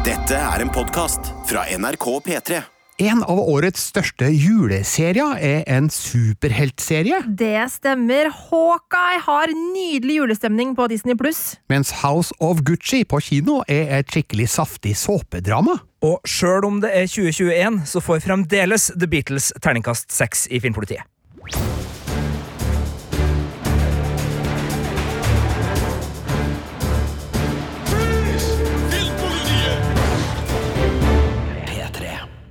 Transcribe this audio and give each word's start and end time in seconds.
Dette 0.00 0.32
er 0.32 0.62
en 0.64 0.70
podkast 0.72 1.26
fra 1.44 1.66
NRK 1.76 2.04
P3. 2.24 2.60
En 3.04 3.20
av 3.24 3.38
årets 3.40 3.82
største 3.90 4.30
juleserier 4.32 5.36
er 5.44 5.62
en 5.72 5.90
superheltserie, 5.92 7.22
Det 7.28 7.66
stemmer. 7.72 8.30
Hawkeye 8.32 9.20
har 9.26 9.52
nydelig 9.52 10.16
julestemning 10.22 10.72
på 10.76 10.88
Disney 10.88 11.16
pluss. 11.16 11.58
mens 11.68 11.92
House 12.02 12.32
of 12.40 12.62
Gucci 12.64 13.04
på 13.04 13.20
kino 13.20 13.62
er 13.68 13.98
et 13.98 14.08
skikkelig 14.08 14.48
saftig 14.48 14.96
såpedrama. 14.96 15.78
Og 16.02 16.20
sjøl 16.24 16.64
om 16.64 16.80
det 16.80 16.90
er 16.96 17.06
2021, 17.06 17.84
så 17.84 18.00
får 18.00 18.24
fremdeles 18.24 18.90
The 18.96 19.06
Beatles 19.06 19.52
terningkast 19.60 20.12
seks 20.12 20.46
i 20.50 20.60
Filmpolitiet. 20.60 21.04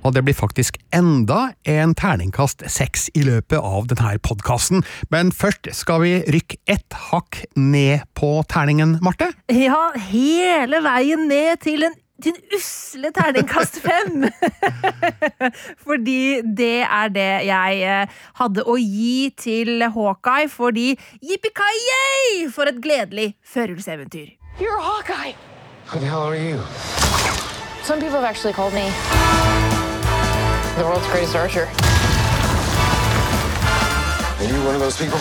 Og 0.04 0.14
det 0.16 0.24
blir 0.24 0.36
faktisk 0.36 0.78
enda 0.96 1.50
en 1.68 1.94
terningkast 1.94 2.64
seks 2.72 3.08
i 3.14 3.24
løpet 3.26 3.60
av 3.60 3.88
denne 3.90 4.16
podkasten. 4.24 4.84
Men 5.12 5.32
først 5.32 5.68
skal 5.76 6.04
vi 6.04 6.12
rykke 6.32 6.60
ett 6.70 7.00
hakk 7.10 7.42
ned 7.56 8.06
på 8.16 8.38
terningen, 8.48 8.98
Marte. 9.04 9.32
Ja, 9.52 9.90
hele 10.10 10.80
veien 10.84 11.28
ned 11.30 11.60
til 11.64 11.88
en 11.88 11.98
din 12.20 12.36
usle 12.52 13.08
terningkast 13.16 13.78
fem! 13.86 14.26
fordi 15.86 16.42
det 16.44 16.82
er 16.84 17.08
det 17.14 17.28
jeg 17.48 17.78
eh, 17.80 18.18
hadde 18.40 18.66
å 18.68 18.76
gi 18.76 19.30
til 19.40 19.86
Hawkeye, 19.94 20.48
fordi 20.52 20.90
yippee 21.24 22.50
For 22.52 22.68
et 22.68 22.82
gledelig 22.82 23.34
førjulseventyr. 23.44 24.36
You're 24.60 24.80
Hawkeye. 24.80 25.34
Who 25.86 25.98
the 25.98 26.06
hell 26.06 26.28
are 26.28 26.36
you? 26.36 26.60
Some 27.82 27.98
people 28.00 28.20
have 28.20 28.24
actually 28.24 28.52
called 28.52 28.74
me 28.74 29.79
the 30.80 30.86
world's 30.86 31.06
greatest 31.08 31.36
archer. 31.36 31.68
Are 34.38 34.48
you 34.50 34.64
one 34.64 34.74
of 34.74 34.80
those 34.80 34.96
people? 34.96 35.18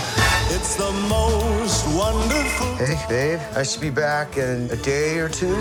It's 0.55 0.77
the 0.77 0.89
most 1.09 1.85
wonderful 1.97 2.75
Hey, 2.77 2.95
babe, 3.09 3.39
I 3.57 3.63
should 3.63 3.81
be 3.81 3.89
back 3.89 4.37
in 4.37 4.69
a 4.71 4.77
day 4.77 5.19
or 5.19 5.27
two. 5.27 5.55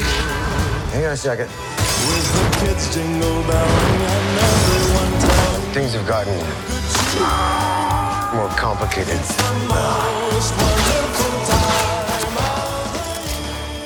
Hang 0.94 1.06
on 1.06 1.12
a 1.12 1.16
second. 1.16 1.48
with 1.48 2.26
the 2.32 2.66
kids 2.66 2.94
jingle 2.94 3.42
belling 3.42 4.02
and 4.14 4.38
everyone 4.46 5.72
Things 5.74 5.94
have 5.94 6.06
gotten 6.06 6.38
more 8.36 8.50
complicated. 8.50 9.18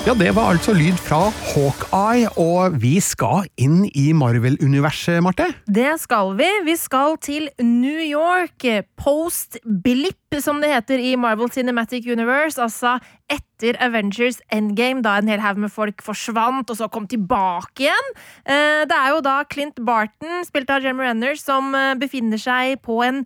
Ja, 0.03 0.11
det 0.19 0.33
var 0.35 0.49
altså 0.51 0.73
lyd 0.75 0.97
fra 0.99 1.29
Hawkeye, 1.53 2.27
og 2.35 2.73
vi 2.83 2.97
skal 2.99 3.45
inn 3.55 3.85
i 3.95 4.09
Marvel-universet, 4.11 5.21
Marte. 5.23 5.45
Det 5.63 5.93
skal 6.01 6.33
vi. 6.35 6.49
Vi 6.65 6.75
skal 6.75 7.15
til 7.23 7.45
New 7.63 8.01
York. 8.03 8.65
Post 8.99 9.61
Blip, 9.63 10.35
som 10.43 10.59
det 10.59 10.73
heter 10.73 10.99
i 10.99 11.13
Marvel 11.15 11.47
Cinematic 11.55 12.03
Universe. 12.11 12.59
Altså 12.59 12.97
etter 13.31 13.79
Avengers 13.79 14.41
Endgame, 14.51 14.99
da 15.07 15.15
en 15.21 15.31
hel 15.31 15.39
haug 15.39 15.63
med 15.63 15.71
folk 15.71 16.03
forsvant 16.03 16.67
og 16.67 16.81
så 16.81 16.91
kom 16.91 17.07
tilbake 17.07 17.87
igjen. 17.87 18.11
Eh, 18.43 18.83
Det 18.83 18.99
er 18.99 19.15
jo 19.15 19.23
da 19.23 19.37
Clint 19.47 19.79
Barton, 19.87 20.43
spilt 20.43 20.69
av 20.69 20.83
Jeremy 20.83 21.07
Renner, 21.07 21.39
som 21.39 21.71
eh, 21.79 21.93
befinner 21.95 22.35
seg 22.43 22.81
på 22.83 22.99
en 23.07 23.23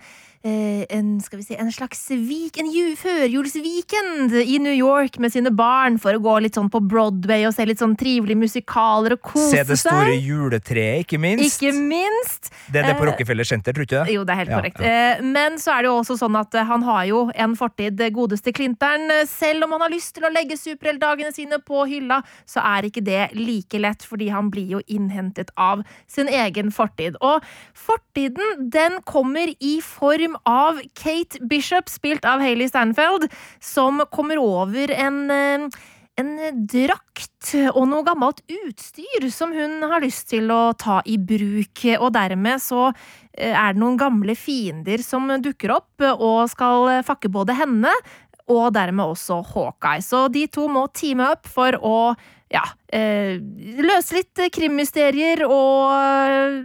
en, 0.89 1.19
skal 1.23 1.39
vi 1.39 1.43
si, 1.47 1.55
en 1.59 1.71
slags 1.71 2.01
vik, 2.11 2.57
en 2.61 2.69
ju, 2.71 2.95
førjulsweekend 2.99 4.33
i 4.41 4.57
New 4.59 4.73
York 4.73 5.17
med 5.23 5.31
sine 5.33 5.51
barn 5.55 5.97
for 6.01 6.15
å 6.17 6.21
gå 6.23 6.35
litt 6.43 6.57
sånn 6.57 6.69
på 6.73 6.81
Broadway 6.83 7.45
og 7.47 7.53
se 7.55 7.65
litt 7.67 7.81
sånn 7.81 7.95
trivelige 7.99 8.39
musikaler 8.39 9.15
og 9.17 9.21
kose 9.25 9.49
Se 9.55 9.63
det 9.67 9.77
store 9.81 10.13
seg. 10.13 10.27
juletreet, 10.27 11.05
ikke 11.05 11.19
minst. 11.21 11.57
Ikke 11.61 11.73
minst. 11.75 12.51
Det 12.71 12.81
er 12.83 12.89
det 12.91 12.97
på 12.99 13.05
Eh, 13.07 13.11
Rockefeller 13.11 13.43
Center, 13.47 13.73
tror 13.73 13.85
du 13.85 13.87
ikke 13.95 14.05
det? 14.05 14.13
Jo, 14.15 14.23
det 14.27 14.33
er 14.33 14.41
helt 14.41 14.49
Ja, 14.49 14.59
korrekt. 14.61 14.81
Eh, 14.81 15.21
Men 15.27 15.57
så 15.57 15.71
er 15.77 15.81
det 15.83 15.89
jo 15.91 15.97
også 16.01 16.17
sånn 16.19 16.35
at 16.39 16.55
eh, 16.55 16.63
han 16.65 16.81
har 16.83 17.05
jo 17.05 17.31
en 17.35 17.55
fortid, 17.55 17.99
eh, 18.01 18.09
godeste 18.09 18.53
Clinteren. 18.53 19.09
Eh, 19.11 19.25
Selv 19.27 19.63
om 19.63 19.71
han 19.71 19.81
har 19.81 19.89
lyst 19.89 20.13
til 20.15 20.23
å 20.23 20.31
legge 20.33 20.57
superheltdagene 20.57 21.33
sine 21.33 21.59
på 21.59 21.85
hylla, 21.87 22.21
så 22.45 22.61
er 22.63 22.83
ikke 22.89 23.03
det 23.03 23.31
like 23.35 23.79
lett, 23.79 24.03
fordi 24.03 24.29
han 24.31 24.49
blir 24.49 24.67
jo 24.77 24.81
innhentet 24.87 25.49
av 25.57 25.83
sin 26.07 26.27
egen 26.27 26.71
fortid. 26.71 27.15
Og 27.21 27.43
fortiden, 27.73 28.69
den 28.69 28.99
kommer 29.05 29.53
i 29.59 29.79
form 29.81 30.36
av 30.45 30.81
Kate 30.97 31.41
Bishop, 31.49 31.89
spilt 31.89 32.25
av 32.27 32.43
Hailey 32.43 32.69
Stanfeld, 32.69 33.29
som 33.63 34.03
kommer 34.13 34.41
over 34.41 34.93
en 34.93 35.23
eh, 35.31 35.69
en 36.17 36.31
drakt 36.65 37.51
og 37.75 37.83
noe 37.85 38.01
gammelt 38.01 38.39
utstyr 38.49 39.27
som 39.29 39.51
hun 39.53 39.83
har 39.85 40.01
lyst 40.01 40.31
til 40.31 40.49
å 40.49 40.71
ta 40.73 40.95
i 41.05 41.19
bruk, 41.21 41.83
og 41.99 42.09
dermed 42.15 42.63
så 42.63 42.87
eh, 42.89 43.53
er 43.53 43.75
det 43.75 43.81
noen 43.83 43.99
gamle 44.01 44.33
fiender 44.33 45.03
som 45.05 45.29
dukker 45.29 45.75
opp 45.75 46.07
og 46.15 46.47
skal 46.49 47.03
fakke 47.05 47.29
både 47.29 47.53
henne 47.59 47.93
og 48.47 48.71
dermed 48.73 49.13
også 49.13 49.41
Hawkeye. 49.51 50.01
Så 50.01 50.25
de 50.33 50.45
to 50.51 50.67
må 50.71 50.87
teame 50.95 51.29
opp 51.35 51.47
for 51.51 51.77
å 51.83 51.97
ja, 52.47 52.63
eh, 52.93 53.37
løse 53.83 54.19
litt 54.19 54.47
krimmysterier 54.53 55.45
og 55.47 55.93
eh, 55.93 56.59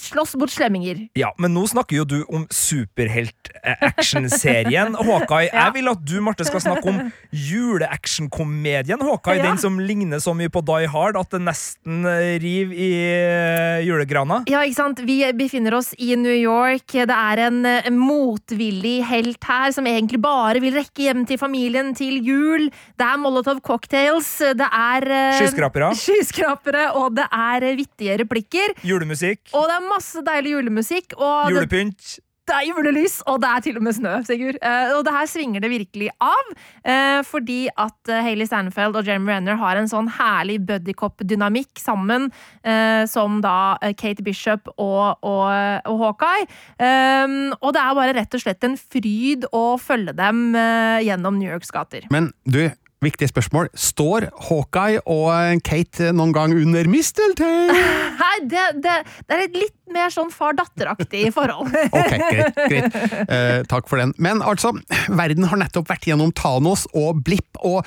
slåss 0.00 0.36
mot 0.36 0.50
slemminger. 0.50 1.08
Ja, 1.18 1.34
men 1.38 1.54
nå 1.56 1.66
snakker 1.70 1.96
jo 2.00 2.04
du 2.08 2.24
om 2.26 2.46
superhelt-actionserien 2.52 4.94
Hawkeye. 5.06 5.48
Ja. 5.48 5.54
Jeg 5.66 5.72
vil 5.78 5.88
at 5.92 6.00
du, 6.06 6.20
Marte, 6.24 6.44
skal 6.48 6.60
snakke 6.64 6.88
om 6.90 6.98
juleactionkomedien 7.30 9.00
Hawkeye. 9.02 9.38
Ja. 9.40 9.44
Den 9.50 9.58
som 9.62 9.72
ligner 9.80 10.18
så 10.22 10.32
mye 10.36 10.50
på 10.52 10.60
Die 10.66 10.86
Hard 10.92 11.14
at 11.20 11.30
det 11.34 11.40
nesten 11.46 11.96
eh, 12.08 12.38
river 12.42 12.74
i 12.76 12.78
eh, 13.04 13.86
julegrana. 13.86 14.36
Ja, 14.50 14.60
ikke 14.66 14.80
sant? 14.80 14.98
Vi 15.06 15.32
befinner 15.36 15.72
oss 15.78 15.90
i 15.98 16.16
New 16.18 16.36
York. 16.36 16.86
Det 16.92 17.16
er 17.16 17.36
en 17.46 17.58
motvillig 17.96 19.04
helt 19.08 19.44
her 19.46 19.70
som 19.74 19.86
egentlig 19.88 20.20
bare 20.22 20.60
vil 20.62 20.74
rekke 20.76 21.02
hjem 21.08 21.26
til 21.28 21.38
familien 21.40 21.94
til 21.96 22.14
jul. 22.24 22.70
Det 22.96 23.06
er 23.06 23.16
Molotov 23.20 23.60
cocktails, 23.64 24.38
det 24.56 24.66
er 24.66 25.02
eh, 25.06 25.38
Skyskrapere. 25.46 25.90
skyskrapere, 26.04 26.84
og 27.00 27.16
det 27.18 27.26
er 27.32 27.66
eh, 27.70 27.78
vittige 27.82 28.20
replikker. 28.22 28.76
Julemusikk. 28.86 29.48
Og 29.56 29.66
det 29.66 29.80
er 29.80 29.90
masse 29.90 30.22
deilig 30.26 30.54
julemusikk. 30.58 31.18
Julepynt. 31.50 32.16
det 32.46 32.54
er 32.54 32.68
julelys, 32.68 33.16
og 33.26 33.40
det 33.42 33.48
er 33.50 33.62
til 33.64 33.78
og 33.80 33.82
med 33.82 33.94
snø, 33.96 34.10
Sigurd. 34.22 34.58
Eh, 34.62 34.92
og 34.94 35.00
det 35.02 35.14
her 35.16 35.26
svinger 35.26 35.64
det 35.64 35.70
virkelig 35.72 36.12
av. 36.22 36.52
eh, 36.86 37.22
fordi 37.26 37.64
at 37.74 37.98
Hayley 38.06 38.36
Hailey 38.36 38.46
Stanfeld 38.46 38.96
og 39.00 39.06
Jeremy 39.08 39.32
Renner 39.32 39.56
har 39.58 39.76
en 39.80 39.88
sånn 39.90 40.08
herlig 40.12 40.60
buddycop-dynamikk 40.68 41.80
sammen, 41.82 42.30
eh, 42.62 43.02
som 43.10 43.40
da 43.42 43.76
eh, 43.82 43.94
Kate 43.98 44.22
Bishop 44.22 44.68
og, 44.76 45.18
og, 45.26 45.50
og 45.90 46.00
Hawkeye. 46.04 46.46
Um, 46.78 47.54
og 47.60 47.72
det 47.74 47.82
er 47.82 47.98
bare 47.98 48.16
rett 48.20 48.34
og 48.36 48.42
slett 48.42 48.64
en 48.66 48.76
fryd 48.78 49.46
å 49.56 49.64
følge 49.80 50.14
dem 50.16 50.54
eh, 50.54 51.02
gjennom 51.08 51.38
New 51.40 51.50
Yorks 51.50 51.72
gater. 51.74 52.06
Men 52.14 52.30
du, 52.44 52.68
viktig 53.04 53.28
spørsmål. 53.30 53.70
Står 53.76 54.28
Hawkeye 54.48 55.02
og 55.04 55.62
Kate 55.66 56.12
noen 56.16 56.34
gang 56.36 56.54
under 56.56 56.88
misteltein? 56.90 57.72
Nei, 58.22 58.36
det, 58.48 58.68
det, 58.84 59.00
det 59.26 59.36
er 59.36 59.44
et 59.46 59.58
litt 59.58 59.74
mer 59.92 60.10
sånn 60.10 60.32
far-datter-aktig 60.34 61.28
forhold. 61.34 61.70
Ok, 61.96 62.12
greit. 62.18 62.56
greit. 62.68 62.96
Eh, 63.32 63.60
takk 63.70 63.86
for 63.88 64.00
den. 64.00 64.12
Men 64.22 64.42
altså, 64.44 64.72
verden 65.08 65.46
har 65.48 65.60
nettopp 65.60 65.88
vært 65.90 66.08
gjennom 66.08 66.32
Thanos 66.36 66.84
og 66.96 67.22
Blipp, 67.26 67.58
og 67.64 67.86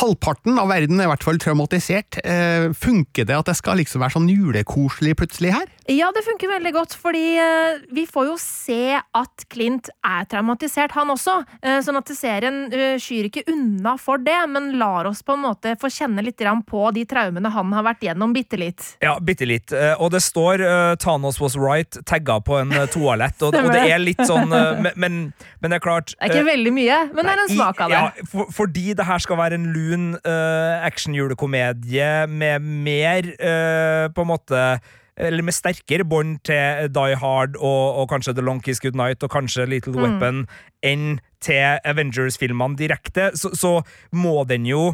halvparten 0.00 0.58
av 0.60 0.70
verden 0.72 1.00
er 1.00 1.06
i 1.08 1.12
hvert 1.12 1.26
fall 1.26 1.38
traumatisert. 1.42 2.18
Eh, 2.24 2.70
funker 2.76 3.28
det 3.28 3.36
at 3.36 3.50
det 3.50 3.56
skal 3.58 3.78
liksom 3.80 4.02
være 4.02 4.16
sånn 4.16 4.30
julekoselig 4.32 5.16
plutselig 5.20 5.54
her? 5.54 5.68
Ja, 5.92 6.08
det 6.14 6.24
funker 6.26 6.50
veldig 6.50 6.72
godt, 6.74 6.96
fordi 6.98 7.36
eh, 7.38 7.82
vi 7.94 8.06
får 8.10 8.30
jo 8.32 8.36
se 8.42 8.96
at 8.98 9.46
Clint 9.52 9.92
er 10.06 10.26
traumatisert, 10.30 10.96
han 10.96 11.12
også. 11.14 11.36
Eh, 11.62 11.78
sånn 11.86 12.00
at 12.00 12.10
serien 12.16 12.64
eh, 12.74 12.96
skyr 13.02 13.28
ikke 13.28 13.44
unna 13.52 13.94
for 14.00 14.18
det, 14.22 14.35
men 14.48 14.74
lar 14.78 15.08
oss 15.08 15.22
på 15.24 15.32
en 15.36 15.44
måte 15.46 15.72
få 15.80 15.88
kjenne 15.92 16.24
litt 16.24 16.42
på 16.66 16.82
de 16.92 17.04
traumene 17.08 17.48
han 17.48 17.72
har 17.72 17.84
vært 17.86 18.02
gjennom 18.04 18.34
bitte 18.34 18.58
litt. 18.60 18.82
Ja, 19.00 19.16
bitte 19.20 19.46
litt. 19.48 19.72
Eh, 19.72 19.94
Og 20.02 20.10
det 20.12 20.20
står 20.20 20.60
eh, 20.60 20.96
'Thanos 20.96 21.40
was 21.40 21.56
right' 21.56 21.96
tagga 22.04 22.40
på 22.40 22.58
en 22.60 22.72
eh, 22.72 22.86
toalett, 22.86 23.40
og, 23.42 23.54
og 23.54 23.72
det 23.72 23.86
er 23.88 23.98
litt 23.98 24.20
sånn 24.26 24.48
men, 24.48 24.92
men, 24.96 25.16
men 25.60 25.70
det 25.70 25.78
er 25.78 25.84
klart 25.84 26.12
Det 26.12 26.28
er 26.28 26.34
ikke 26.34 26.50
veldig 26.50 26.72
mye, 26.76 26.98
men 27.14 27.24
det 27.24 27.32
er 27.32 27.42
en 27.46 27.54
smak 27.54 27.80
av 27.80 27.90
det. 27.90 27.96
Ja, 27.96 28.28
for, 28.30 28.52
fordi 28.52 28.92
det 28.98 29.06
her 29.08 29.22
skal 29.22 29.40
være 29.40 29.58
en 29.58 29.66
lun 29.72 30.06
uh, 30.26 30.84
actionjulekomedie 30.86 32.26
med 32.28 32.62
mer 32.62 33.32
uh, 33.40 34.06
på 34.12 34.26
en 34.26 34.30
måte 34.30 34.62
eller 35.16 35.42
med 35.46 35.56
sterkere 35.56 36.04
bånd 36.04 36.42
til 36.46 36.90
Die 36.92 37.16
Hard 37.20 37.56
og, 37.56 38.02
og 38.02 38.10
kanskje 38.12 38.34
The 38.36 38.44
Long 38.44 38.60
Kiss 38.64 38.82
Goodnight 38.84 39.24
og 39.24 39.32
kanskje 39.32 39.66
Little 39.70 39.96
Mm. 39.96 40.02
Weapon 40.02 40.44
enn 40.84 41.18
til 41.40 41.80
Avengers-filmene 41.88 42.76
direkte, 42.76 43.30
så, 43.38 43.52
så 43.56 43.70
må 44.12 44.42
den 44.48 44.66
jo 44.68 44.90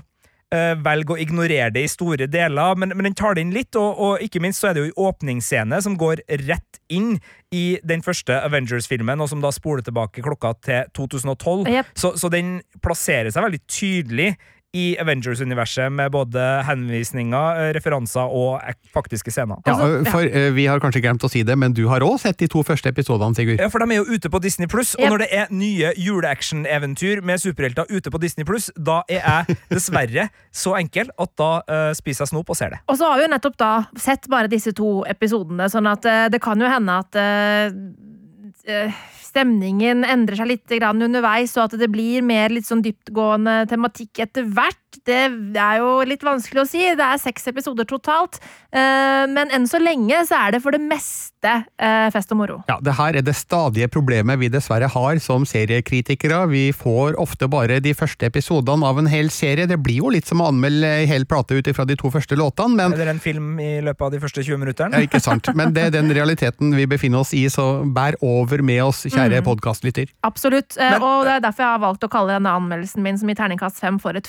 eh, 0.53 0.75
velge 0.79 1.15
å 1.15 1.19
ignorere 1.21 1.73
det 1.75 1.85
i 1.87 1.91
store 1.91 2.29
deler, 2.31 2.77
men, 2.79 2.95
men 2.95 3.09
den 3.09 3.17
tar 3.19 3.35
det 3.35 3.45
inn 3.47 3.55
litt, 3.55 3.75
og, 3.79 3.99
og 3.99 4.23
ikke 4.25 4.43
minst 4.45 4.63
så 4.63 4.71
er 4.71 4.77
det 4.77 4.85
jo 4.85 4.91
en 4.93 5.09
åpningsscene 5.09 5.81
som 5.83 5.99
går 5.99 6.23
rett 6.47 6.81
inn 6.93 7.17
i 7.51 7.79
den 7.83 8.05
første 8.05 8.39
Avengers-filmen, 8.47 9.21
og 9.21 9.31
som 9.33 9.43
da 9.43 9.51
spoler 9.55 9.85
tilbake 9.87 10.25
klokka 10.25 10.55
til 10.63 10.91
2012. 10.99 11.67
yep. 11.73 11.93
Så, 11.99 12.15
så 12.21 12.31
den 12.33 12.61
plasserer 12.85 13.33
seg 13.33 13.49
veldig 13.49 13.63
tydelig 13.67 14.33
i 14.73 14.97
Avengers-universet, 15.01 15.93
med 15.93 16.11
både 16.15 16.41
henvisninger, 16.65 17.59
eh, 17.61 17.73
referanser 17.77 18.25
og 18.33 18.61
faktiske 18.95 19.31
scener. 19.31 19.59
Ja, 19.67 19.75
Altså, 19.75 20.11
for 20.11 20.23
eh, 20.25 20.51
Vi 20.57 20.65
har 20.67 20.81
kanskje 20.81 21.03
glemt 21.05 21.25
å 21.25 21.29
si 21.31 21.43
det, 21.43 21.59
men 21.59 21.73
du 21.77 21.89
har 21.89 22.01
òg 22.01 22.19
sett 22.21 22.39
de 22.39 22.49
to 22.49 22.63
første 22.65 22.89
episodene, 22.89 23.37
Sigurd. 23.37 23.61
Ja, 23.61 23.69
for 23.69 23.79
de 23.85 23.93
er 23.93 24.01
jo 24.01 24.17
ute 24.17 24.31
på 24.33 24.41
Disney 24.41 24.67
Pluss, 24.67 24.95
og 24.95 25.05
Yep. 25.05 25.11
når 25.11 25.19
det 25.19 25.29
er 25.33 25.47
nye 25.51 25.93
juleaction-eventyr 25.97 27.23
med 27.23 27.41
superhelter 27.41 27.85
ute 27.91 28.11
på 28.11 28.21
Disney 28.21 28.45
Pluss, 28.49 28.71
da 28.77 29.03
er 29.09 29.21
jeg 29.21 29.57
dessverre 29.69 30.29
så 30.63 30.77
enkel 30.81 31.11
at 31.21 31.37
da 31.37 31.51
uh, 31.69 31.93
spiser 31.93 32.25
jeg 32.25 32.33
snop 32.33 32.49
og 32.49 32.57
ser 32.57 32.71
det. 32.71 32.81
Og 32.89 32.97
så 32.97 33.11
har 33.11 33.21
vi 33.21 33.27
jo 33.27 33.33
nettopp 33.35 33.59
da 33.61 33.73
sett 34.01 34.29
bare 34.33 34.49
disse 34.49 34.73
to 34.73 35.03
episodene, 35.05 35.69
sånn 35.69 35.87
at 35.91 36.09
uh, 36.09 36.29
det 36.33 36.41
kan 36.41 36.61
jo 36.61 36.69
hende 36.73 36.97
at 37.05 37.21
uh, 37.21 38.93
stemningen 39.33 40.05
endrer 40.05 40.43
seg 40.43 40.51
litt 40.53 40.77
underveis, 41.09 41.57
og 41.57 41.67
at 41.67 41.79
det 41.81 41.91
blir 41.93 42.25
mer 42.25 42.53
litt 42.53 42.69
sånn 42.69 42.85
dyptgående 42.85 43.63
tematikk 43.71 44.23
etter 44.27 44.47
hvert. 44.47 44.82
Det 45.05 45.57
er 45.57 45.79
jo 45.81 46.03
litt 46.07 46.23
vanskelig 46.23 46.63
å 46.63 46.69
si. 46.69 46.83
Det 46.95 47.01
er 47.07 47.19
seks 47.19 47.47
episoder 47.49 47.85
totalt. 47.89 48.39
eh, 48.73 49.27
Men 49.27 49.51
enn 49.51 49.67
så 49.67 49.81
lenge 49.83 50.23
så 50.29 50.37
er 50.49 50.53
det 50.53 50.63
for 50.63 50.71
det 50.73 50.81
meste 50.81 51.65
eh, 51.79 52.11
fest 52.15 52.31
og 52.33 52.39
moro. 52.39 52.59
Ja, 52.69 52.79
det 52.81 52.95
her 52.99 53.17
er 53.17 53.23
det 53.23 53.35
stadige 53.35 53.89
problemet 53.91 54.39
vi 54.39 54.49
dessverre 54.53 54.89
har 54.89 55.19
som 55.19 55.45
seriekritikere. 55.49 56.49
Vi 56.51 56.73
får 56.73 57.17
ofte 57.21 57.49
bare 57.51 57.81
de 57.83 57.93
første 57.95 58.27
episodene 58.29 58.87
av 58.87 58.99
en 59.01 59.07
hel 59.11 59.31
serie. 59.35 59.67
Det 59.67 59.79
blir 59.83 59.99
jo 60.03 60.11
litt 60.15 60.27
som 60.29 60.41
å 60.43 60.49
anmelde 60.53 60.87
ei 61.03 61.07
hel 61.11 61.25
plate 61.27 61.57
ut 61.59 61.67
ifra 61.73 61.87
de 61.89 61.97
to 61.97 62.11
første 62.15 62.37
låtene, 62.39 62.77
men 62.77 62.93
Eller 62.95 63.11
en 63.15 63.19
film 63.23 63.59
i 63.61 63.81
løpet 63.83 64.07
av 64.07 64.13
de 64.13 64.21
første 64.23 64.43
20 64.45 64.59
minutterne. 64.63 64.95
ja, 65.01 65.07
ikke 65.09 65.21
sant. 65.23 65.49
Men 65.59 65.73
det 65.75 65.89
er 65.89 65.91
den 65.91 66.11
realiteten 66.15 66.75
vi 66.77 66.87
befinner 66.87 67.21
oss 67.25 67.33
i, 67.35 67.47
så 67.53 67.83
bær 67.93 68.15
over 68.23 68.63
med 68.63 68.83
oss, 68.83 69.05
kjære 69.07 69.43
podkastlytter. 69.47 70.09
Absolutt. 70.25 70.77
eh, 70.79 70.91
Men- 70.91 71.03
og 71.03 71.25
det 71.25 71.33
er 71.33 71.41
derfor 71.41 71.63
jeg 71.65 71.73
har 71.73 71.79
valgt 71.81 72.03
å 72.07 72.11
kalle 72.11 72.39
denne 72.39 72.51
anmeldelsen 72.55 73.03
min 73.03 73.19
som 73.19 73.29
i 73.31 73.35
terningkast 73.35 73.81
fem 73.81 73.99
for 73.99 74.17
et 74.17 74.27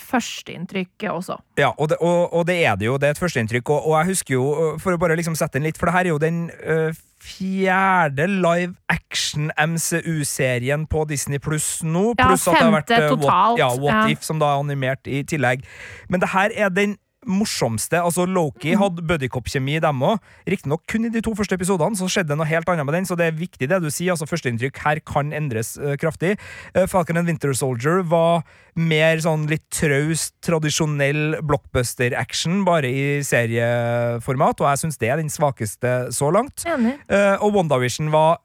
førsteinntrykk 0.54 1.04
også. 1.12 1.38
Ja, 1.58 1.72
og 1.78 1.90
det, 1.90 1.98
og, 2.02 2.34
og 2.34 2.48
det 2.48 2.66
er 2.66 2.76
det 2.76 2.86
jo. 2.86 2.98
Det 2.98 3.08
er 3.08 3.12
et 3.12 3.20
førsteinntrykk. 3.20 3.70
Og, 3.70 3.88
og 3.88 3.98
jeg 4.00 4.06
husker 4.14 4.34
jo, 4.36 4.78
for 4.80 4.94
å 4.94 4.98
bare 4.98 5.16
liksom 5.16 5.36
sette 5.36 5.60
den 5.60 5.68
litt, 5.68 5.78
for 5.78 5.86
det 5.90 5.94
her 5.96 6.06
er 6.06 6.10
jo 6.14 6.18
den 6.22 6.50
øh, 6.64 6.94
fjerde 7.24 8.28
live 8.28 8.76
action-MCU-serien 8.90 10.88
på 10.88 11.06
Disney 11.10 11.40
pluss 11.40 11.84
nå. 11.84 12.14
Ja, 12.18 12.28
Pluss 12.28 12.48
at 12.48 12.54
det 12.58 12.64
har 12.66 12.76
vært 12.76 12.92
uh, 12.92 12.98
What, 13.24 13.60
ja, 13.60 13.70
What 13.80 13.94
ja. 13.94 14.08
If, 14.12 14.24
som 14.24 14.40
da 14.42 14.46
er 14.52 14.60
animert 14.64 15.08
i 15.08 15.24
tillegg. 15.24 15.64
Men 16.10 16.22
det 16.24 16.30
her 16.34 16.50
er 16.56 16.70
den 16.74 16.98
morsomste. 17.26 18.00
Altså 18.02 18.26
Loki 18.28 18.74
Mm. 18.74 18.80
hadde 18.82 19.04
buddycop-kjemi, 19.08 19.80
dem 19.82 20.00
òg. 20.02 20.20
Riktignok 20.48 20.82
kun 20.88 21.06
i 21.06 21.10
de 21.10 21.22
to 21.22 21.32
første 21.36 21.54
episodene, 21.58 21.96
så 21.96 22.06
skjedde 22.10 22.30
det 22.30 22.38
noe 22.38 22.48
helt 22.48 22.68
annet 22.70 22.86
med 22.86 22.94
den, 22.96 23.06
så 23.06 23.16
det 23.18 23.28
er 23.28 23.38
viktig 23.38 23.68
det 23.70 23.82
du 23.82 23.90
sier. 23.90 24.12
altså 24.14 24.28
Førsteinntrykk 24.28 24.78
her 24.84 25.00
kan 25.06 25.32
endres 25.34 25.78
uh, 25.78 25.96
kraftig. 25.96 26.38
Uh, 26.76 26.86
Falcon 26.88 27.18
and 27.18 27.28
Winter 27.28 27.54
Soldier 27.54 28.04
var 28.04 28.44
mer 28.76 29.18
sånn 29.18 29.48
litt 29.48 29.70
traust, 29.70 30.34
tradisjonell 30.42 31.42
blockbuster-action, 31.42 32.64
bare 32.66 32.90
i 32.90 33.22
serieformat, 33.24 34.62
og 34.62 34.70
jeg 34.72 34.82
syns 34.84 34.98
det 35.02 35.10
er 35.14 35.18
den 35.22 35.30
svakeste 35.30 35.94
så 36.14 36.32
langt. 36.34 36.64
Uh, 36.66 37.38
og 37.44 37.54
WandaVision 37.54 38.12
var 38.14 38.40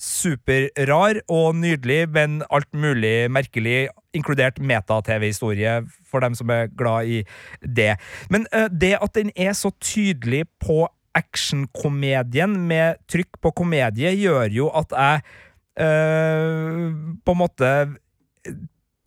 superrar 0.00 1.20
og 1.28 1.58
nydelig, 1.60 2.06
men 2.14 2.40
alt 2.50 2.70
mulig 2.72 3.30
merkelig, 3.32 3.90
inkludert 4.16 4.58
meta-TV-historie, 4.58 5.82
for 6.10 6.24
dem 6.24 6.34
som 6.34 6.50
er 6.50 6.70
glad 6.78 7.06
i 7.06 7.20
det. 7.62 7.92
Men 8.32 8.46
eh, 8.52 8.68
det 8.72 8.96
at 8.98 9.14
den 9.14 9.30
er 9.36 9.52
så 9.52 9.70
tydelig 9.80 10.46
på 10.62 10.86
actionkomedien 11.14 12.56
med 12.70 13.00
trykk 13.10 13.40
på 13.42 13.52
komedie, 13.62 14.14
gjør 14.16 14.50
jo 14.54 14.70
at 14.80 14.94
jeg 14.96 15.22
eh, 15.84 16.90
på 17.24 17.34
en 17.34 17.40
måte 17.40 17.72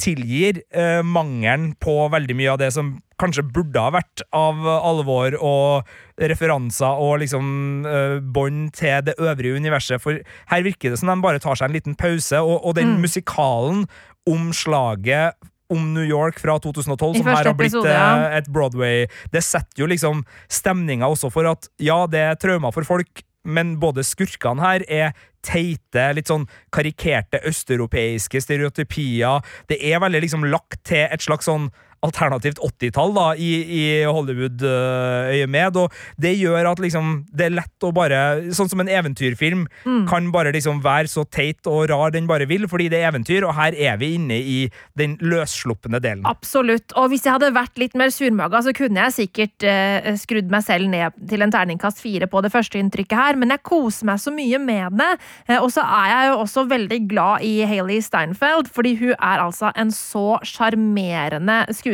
tilgir 0.04 0.62
eh, 0.74 1.02
mangelen 1.06 1.74
på 1.82 1.96
veldig 2.12 2.36
mye 2.38 2.54
av 2.54 2.60
det 2.62 2.72
som 2.76 2.96
kanskje 3.22 3.46
burde 3.56 3.82
ha 3.82 3.94
vært 3.94 4.24
av 4.36 4.66
alvor 4.74 5.38
og 5.40 5.94
referanser 6.22 7.02
og 7.04 7.20
liksom 7.24 7.48
uh, 7.88 8.18
bånd 8.22 8.72
til 8.78 9.04
det 9.08 9.18
øvrige 9.22 9.60
universet. 9.62 10.02
For 10.04 10.22
her 10.52 10.66
virker 10.66 10.94
det 10.94 11.02
som 11.02 11.12
de 11.12 11.20
bare 11.24 11.42
tar 11.44 11.60
seg 11.60 11.70
en 11.70 11.78
liten 11.78 11.98
pause, 12.00 12.42
og, 12.42 12.60
og 12.62 12.78
den 12.78 13.00
musikalen 13.04 13.86
om 14.30 14.54
slaget 14.56 15.36
om 15.74 15.94
New 15.96 16.06
York 16.06 16.40
fra 16.40 16.58
2012, 16.62 17.16
I 17.16 17.22
som 17.22 17.30
her 17.32 17.50
har 17.50 17.58
blitt 17.58 17.74
episode, 17.74 17.92
ja. 17.92 18.30
eh, 18.30 18.40
et 18.40 18.50
Broadway 18.54 19.06
Det 19.34 19.42
setter 19.46 19.84
jo 19.84 19.90
liksom 19.90 20.24
stemninga 20.52 21.10
også 21.10 21.32
for 21.34 21.50
at 21.50 21.70
ja, 21.82 22.04
det 22.10 22.22
er 22.22 22.40
traumer 22.40 22.74
for 22.76 22.86
folk, 22.88 23.24
men 23.44 23.78
både 23.82 24.06
skurkene 24.08 24.64
her 24.64 24.86
er 24.88 25.16
teite, 25.44 26.06
litt 26.16 26.30
sånn 26.32 26.46
karikerte 26.74 27.42
østeuropeiske 27.50 28.40
stereotypier. 28.44 29.44
Det 29.68 29.80
er 29.84 30.00
veldig 30.04 30.24
liksom 30.24 30.46
lagt 30.48 30.80
til 30.88 31.04
et 31.04 31.26
slags 31.26 31.50
sånn 31.50 31.68
alternativt 32.04 32.60
80-tall 32.64 33.14
da, 33.16 33.28
i, 33.40 33.52
i 33.64 33.84
Hollywood-øyemed, 34.06 35.78
og 35.80 35.94
det 36.22 36.34
gjør 36.40 36.72
at 36.74 36.82
liksom 36.84 37.14
det 37.34 37.48
er 37.48 37.56
lett 37.60 37.86
å 37.88 37.92
bare 37.96 38.22
Sånn 38.54 38.70
som 38.72 38.82
en 38.84 38.90
eventyrfilm 38.92 39.66
Mm. 39.84 40.06
kan 40.08 40.28
bare 40.32 40.52
liksom 40.54 40.80
være 40.84 41.08
så 41.12 41.24
teit 41.30 41.66
og 41.68 41.88
rar 41.90 42.12
den 42.14 42.28
bare 42.28 42.46
vil, 42.48 42.66
fordi 42.70 42.90
det 42.92 43.00
er 43.02 43.10
eventyr, 43.12 43.44
og 43.48 43.56
her 43.58 43.76
er 43.76 43.98
vi 44.00 44.14
inne 44.16 44.38
i 44.40 44.58
den 45.00 45.16
løssluppende 45.22 46.00
delen. 46.04 46.24
Absolutt. 46.30 46.94
Og 47.00 47.10
hvis 47.12 47.26
jeg 47.26 47.34
hadde 47.36 47.50
vært 47.56 47.78
litt 47.82 47.96
mer 48.00 48.12
surmaga, 48.14 48.62
så 48.64 48.74
kunne 48.76 49.02
jeg 49.08 49.16
sikkert 49.18 49.66
eh, 49.68 50.14
skrudd 50.20 50.52
meg 50.54 50.64
selv 50.66 50.90
ned 50.92 51.16
til 51.30 51.44
en 51.44 51.52
terningkast 51.54 52.02
fire 52.04 52.28
på 52.32 52.42
det 52.46 52.52
første 52.54 52.80
inntrykket 52.80 53.18
her, 53.18 53.40
men 53.40 53.54
jeg 53.56 53.64
koser 53.68 54.08
meg 54.10 54.22
så 54.24 54.34
mye 54.36 54.60
med 54.62 54.98
det. 55.00 55.10
Eh, 55.50 55.60
og 55.60 55.70
så 55.74 55.84
er 55.84 56.08
jeg 56.14 56.30
jo 56.32 56.40
også 56.46 56.66
veldig 56.72 57.00
glad 57.12 57.48
i 57.48 57.54
Hailey 57.70 58.00
Steinfeld, 58.06 58.72
fordi 58.74 58.96
hun 59.02 59.14
er 59.18 59.44
altså 59.44 59.72
en 59.76 59.92
så 59.94 60.38
sjarmerende 60.48 61.60
skuespiller, 61.76 61.93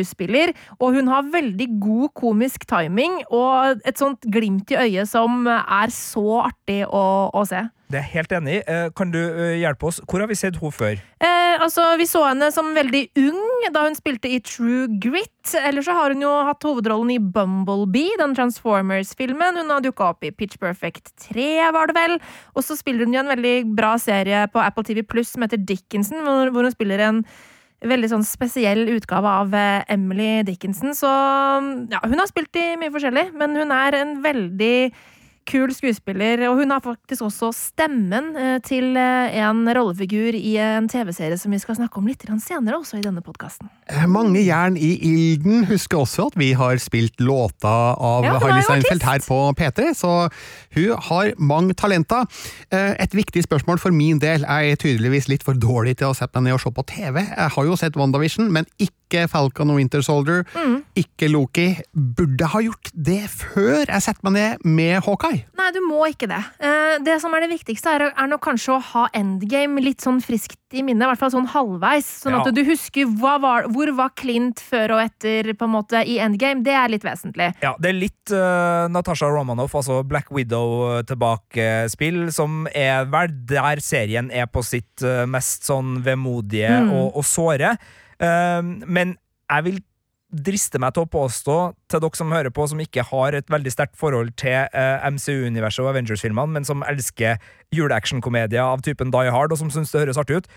og 0.80 0.94
hun 0.94 1.08
har 1.08 1.28
veldig 1.32 1.68
god 1.80 2.08
komisk 2.14 2.66
timing 2.66 3.20
og 3.30 3.80
et 3.84 3.98
sånt 3.98 4.24
glimt 4.30 4.70
i 4.70 4.78
øyet 4.80 5.08
som 5.08 5.46
er 5.48 5.92
så 5.94 6.42
artig 6.46 6.84
å, 6.86 7.30
å 7.34 7.44
se. 7.48 7.66
Det 7.90 7.98
er 7.98 8.04
jeg 8.06 8.14
helt 8.20 8.32
enig 8.38 8.52
i. 8.54 8.58
Eh, 8.70 8.88
Kan 8.94 9.10
du 9.10 9.18
eh, 9.18 9.56
hjelpe 9.58 9.88
oss? 9.88 9.98
Hvor 10.06 10.22
har 10.22 10.30
vi 10.30 10.38
sett 10.38 10.60
henne 10.60 10.74
før? 10.74 11.00
Eh, 11.18 11.56
altså, 11.58 11.96
Vi 11.98 12.06
så 12.06 12.22
henne 12.28 12.52
som 12.54 12.70
veldig 12.76 13.02
ung 13.18 13.66
da 13.74 13.82
hun 13.88 13.98
spilte 13.98 14.30
i 14.30 14.38
True 14.46 14.86
Grit. 15.02 15.54
Eller 15.58 15.82
så 15.82 15.96
har 15.96 16.14
hun 16.14 16.22
jo 16.22 16.30
hatt 16.46 16.62
hovedrollen 16.62 17.10
i 17.16 17.18
Bumblebee, 17.18 18.14
den 18.20 18.36
Transformers-filmen. 18.38 19.58
Hun 19.58 19.74
har 19.74 19.82
dukka 19.82 20.12
opp 20.12 20.26
i 20.26 20.30
Pitch 20.30 20.60
Perfect 20.62 21.10
3, 21.32 21.50
var 21.74 21.90
det 21.90 21.98
vel. 21.98 22.18
Og 22.54 22.66
så 22.66 22.78
spiller 22.78 23.08
hun 23.08 23.16
jo 23.16 23.24
en 23.24 23.34
veldig 23.34 23.56
bra 23.74 23.96
serie 23.98 24.46
på 24.54 24.62
Apple 24.62 24.86
TV 24.86 25.02
Pluss 25.02 25.34
som 25.34 25.42
heter 25.42 25.58
Dickinson, 25.58 26.22
hvor 26.22 26.62
hun 26.62 26.76
spiller 26.76 27.02
en 27.08 27.24
veldig 27.86 28.10
sånn 28.12 28.26
spesiell 28.26 28.84
utgave 28.92 29.30
av 29.42 29.54
eh, 29.56 29.84
Emily 29.92 30.42
Dickinson. 30.48 30.92
Så 30.96 31.08
ja, 31.08 32.02
hun 32.04 32.20
har 32.20 32.28
spilt 32.30 32.56
i 32.60 32.74
mye 32.80 32.92
forskjellig, 32.92 33.30
men 33.40 33.56
hun 33.56 33.72
er 33.74 33.96
en 34.00 34.18
veldig 34.24 34.74
kul 35.50 35.72
skuespiller, 35.74 36.42
og 36.48 36.60
hun 36.60 36.70
har 36.72 36.82
faktisk 36.84 37.24
også 37.26 37.50
stemmen 37.56 38.30
eh, 38.38 38.58
til 38.66 38.96
eh, 38.98 39.36
en 39.42 39.64
rollefigur 39.66 40.36
i 40.38 40.54
en 40.62 40.88
TV-serie 40.90 41.38
som 41.40 41.52
vi 41.54 41.60
skal 41.62 41.78
snakke 41.78 41.98
om 42.00 42.06
litt 42.08 42.24
senere, 42.40 42.78
også 42.78 43.00
i 43.00 43.04
denne 43.04 43.22
podkasten. 43.24 43.70
Eh, 43.90 44.06
Mange 44.10 44.42
jern 44.44 44.76
i 44.78 44.92
ilden. 45.10 45.64
Husker 45.70 46.02
også 46.04 46.28
at 46.30 46.38
vi 46.38 46.52
har 46.58 46.78
spilt 46.82 47.18
låta 47.20 47.74
av 47.96 48.24
Ja, 48.24 48.38
Hailey 48.38 48.62
jo 48.62 48.98
her 49.04 49.24
på 49.26 49.40
P3, 49.58 49.90
så 49.98 50.14
hun 50.76 51.04
har 51.10 51.34
mange 51.38 51.74
talenter. 51.74 52.26
Et 52.70 53.14
viktig 53.14 53.42
spørsmål 53.44 53.80
for 53.82 53.94
min 53.94 54.20
del. 54.22 54.44
Jeg 54.46 54.72
er 54.72 54.80
tydeligvis 54.80 55.28
litt 55.28 55.44
for 55.46 55.58
dårlig 55.58 55.98
til 56.00 56.10
å 56.10 56.16
sette 56.16 56.40
meg 56.40 56.50
ned 56.50 56.58
og 56.58 56.64
se 56.64 56.72
på 56.74 56.86
TV. 56.86 57.22
Jeg 57.24 57.54
har 57.56 57.68
jo 57.68 57.78
sett 57.78 57.98
WandaVision, 57.98 58.50
men 58.52 58.68
ikke 58.78 58.99
Falcon 59.30 59.70
og 59.70 59.76
Winter 59.80 60.02
Soldier. 60.02 60.44
Mm. 60.54 60.82
Ikke 60.96 61.28
Loki. 61.30 61.68
Burde 61.94 62.46
ha 62.52 62.60
gjort 62.62 62.90
det 62.94 63.22
før 63.30 63.86
jeg 63.88 64.02
setter 64.02 64.22
meg 64.28 64.32
ned 64.38 64.64
med 64.64 65.02
Hawkeye. 65.06 65.44
Nei, 65.58 65.70
du 65.74 65.80
må 65.86 66.04
ikke 66.10 66.28
det. 66.30 66.42
Eh, 66.60 66.76
Det 67.00 67.20
som 67.22 67.32
er 67.34 67.40
det 67.44 67.50
viktigste, 67.52 67.86
er, 67.96 68.02
er 68.18 68.26
nok 68.26 68.40
kanskje 68.42 68.72
å 68.74 68.80
ha 68.82 69.04
endgame 69.14 69.78
litt 69.80 70.00
sånn 70.02 70.18
friskt 70.20 70.56
i 70.74 70.82
minnet, 70.82 71.04
i 71.04 71.06
hvert 71.10 71.18
fall 71.18 71.30
sånn 71.30 71.46
halvveis. 71.50 72.06
Sånn 72.22 72.32
Ja. 72.34 72.40
at 72.46 72.54
du 72.54 72.62
husker 72.66 73.06
hva 73.18 73.36
var, 73.40 73.62
hvor 73.70 73.90
var 73.96 74.10
Clint 74.18 74.58
før 74.60 74.96
og 74.96 75.00
etter 75.04 75.52
på 75.54 75.64
en 75.66 75.70
måte 75.74 76.02
i 76.06 76.18
endgame. 76.22 76.62
Det 76.66 76.72
er 76.74 76.88
litt 76.90 77.02
vesentlig. 77.06 77.52
Ja, 77.62 77.74
det 77.80 77.88
er 77.90 77.98
litt 77.98 78.30
uh, 78.34 78.86
Natasha 78.90 79.26
Romanoff, 79.30 79.74
altså 79.78 80.00
Black 80.06 80.30
Widow-tilbakespill, 81.10 82.28
som 82.34 82.66
er 82.74 83.06
vel 83.10 83.32
der 83.48 83.80
serien 83.84 84.30
er 84.32 84.46
på 84.50 84.62
sitt 84.66 85.02
eh, 85.06 85.24
mest 85.30 85.66
sånn 85.68 85.98
vemodige 86.04 86.68
Mm. 86.80 86.90
og, 86.92 87.16
og 87.16 87.24
såre. 87.24 87.74
Eh, 88.20 88.60
men 88.86 89.16
jeg 89.50 89.66
vil 89.66 89.80
driste 90.30 90.78
meg 90.78 90.94
til 90.94 91.04
å 91.04 91.10
påstå, 91.10 91.56
til 91.90 92.02
dere 92.04 92.18
som 92.18 92.34
hører 92.34 92.52
på, 92.54 92.66
som 92.70 92.80
ikke 92.82 93.04
har 93.08 93.34
et 93.34 93.48
veldig 93.50 93.72
sterkt 93.74 93.96
forhold 93.98 94.30
til 94.38 94.68
eh, 94.70 95.06
MCU-universet 95.10 95.82
og 95.82 95.90
Avengers-filmene, 95.90 96.54
men 96.54 96.66
som 96.66 96.84
elsker 96.86 97.40
juleactionkomedier 97.74 98.62
av 98.62 98.84
typen 98.86 99.10
Die 99.14 99.32
Hard, 99.34 99.50
og 99.50 99.58
som 99.58 99.72
syns 99.74 99.90
det 99.90 100.04
høres 100.04 100.20
artig 100.20 100.42
ut, 100.42 100.52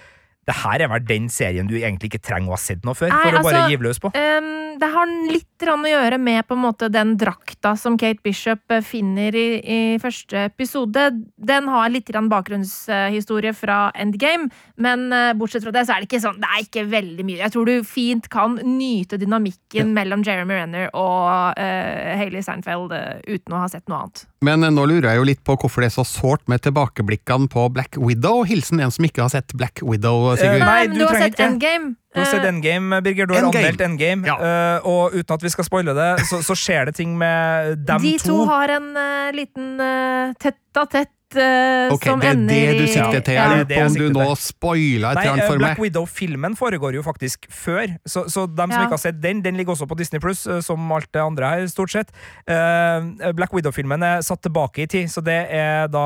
det 0.50 0.56
her 0.60 0.84
er 0.84 0.92
vel 0.92 1.06
den 1.08 1.30
serien 1.32 1.70
du 1.70 1.76
egentlig 1.78 2.12
ikke 2.12 2.24
trenger 2.28 2.52
å 2.52 2.58
ha 2.58 2.62
sett 2.62 2.84
noe 2.84 2.98
før, 2.98 3.14
Nei, 3.14 3.22
for 3.24 3.40
å 3.40 3.44
bare 3.46 3.62
altså, 3.64 3.72
give 3.72 3.88
løs 3.88 4.02
på. 4.04 4.12
Um, 4.12 4.74
det 4.82 4.90
har 4.92 5.12
litt 5.32 5.50
å 5.64 5.76
gjøre 5.88 6.18
med 6.20 6.44
på 6.44 6.58
en 6.58 6.64
måte 6.66 6.90
den 6.92 7.14
drakta 7.20 7.72
som 7.80 7.96
Kate 8.00 8.20
Bishop 8.24 8.72
eh, 8.74 8.82
finner 8.84 9.32
i, 9.32 9.48
i 9.64 9.80
første 10.02 10.42
episode. 10.50 11.06
Den 11.40 11.70
har 11.72 11.88
litt 11.94 12.12
bakgrunnshistorie 12.12 13.54
fra 13.56 13.78
Endgame, 13.96 14.50
men 14.76 15.08
uh, 15.14 15.32
bortsett 15.40 15.64
fra 15.64 15.72
det 15.76 15.86
så 15.88 15.96
er 15.96 16.04
det 16.04 16.10
ikke 16.10 16.22
sånn 16.24 16.42
Det 16.44 16.50
er 16.50 16.66
ikke 16.66 16.84
veldig 16.92 17.26
mye. 17.28 17.40
Jeg 17.46 17.54
tror 17.56 17.70
du 17.70 17.88
fint 17.88 18.28
kan 18.34 18.58
nyte 18.60 19.20
dynamikken 19.22 19.94
mellom 19.96 20.26
Jeremy 20.28 20.60
Renner 20.60 20.92
og 20.92 21.56
uh, 21.56 22.14
Hayley 22.20 22.44
Seinfeld 22.44 22.92
uh, 22.92 23.24
uten 23.24 23.56
å 23.56 23.64
ha 23.64 23.72
sett 23.72 23.88
noe 23.88 24.04
annet. 24.04 24.26
Men 24.44 24.68
nå 24.76 24.84
lurer 24.90 25.14
jeg 25.14 25.22
jo 25.22 25.28
litt 25.30 25.44
på 25.48 25.56
hvorfor 25.56 25.84
det 25.84 25.94
er 25.94 25.96
så 25.96 26.04
sårt 26.08 26.44
med 26.52 26.66
tilbakeblikkene 26.66 27.48
på 27.52 27.70
Black 27.72 27.96
Widow. 27.96 28.44
Hilsen 28.48 28.84
en 28.84 28.92
som 28.92 29.08
ikke 29.08 29.24
har 29.24 29.32
sett 29.32 29.56
Black 29.56 29.80
Widow, 29.80 30.33
Sigurd. 30.38 30.62
Eh, 30.62 30.66
Nei, 30.66 30.88
men 30.88 30.98
du 30.98 31.00
du 31.04 31.08
har 31.08 31.20
sett 31.22 31.34
ikke. 31.34 31.48
Endgame. 31.50 31.96
Du 32.14 32.20
har 32.22 32.30
sett 32.30 32.44
Eh, 32.44 32.50
Endgame, 32.50 33.02
Birger. 33.02 33.26
Du 33.26 33.34
har 33.34 33.44
Endgame. 33.44 33.66
anmeldt 33.66 33.82
Endgame. 33.82 34.28
Ja. 34.28 34.36
Uh, 34.38 34.88
og 34.88 35.18
uten 35.18 35.34
at 35.34 35.44
vi 35.44 35.50
skal 35.50 35.66
spoile 35.66 35.96
det, 35.98 36.12
så, 36.30 36.44
så 36.46 36.56
skjer 36.58 36.86
det 36.92 36.96
ting 37.00 37.18
med 37.18 37.82
dem 37.88 38.00
to. 38.00 38.06
De 38.06 38.18
to. 38.22 38.30
to 38.30 38.46
har 38.52 38.70
en 38.78 38.88
uh, 38.98 39.32
liten 39.34 39.74
uh, 39.82 40.34
tett-a-tett 40.38 41.10
eh, 41.36 41.90
Ok, 41.94 42.06
som 42.06 42.20
det 42.22 42.30
er 42.30 42.44
det 42.46 42.60
du 42.78 42.86
sikter 42.92 43.24
til. 43.26 43.34
Ja, 43.34 43.48
det 43.58 43.68
det 43.72 43.80
om 43.82 43.96
du 43.98 44.06
nå 44.14 44.28
spoiler 44.38 44.38
spoila 44.38 45.12
et 45.16 45.18
Nei, 45.18 45.26
eller 45.32 45.48
for 45.48 45.58
meg. 45.58 45.64
Black. 45.64 45.82
Widow-filmen 45.82 46.58
foregår 46.60 46.94
jo 47.00 47.02
faktisk 47.06 47.48
før, 47.50 47.96
så, 48.06 48.28
så 48.30 48.46
dem 48.46 48.70
som 48.70 48.78
Ja. 48.78 48.86
ikke 48.86 48.98
har 49.00 49.04
sett 49.08 49.22
den, 49.24 49.42
den 49.42 49.58
ligger 49.58 49.74
også 49.74 49.90
på 49.90 49.98
Disney 49.98 50.22
Pluss, 50.22 50.46
som 50.62 50.92
alt 50.94 51.10
det 51.14 51.22
andre 51.24 51.50
her, 51.50 51.66
stort 51.68 51.92
sett. 51.96 52.14
Uh, 52.46 53.34
Black 53.34 53.54
Widow-filmen 53.54 54.04
er 54.04 54.22
satt 54.22 54.44
tilbake 54.46 54.86
i 54.86 54.88
tid, 54.88 55.10
så 55.10 55.26
det 55.26 55.48
er 55.50 55.90
da 55.90 56.06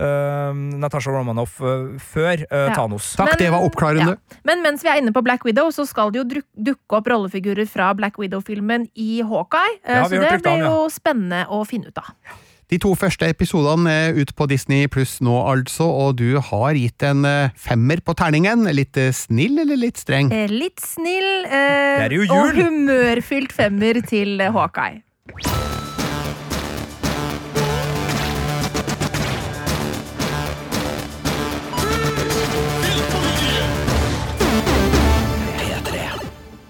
uh, 0.00 0.52
Natasha 0.54 1.10
Romanoff 1.14 1.60
uh, 1.60 1.96
før 1.98 2.44
uh, 2.46 2.68
Ja. 2.68 2.74
Thanos. 2.74 3.12
Takk, 3.18 3.32
Men- 3.34 3.38
det 3.42 3.50
var 3.54 3.64
oppklarende. 3.66 4.16
Men 4.44 4.62
mens 4.62 4.82
vi 4.84 4.88
er 4.92 5.00
inne 5.02 5.12
på 5.12 5.22
Black 5.26 5.44
Widow, 5.44 5.70
så 5.74 5.86
skal 5.88 6.12
det 6.14 6.22
jo 6.22 6.42
dukke 6.72 6.98
opp 7.00 7.06
rollefigurer 7.10 7.66
fra 7.68 7.92
Black 7.98 8.18
Widow-filmen 8.18 8.88
i 8.96 9.20
Hawkeye. 9.22 9.78
eh, 9.84 9.96
Ja, 9.96 10.04
så 10.04 10.10
det 10.10 10.42
blir 10.42 10.58
ja. 10.58 10.68
jo 10.68 10.88
spennende 10.90 11.46
å 11.48 11.64
finne 11.66 11.88
ut 11.88 11.98
av. 11.98 12.12
De 12.68 12.76
to 12.76 12.90
første 12.94 13.24
episodene 13.24 13.88
er 13.88 14.12
ute 14.18 14.34
på 14.36 14.46
Disney 14.46 14.86
pluss 14.92 15.22
nå, 15.24 15.32
altså, 15.48 15.86
og 15.88 16.16
du 16.20 16.36
har 16.38 16.74
gitt 16.76 17.02
en 17.02 17.24
femmer 17.56 18.02
på 18.04 18.12
terningen. 18.14 18.68
Litt 18.76 18.98
snill 19.16 19.58
eller 19.64 19.80
litt 19.80 19.96
streng? 19.96 20.28
Litt 20.52 20.78
snill 20.84 21.46
eh, 21.48 22.04
og 22.28 22.52
humørfylt 22.60 23.52
femmer 23.56 24.02
til 24.04 24.36
Hawkeye. 24.52 25.00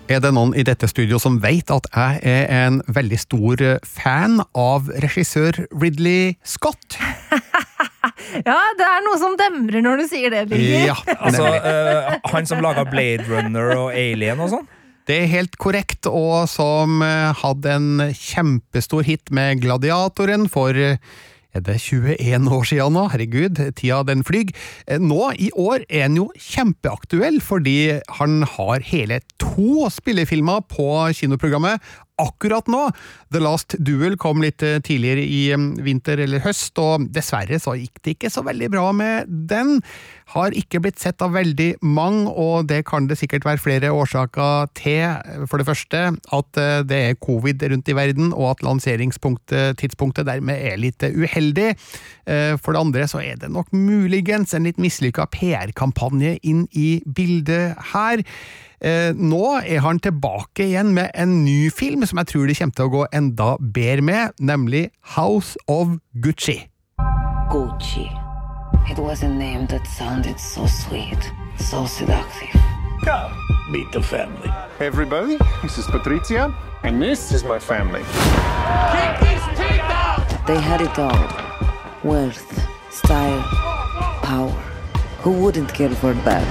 Er 0.09 0.23
det 0.25 0.31
noen 0.33 0.55
i 0.57 0.65
dette 0.65 0.89
studio 0.89 1.19
som 1.21 1.37
vet 1.43 1.69
at 1.69 1.85
jeg 1.93 2.21
er 2.25 2.47
en 2.63 2.79
veldig 2.89 3.19
stor 3.21 3.61
eh, 3.61 3.81
fan 3.85 4.39
av 4.57 4.89
regissør 5.05 5.67
Ridley 5.75 6.39
Scott? 6.47 6.97
Ja, 8.45 8.57
det 8.77 8.85
er 8.85 9.03
noe 9.05 9.17
som 9.21 9.35
demrer 9.39 9.83
når 9.85 10.03
du 10.03 10.05
sier 10.11 10.33
det, 10.33 10.43
Birger. 10.51 10.91
Ja, 10.91 10.97
Altså, 11.25 11.47
eh, 11.49 12.19
han 12.33 12.49
som 12.49 12.61
laga 12.65 12.85
Blade 12.89 13.25
Runner 13.29 13.73
og 13.77 13.89
Alien 13.97 14.41
og 14.45 14.51
sånn? 14.53 14.67
Det 15.09 15.17
er 15.23 15.31
helt 15.33 15.57
korrekt, 15.61 16.09
og 16.11 16.49
som 16.51 17.03
eh, 17.05 17.31
hadde 17.41 17.73
en 17.73 17.89
kjempestor 18.13 19.07
hit 19.07 19.33
med 19.35 19.63
Gladiatoren 19.65 20.49
for 20.53 20.77
er 21.57 21.65
det 21.65 21.79
21 21.81 22.51
år 22.53 22.67
siden 22.69 22.93
nå? 22.97 23.07
Herregud, 23.13 23.61
tida 23.79 24.03
den 24.07 24.25
flyg. 24.27 24.53
Eh, 24.87 25.01
Nå 25.01 25.31
i 25.41 25.49
år 25.57 25.87
er 25.89 26.05
han 26.07 26.19
jo 26.19 26.29
kjempeaktuell, 26.37 27.41
fordi 27.45 27.79
han 28.19 28.43
har 28.57 28.85
hele 28.91 29.21
to 29.41 29.89
spillefilmer 29.93 30.67
på 30.69 30.89
kinoprogrammet 31.17 31.81
akkurat 32.19 32.67
nå. 32.71 32.89
The 33.33 33.41
Last 33.43 33.77
Duel 33.79 34.17
kom 34.21 34.43
litt 34.43 34.63
eh, 34.67 34.79
tidligere 34.85 35.25
i 35.25 35.41
eh, 35.55 35.67
vinter 35.85 36.21
eller 36.25 36.43
høst, 36.45 36.79
og 36.83 37.09
dessverre 37.15 37.61
så 37.63 37.77
gikk 37.79 38.03
det 38.03 38.17
ikke 38.17 38.33
så 38.33 38.45
veldig 38.47 38.71
bra 38.75 38.91
med 38.97 39.31
den. 39.51 39.79
Har 40.35 40.57
ikke 40.57 40.83
blitt 40.85 41.01
sett 41.01 41.23
av 41.25 41.33
veldig 41.37 41.71
mange, 41.87 42.27
og 42.29 42.69
det 42.69 42.83
kan 42.89 43.09
det 43.09 43.19
sikkert 43.21 43.47
være 43.49 43.63
flere 43.63 43.93
årsaker 43.95 44.69
til. 44.79 45.47
For 45.49 45.61
det 45.61 45.69
første 45.69 46.05
at 46.41 46.61
eh, 46.61 46.83
det 46.89 47.01
er 47.07 47.19
covid 47.23 47.67
rundt 47.73 47.89
i 47.89 47.97
verden, 47.99 48.33
og 48.35 48.53
at 48.55 48.65
lanseringstidspunktet 48.67 50.29
dermed 50.29 50.69
er 50.73 50.79
litt 50.81 51.03
uheldig. 51.03 51.75
For 52.61 52.75
det 52.75 52.81
andre 52.81 53.07
så 53.09 53.23
er 53.25 53.39
det 53.41 53.49
nok 53.49 53.71
muligens 53.73 54.53
en 54.53 54.67
litt 54.69 54.81
mislykka 54.83 55.25
PR-kampanje 55.33 56.35
inn 56.45 56.67
i 56.77 56.99
bildet 57.17 57.79
her. 57.95 58.21
Eh, 58.81 59.11
Nå 59.15 59.59
er 59.67 59.81
han 59.83 59.99
tilbake 59.99 60.69
igjen 60.69 60.93
med 60.95 61.11
en 61.19 61.45
ny 61.45 61.71
film 61.75 62.05
som 62.07 62.21
jeg 62.23 62.31
tror 62.33 62.47
det 62.47 62.59
kommer 62.61 62.77
til 62.79 62.87
å 62.87 62.93
gå 62.93 63.05
enda 63.19 63.49
bedre 63.59 64.05
med, 64.07 64.37
nemlig 64.39 64.85
House 65.17 65.59
of 65.67 65.97
Gucci. 66.23 66.61
Gucci. 67.51 68.07
It 68.91 68.99
was 68.99 69.23
a 69.23 69.29
name 69.29 69.67
that 69.67 69.87
sounded 69.87 70.39
so 70.41 70.67
sweet, 70.67 71.19
so 71.59 71.85
seductive. 71.87 72.55
Come, 73.05 73.33
meet 73.71 73.91
the 73.93 74.01
family. 74.03 74.51
Everybody, 74.81 75.39
this 75.63 75.77
is 75.79 75.87
Patricia, 75.87 76.55
and 76.85 77.03
this 77.03 77.33
is 77.33 77.45
my 77.45 77.59
family. 77.59 78.03
They 80.47 80.61
had 80.61 80.81
it 80.81 80.99
all 80.99 81.29
wealth, 82.03 82.47
style, 82.91 83.43
power. 84.23 84.63
Who 85.23 85.33
wouldn't 85.33 85.75
care 85.75 85.91
for 85.91 86.15
that? 86.25 86.47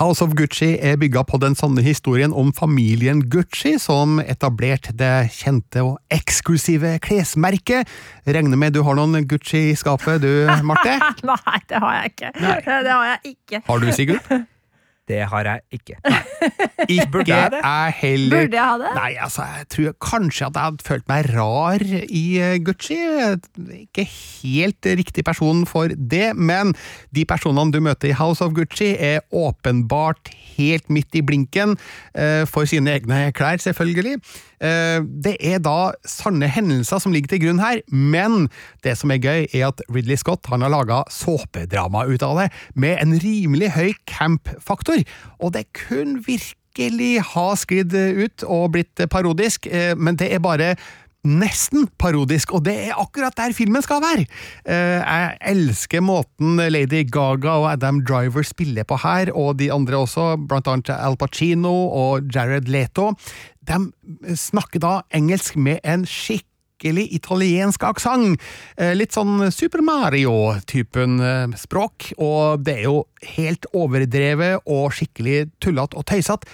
House 0.00 0.24
of 0.24 0.32
Gucci 0.32 0.78
er 0.80 0.94
bygga 0.96 1.20
på 1.28 1.36
den 1.42 1.52
sanne 1.52 1.82
historien 1.84 2.32
om 2.32 2.54
familien 2.56 3.18
Gucci, 3.28 3.74
som 3.76 4.14
etablerte 4.22 4.94
det 4.96 5.28
kjente 5.34 5.82
og 5.84 5.98
eksklusive 6.08 6.94
klesmerket. 7.04 7.90
Regner 8.24 8.56
med 8.56 8.72
du 8.72 8.80
har 8.86 8.96
noen 8.96 9.26
Gucci 9.28 9.66
i 9.74 9.76
skapet 9.76 10.22
du, 10.24 10.30
Marte? 10.64 10.94
Nei, 11.28 11.60
det 11.68 11.82
har 11.84 11.98
jeg 11.98 12.14
ikke. 12.14 12.32
Nei. 12.40 12.56
Det 12.64 12.94
har 12.94 13.04
jeg 13.10 13.34
ikke. 13.34 13.60
Har 13.68 13.84
du, 13.84 13.92
Sigurd? 13.92 14.32
Det 15.10 15.24
har 15.26 15.48
jeg 15.48 15.80
ikke. 15.80 15.96
Ikke 16.86 17.06
Burde 17.12 17.28
jeg 17.34 17.50
det? 17.52 17.60
jeg 17.64 17.94
heller. 18.00 18.36
Burde 18.36 18.56
jeg 18.56 18.64
ha 18.64 18.76
det? 18.80 18.90
Nei, 18.96 19.10
altså, 19.20 19.46
jeg 19.58 19.66
tror 19.74 19.96
kanskje 20.06 20.46
at 20.46 20.58
jeg 20.58 20.68
hadde 20.68 20.86
følt 20.86 21.08
meg 21.10 21.28
rar 21.34 21.84
i 22.06 22.22
eh, 22.40 22.56
Gucci. 22.64 22.98
Ikke 23.82 24.06
helt 24.06 24.90
riktig 25.00 25.24
person 25.26 25.64
for 25.68 25.92
det, 25.92 26.30
men 26.36 26.72
de 27.16 27.26
personene 27.28 27.74
du 27.74 27.80
møter 27.84 28.12
i 28.12 28.16
House 28.16 28.44
of 28.44 28.54
Gucci 28.56 28.92
er 28.96 29.20
åpenbart 29.34 30.32
helt 30.56 30.88
midt 30.92 31.18
i 31.18 31.24
blinken 31.26 31.76
eh, 32.14 32.46
for 32.48 32.70
sine 32.70 32.96
egne 33.00 33.26
klær, 33.36 33.60
selvfølgelig. 33.62 34.20
Eh, 34.60 35.00
Det 35.24 35.36
er 35.40 35.58
da 35.64 35.92
sanne 36.04 36.48
hendelser 36.52 37.00
som 37.00 37.12
ligger 37.14 37.32
til 37.32 37.42
grunn 37.46 37.62
her, 37.62 37.80
men 37.88 38.48
det 38.84 38.96
som 39.00 39.10
er 39.10 39.22
gøy, 39.22 39.46
er 39.54 39.68
at 39.70 39.80
Ridley 39.88 40.16
Scott 40.20 40.46
han 40.52 40.62
har 40.64 40.72
laga 40.72 41.02
såpedrama 41.10 42.04
ut 42.10 42.22
av 42.22 42.36
det, 42.42 42.50
med 42.74 42.98
en 43.00 43.16
rimelig 43.22 43.72
høy 43.76 43.92
camp-faktor, 44.06 45.04
og 45.40 45.54
det 45.56 45.66
kun 45.72 46.20
virkelig 46.26 47.22
har 47.32 47.56
sklidd 47.56 47.94
ut 47.94 48.44
og 48.46 48.72
blitt 48.76 49.00
parodisk, 49.10 49.66
eh, 49.66 49.94
men 49.96 50.16
det 50.20 50.32
er 50.34 50.44
bare 50.44 50.74
nesten 51.26 51.86
parodisk, 52.00 52.54
og 52.56 52.64
det 52.64 52.76
er 52.88 52.98
akkurat 53.00 53.36
der 53.36 53.52
filmen 53.56 53.82
skal 53.84 54.00
være. 54.00 54.26
Eh, 54.64 55.00
Jeg 55.00 55.38
elsker 55.52 56.00
måten 56.00 56.56
Lady 56.72 57.04
Gaga 57.04 57.58
og 57.60 57.70
Adam 57.72 58.00
Driver 58.04 58.42
spiller 58.46 58.84
på 58.84 58.96
her, 59.02 59.32
og 59.36 59.58
de 59.58 59.70
andre 59.72 60.00
også, 60.00 60.36
blant 60.48 60.66
annet 60.66 60.90
Al 60.96 61.16
Pacino 61.20 61.74
og 61.92 62.30
Jared 62.34 62.68
Leto. 62.68 63.12
De 63.62 63.92
snakker 64.36 64.80
da 64.80 65.02
engelsk 65.12 65.56
med 65.56 65.80
en 65.84 66.06
skikkelig 66.08 67.06
italiensk 67.12 67.84
aksent. 67.84 68.40
Eh, 68.78 68.94
Litt 68.96 69.12
sånn 69.12 69.50
Super 69.52 69.84
Mario-typen 69.84 71.20
eh, 71.20 71.56
språk, 71.60 72.14
og 72.16 72.64
det 72.64 72.78
er 72.80 72.84
jo 72.88 73.04
helt 73.36 73.66
overdrevet 73.76 74.64
og 74.66 74.92
skikkelig 74.96 75.50
tullete 75.60 76.00
og 76.00 76.06
tøysete. 76.08 76.48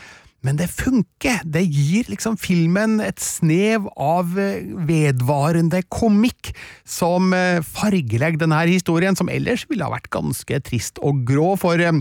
Men 0.46 0.58
det 0.60 0.68
funker! 0.70 1.42
Det 1.42 1.64
gir 1.64 2.06
liksom 2.10 2.36
filmen 2.38 3.00
et 3.02 3.18
snev 3.22 3.88
av 3.98 4.36
eh, 4.38 4.62
vedvarende 4.86 5.82
komikk 5.90 6.52
som 6.86 7.34
eh, 7.34 7.58
fargelegger 7.66 8.38
denne 8.44 8.60
historien, 8.70 9.18
som 9.18 9.30
ellers 9.32 9.66
ville 9.70 9.86
ha 9.86 9.90
vært 9.96 10.12
ganske 10.14 10.60
trist 10.68 11.02
og 11.02 11.24
grå. 11.26 11.54
For 11.58 11.82
eh, 11.82 11.98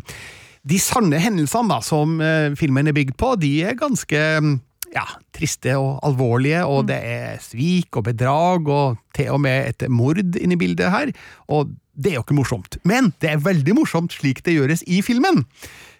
de 0.65 0.81
sanne 0.81 1.17
hendelsene 1.21 1.73
da, 1.73 1.81
som 1.85 2.17
filmen 2.57 2.89
er 2.89 2.95
bygd 2.97 3.17
på, 3.21 3.35
de 3.37 3.51
er 3.69 3.75
ganske 3.77 4.21
mm, 4.41 4.55
ja, 4.95 5.03
triste 5.35 5.75
og 5.77 5.99
alvorlige, 6.07 6.63
og 6.65 6.87
det 6.89 6.97
er 7.05 7.41
svik 7.43 7.99
og 7.99 8.07
bedrag, 8.07 8.69
og 8.73 8.97
til 9.13 9.35
og 9.35 9.43
med 9.45 9.75
et 9.75 9.85
mord 9.93 10.21
inne 10.21 10.57
i 10.57 10.61
bildet 10.61 10.89
her. 10.89 11.13
Og 11.53 11.73
det 11.93 12.11
er 12.11 12.17
jo 12.17 12.25
ikke 12.25 12.39
morsomt. 12.39 12.79
Men 12.81 13.13
det 13.21 13.35
er 13.35 13.45
veldig 13.45 13.77
morsomt 13.77 14.17
slik 14.17 14.41
det 14.45 14.57
gjøres 14.57 14.81
i 14.89 15.03
filmen. 15.05 15.45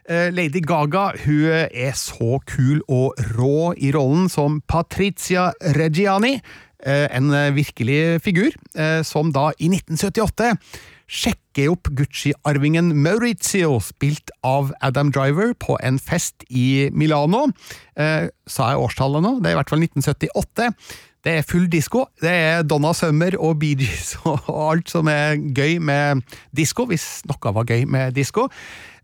Eh, 0.05 0.29
Lady 0.33 0.61
Gaga 0.61 1.11
hun 1.25 1.45
er 1.71 1.95
så 1.97 2.37
kul 2.45 2.83
og 2.85 3.17
rå 3.37 3.73
i 3.77 3.89
rollen 3.95 4.29
som 4.29 4.59
Patricia 4.69 5.51
Reggiani, 5.77 6.35
eh, 6.85 7.07
en 7.09 7.31
virkelig 7.55 8.21
figur, 8.21 8.51
eh, 8.75 9.01
som 9.03 9.31
da 9.31 9.51
i 9.57 9.69
1978 9.69 10.53
sjekker 11.05 11.71
opp 11.73 11.89
Gucci-arvingen 11.97 12.91
Maurizio, 12.97 13.77
spilt 13.83 14.31
av 14.45 14.71
Adam 14.81 15.11
Driver, 15.13 15.53
på 15.53 15.77
en 15.85 15.99
fest 16.01 16.45
i 16.49 16.89
Milano. 16.93 17.47
Eh, 17.95 18.29
sa 18.49 18.71
jeg 18.71 18.81
årstallet 18.81 19.25
nå? 19.25 19.37
Det 19.41 19.51
er 19.51 19.55
i 19.55 19.59
hvert 19.59 19.73
fall 19.73 19.85
1978. 19.85 20.71
Det 21.25 21.39
er 21.39 21.47
full 21.47 21.65
disko. 21.69 22.05
Det 22.21 22.29
er 22.29 22.65
Donna 22.65 22.91
Summer 22.93 23.33
og 23.41 23.57
Bee 23.61 23.77
Gees 23.79 24.13
og 24.29 24.45
alt 24.49 24.91
som 24.93 25.09
er 25.09 25.39
gøy 25.57 25.79
med 25.81 26.21
disko, 26.55 26.85
hvis 26.89 27.23
noe 27.29 27.53
var 27.55 27.65
gøy 27.65 27.87
med 27.89 28.13
disko. 28.17 28.49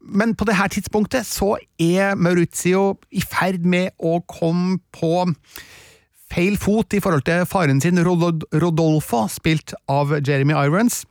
Men 0.01 0.33
på 0.35 0.47
dette 0.49 0.67
tidspunktet 0.77 1.27
så 1.29 1.55
er 1.81 2.15
Maurizio 2.17 2.97
i 3.13 3.21
ferd 3.21 3.65
med 3.69 3.93
å 4.01 4.19
komme 4.29 4.79
på 4.95 5.27
feil 6.31 6.57
fot 6.59 6.95
i 6.95 7.01
forhold 7.03 7.25
til 7.27 7.45
faren 7.49 7.81
sin 7.83 7.99
Rod 8.05 8.45
Rodolfo, 8.55 9.25
spilt 9.29 9.75
av 9.91 10.13
Jeremy 10.23 10.55
Irons. 10.55 11.03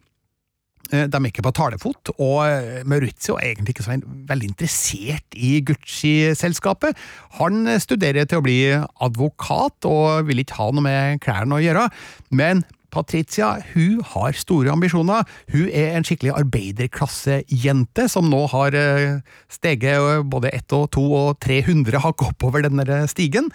Eh, 0.90 1.06
De 1.06 1.20
er 1.20 1.28
ikke 1.28 1.44
på 1.44 1.52
talefot, 1.54 2.12
og 2.18 2.40
eh, 2.48 2.82
Maurizio 2.88 3.36
er 3.38 3.52
egentlig 3.52 3.76
ikke 3.76 3.86
så 3.86 3.98
veldig 4.30 4.48
interessert 4.50 5.38
i 5.38 5.60
Gucci-selskapet. 5.66 6.98
Han 7.38 7.68
studerer 7.78 8.26
til 8.26 8.40
å 8.40 8.46
bli 8.46 8.58
advokat 8.74 9.86
og 9.86 10.26
vil 10.30 10.42
ikke 10.42 10.58
ha 10.58 10.70
noe 10.74 10.86
med 10.88 11.22
klærne 11.22 11.60
å 11.60 11.62
gjøre, 11.62 11.86
men 12.34 12.64
Patricia 12.92 13.54
hun 13.72 14.00
har 14.12 14.36
store 14.36 14.72
ambisjoner. 14.72 15.26
Hun 15.52 15.68
er 15.68 15.96
en 15.96 16.06
skikkelig 16.06 16.34
arbeiderklassejente 16.42 18.08
som 18.10 18.30
nå 18.30 18.44
har 18.52 18.76
eh, 18.76 19.20
steget 19.52 20.26
både 20.30 20.52
ett 20.54 20.72
og 20.76 20.90
to 20.96 21.04
og 21.16 21.38
300 21.44 22.02
hakk 22.04 22.26
oppover 22.30 22.66
denne 22.66 23.04
stigen. 23.10 23.50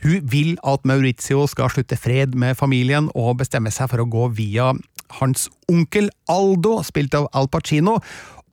Hun 0.00 0.24
vil 0.32 0.54
at 0.64 0.86
Maurizio 0.88 1.44
skal 1.50 1.68
slutte 1.72 1.98
fred 2.00 2.34
med 2.38 2.56
familien 2.56 3.10
og 3.14 3.40
bestemme 3.42 3.72
seg 3.74 3.90
for 3.92 4.00
å 4.00 4.08
gå 4.08 4.30
via 4.38 4.72
hans 5.20 5.48
onkel 5.68 6.08
Aldo, 6.30 6.78
spilt 6.86 7.16
av 7.18 7.26
Al 7.36 7.50
Pacino, 7.52 7.98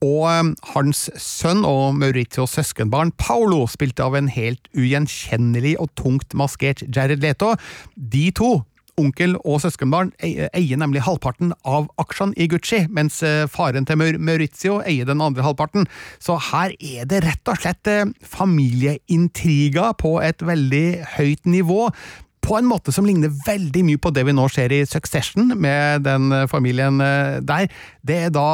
og 0.04 0.24
eh, 0.30 0.50
hans 0.74 1.08
sønn 1.22 1.64
og 1.66 1.98
Mauritios 1.98 2.56
søskenbarn 2.58 3.14
Paolo, 3.18 3.64
spilt 3.70 4.02
av 4.04 4.18
en 4.18 4.30
helt 4.32 4.68
ugjenkjennelig 4.78 5.78
og 5.82 5.94
tungt 5.98 6.36
maskert 6.38 6.84
Jared 6.94 7.24
Leto. 7.24 7.56
De 7.96 8.28
to 8.36 8.52
onkel 8.98 9.36
og 9.44 9.62
søskenbarn 9.64 10.12
eier 10.26 10.80
nemlig 10.80 11.04
halvparten 11.06 11.54
av 11.68 11.88
aksjene 12.02 12.38
i 12.38 12.48
Gucci, 12.52 12.84
mens 12.94 13.20
eh, 13.26 13.46
faren 13.52 13.88
til 13.88 14.00
Maurizio 14.00 14.80
eier 14.82 15.08
den 15.08 15.22
andre 15.24 15.46
halvparten. 15.46 15.88
Så 16.24 16.38
her 16.50 16.74
er 16.78 17.10
det 17.10 17.24
rett 17.26 17.52
og 17.52 17.62
slett 17.62 17.92
eh, 17.92 18.08
familieintriger 18.26 19.94
på 20.02 20.18
et 20.26 20.42
veldig 20.46 20.88
høyt 21.18 21.46
nivå. 21.50 21.88
På 22.48 22.58
en 22.58 22.70
måte 22.70 22.94
som 22.96 23.06
ligner 23.06 23.34
veldig 23.46 23.84
mye 23.86 24.02
på 24.02 24.14
det 24.16 24.24
vi 24.28 24.36
nå 24.36 24.48
ser 24.52 24.74
i 24.74 24.86
Succession, 24.88 25.54
med 25.56 26.06
den 26.08 26.32
eh, 26.34 26.48
familien 26.50 27.02
der. 27.48 27.68
Det 28.02 28.22
er 28.28 28.34
da 28.34 28.50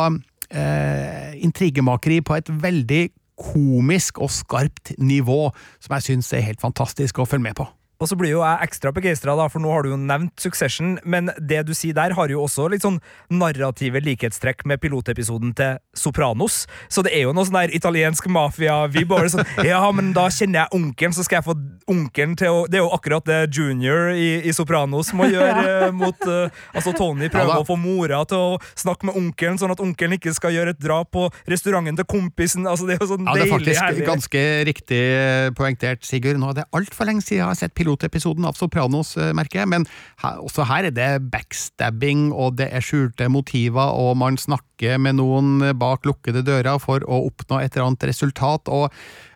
eh, 0.54 1.36
intrigemakeri 1.44 2.22
på 2.26 2.38
et 2.40 2.50
veldig 2.50 3.06
komisk 3.40 4.20
og 4.22 4.32
skarpt 4.32 4.94
nivå, 5.02 5.48
som 5.82 5.98
jeg 5.98 6.10
syns 6.10 6.34
er 6.34 6.46
helt 6.46 6.62
fantastisk 6.62 7.20
å 7.20 7.30
følge 7.30 7.50
med 7.50 7.58
på. 7.60 7.68
Og 8.04 8.10
så 8.12 8.18
blir 8.20 8.34
jo 8.34 8.42
jeg 8.44 8.68
ekstra 8.68 8.92
begeistra, 8.92 9.36
for 9.48 9.64
nå 9.64 9.72
har 9.72 9.86
du 9.86 9.94
jo 9.94 10.00
nevnt 10.00 10.36
Succession, 10.44 10.98
men 11.08 11.32
det 11.40 11.62
du 11.70 11.74
sier 11.78 11.96
der, 11.96 12.12
har 12.18 12.32
jo 12.32 12.42
også 12.44 12.68
litt 12.74 12.84
sånn 12.84 13.00
narrative 13.32 14.02
likhetstrekk 14.04 14.66
med 14.68 14.82
pilotepisoden 14.84 15.54
til 15.56 15.78
Sopranos. 15.96 16.66
Så 16.92 17.06
det 17.06 17.14
er 17.16 17.28
jo 17.28 17.34
noe 17.36 17.48
sånn 17.48 17.62
der 17.62 17.76
italiensk 17.78 18.28
mafia-vibb. 18.28 19.14
Sånn, 19.32 19.48
ja, 19.72 19.80
men 19.96 20.12
da 20.16 20.28
kjenner 20.34 20.66
jeg 20.66 20.82
onkelen, 20.82 21.16
så 21.16 21.24
skal 21.24 21.40
jeg 21.40 21.48
få 21.48 21.56
onkelen 21.94 22.36
til 22.40 22.52
å 22.52 22.62
Det 22.68 22.80
er 22.80 22.84
jo 22.84 22.92
akkurat 22.96 23.26
det 23.28 23.40
Junior 23.54 24.12
i, 24.16 24.42
i 24.48 24.54
Sopranos 24.56 25.12
må 25.16 25.28
gjøre 25.34 25.64
eh, 25.88 25.96
mot 25.96 26.28
uh, 26.28 26.48
Altså, 26.74 26.94
Tony 26.98 27.30
prøver 27.32 27.54
Ja 27.54 27.60
å 27.62 27.68
få 27.68 27.78
mora 27.80 28.22
til 28.28 28.40
å 28.40 28.58
snakke 28.80 29.08
med 29.10 29.18
onkelen, 29.20 29.60
sånn 29.62 29.74
at 29.74 29.82
onkelen 29.84 30.18
ikke 30.18 30.34
skal 30.36 30.56
gjøre 30.56 30.74
et 30.74 30.82
drap 30.82 31.12
på 31.14 31.28
restauranten 31.50 32.00
til 32.00 32.08
kompisen. 32.10 32.68
Altså, 32.70 32.88
det 32.90 32.98
er 32.98 33.04
jo 33.04 33.12
sånn 33.14 33.28
Ja, 33.28 33.38
det 33.38 33.48
er 33.48 33.54
faktisk 33.54 33.84
herlig. 33.84 34.08
ganske 34.08 34.44
riktig 34.70 35.02
eh, 35.04 35.50
poengtert, 35.56 36.04
Sigurd. 36.08 36.40
Nå 36.42 36.52
er 36.52 36.62
det 36.62 36.68
altfor 36.76 37.10
lenge 37.10 37.24
siden 37.24 37.44
jeg 37.44 37.50
har 37.52 37.60
sett 37.60 37.76
pilotepisoden 37.94 38.46
av 38.46 38.58
Sopranos, 38.58 39.18
eh, 39.18 39.34
merker 39.34 39.62
jeg, 39.62 39.70
men 39.70 39.86
her, 40.24 40.40
også 40.42 40.66
her 40.66 40.86
er 40.86 40.92
det 40.92 41.32
backstabbing, 41.32 42.32
og 42.34 42.58
det 42.58 42.70
er 42.72 42.82
skjulte 42.82 43.30
motiver, 43.30 43.94
og 43.94 44.18
man 44.18 44.38
snakker 44.38 44.98
med 45.00 45.20
noen 45.20 45.74
bak 45.78 46.06
lukkede 46.06 46.44
dører 46.44 46.80
for 46.80 47.04
å 47.06 47.26
oppnå 47.30 47.62
et 47.62 47.76
eller 47.76 47.92
annet 47.92 48.08
resultat, 48.10 48.68
og 48.68 48.90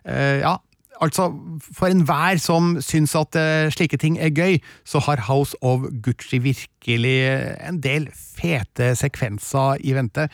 eh, 0.04 0.40
ja, 0.42 0.58
Altså, 0.98 1.30
For 1.62 1.86
enhver 1.86 2.40
som 2.42 2.72
syns 2.82 3.12
at 3.14 3.36
eh, 3.38 3.70
slike 3.70 4.00
ting 4.02 4.16
er 4.18 4.34
gøy, 4.34 4.56
så 4.82 4.98
har 5.06 5.28
House 5.28 5.54
of 5.62 5.84
Gucci 6.02 6.40
virkelig 6.42 7.20
en 7.62 7.78
del 7.78 8.08
fete 8.10 8.96
sekvenser 8.98 9.78
i 9.86 9.94
vente. 9.94 10.26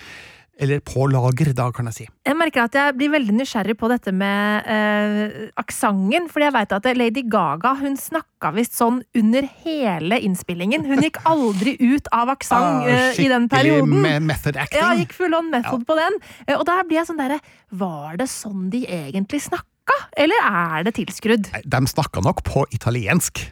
Eller 0.61 0.79
på 0.87 1.09
lager, 1.11 1.49
da, 1.57 1.65
kan 1.75 1.89
jeg 1.91 1.95
si. 1.97 2.05
Jeg 2.29 2.37
merker 2.39 2.63
at 2.69 2.77
jeg 2.79 2.95
blir 2.95 3.11
veldig 3.11 3.35
nysgjerrig 3.41 3.75
på 3.81 3.89
dette 3.91 4.13
med 4.15 4.69
eh, 4.71 5.49
aksenten. 5.59 6.29
Fordi 6.31 6.47
jeg 6.47 6.55
vet 6.55 6.75
at 6.77 6.87
Lady 6.97 7.25
Gaga 7.27 7.73
hun 7.81 7.97
snakka 7.99 8.53
visst 8.55 8.77
sånn 8.79 9.01
under 9.19 9.49
hele 9.65 10.21
innspillingen. 10.23 10.87
Hun 10.87 11.03
gikk 11.03 11.19
aldri 11.27 11.75
ut 11.83 12.07
av 12.15 12.31
aksent 12.37 12.87
eh, 12.87 13.19
i 13.25 13.29
den 13.33 13.49
perioden. 13.51 13.97
Skikkelig 13.99 14.23
method 14.31 14.61
acting. 14.63 14.81
Ja, 14.85 14.93
gikk 15.01 15.17
full 15.19 15.35
on 15.35 15.51
method 15.51 15.83
på 15.91 15.99
den. 15.99 16.21
Eh, 16.47 16.55
Og 16.55 16.63
da 16.71 16.79
blir 16.87 17.01
jeg 17.01 17.11
sånn 17.11 17.19
derre 17.19 17.41
Var 17.75 18.17
det 18.23 18.29
sånn 18.31 18.69
de 18.71 18.85
egentlig 18.87 19.43
snakka? 19.49 19.99
Eller 20.17 20.39
er 20.47 20.87
det 20.87 20.95
tilskrudd? 20.97 21.51
De 21.67 21.83
snakka 21.91 22.23
nok 22.25 22.45
på 22.47 22.63
italiensk. 22.73 23.43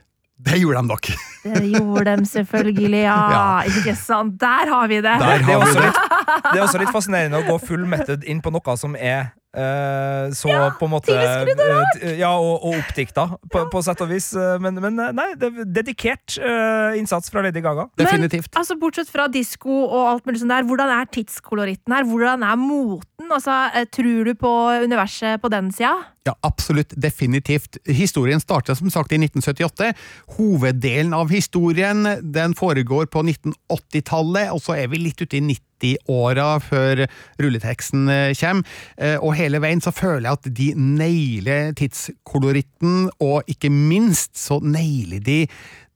Det 0.42 0.58
gjorde 0.58 0.80
de 0.80 0.88
nok. 0.90 1.08
Det 1.44 1.60
gjorde 1.70 2.16
de 2.16 2.26
selvfølgelig, 2.26 3.02
ja. 3.04 3.18
Ja. 3.36 3.44
Ikke 3.68 3.94
sant? 3.98 4.34
Der 4.40 4.72
har 4.72 4.88
vi 4.90 4.98
det! 5.04 5.14
Har 5.22 5.38
det, 5.38 5.44
er 5.44 5.46
vi 5.46 5.54
også 5.54 5.78
det. 5.78 5.86
litt, 5.86 6.00
det 6.48 6.56
er 6.58 6.64
også 6.64 6.80
litt 6.82 6.94
fascinerende 6.94 7.42
å 7.42 7.46
gå 7.46 7.58
full 7.62 7.84
method 7.86 8.26
inn 8.26 8.42
på 8.42 8.50
noe 8.54 8.76
som 8.80 8.96
er 8.98 9.30
eh, 9.56 10.32
så 10.36 10.52
på 10.78 10.88
en 10.88 10.92
måte 10.92 11.14
eh, 11.16 12.18
Ja, 12.18 12.32
og, 12.38 12.64
og 12.64 12.78
oppdikta, 12.80 13.26
på, 13.52 13.64
på 13.72 13.82
sett 13.84 14.00
og 14.04 14.10
vis. 14.12 14.30
eh, 14.34 14.58
Men, 14.62 14.80
men 14.82 15.00
nei, 15.16 15.28
det 15.38 15.50
er 15.50 15.68
dedikert 15.80 16.38
uh, 16.42 16.96
innsats 16.98 17.30
fra 17.32 17.42
Lady 17.44 17.62
Gaga. 17.64 17.88
Definitivt. 17.98 18.50
Men 18.52 18.62
altså, 18.62 18.78
bortsett 18.80 19.12
fra 19.12 19.28
disko 19.32 19.82
og 19.84 20.08
alt 20.14 20.26
mulig 20.28 20.42
sånt 20.42 20.54
der, 20.54 20.66
hvordan 20.68 20.92
er 20.96 21.10
tidskoloritten 21.12 21.94
her? 21.96 22.08
Hvordan 22.08 22.46
er 22.46 22.56
moten? 22.60 23.28
Altså, 23.32 23.54
tror 23.94 24.26
du 24.26 24.34
på 24.38 24.52
universet 24.82 25.40
på 25.42 25.48
den 25.52 25.70
sida? 25.72 25.94
Ja, 26.26 26.36
absolutt. 26.46 26.92
Definitivt. 27.02 27.78
Historien 27.88 28.38
startet 28.42 28.78
som 28.78 28.90
sagt 28.94 29.10
i 29.14 29.18
1978. 29.18 29.88
Hoveddelen 30.36 31.14
av 31.16 31.32
historien 31.34 32.04
den 32.22 32.54
foregår 32.58 33.08
på 33.10 33.24
1980-tallet, 33.26 34.52
og 34.54 34.62
så 34.62 34.76
er 34.78 34.90
vi 34.92 35.00
litt 35.02 35.22
ute 35.22 35.38
i 35.38 35.42
90-åra 35.82 36.48
før 36.62 37.04
rulleteksten 37.42 38.08
eh, 38.08 38.32
kommer. 38.38 38.64
Eh, 38.98 39.18
Og 39.22 39.34
hele 39.38 39.60
veien 39.62 39.82
så 39.82 39.92
føler 39.94 40.28
jeg 40.30 40.38
at 40.40 40.50
de 40.56 40.72
nailer 40.78 41.72
tidskoloritten, 41.78 43.08
og 43.20 43.42
ikke 43.50 43.70
minst 43.72 44.36
så 44.38 44.60
nailer 44.62 45.20
de 45.22 45.46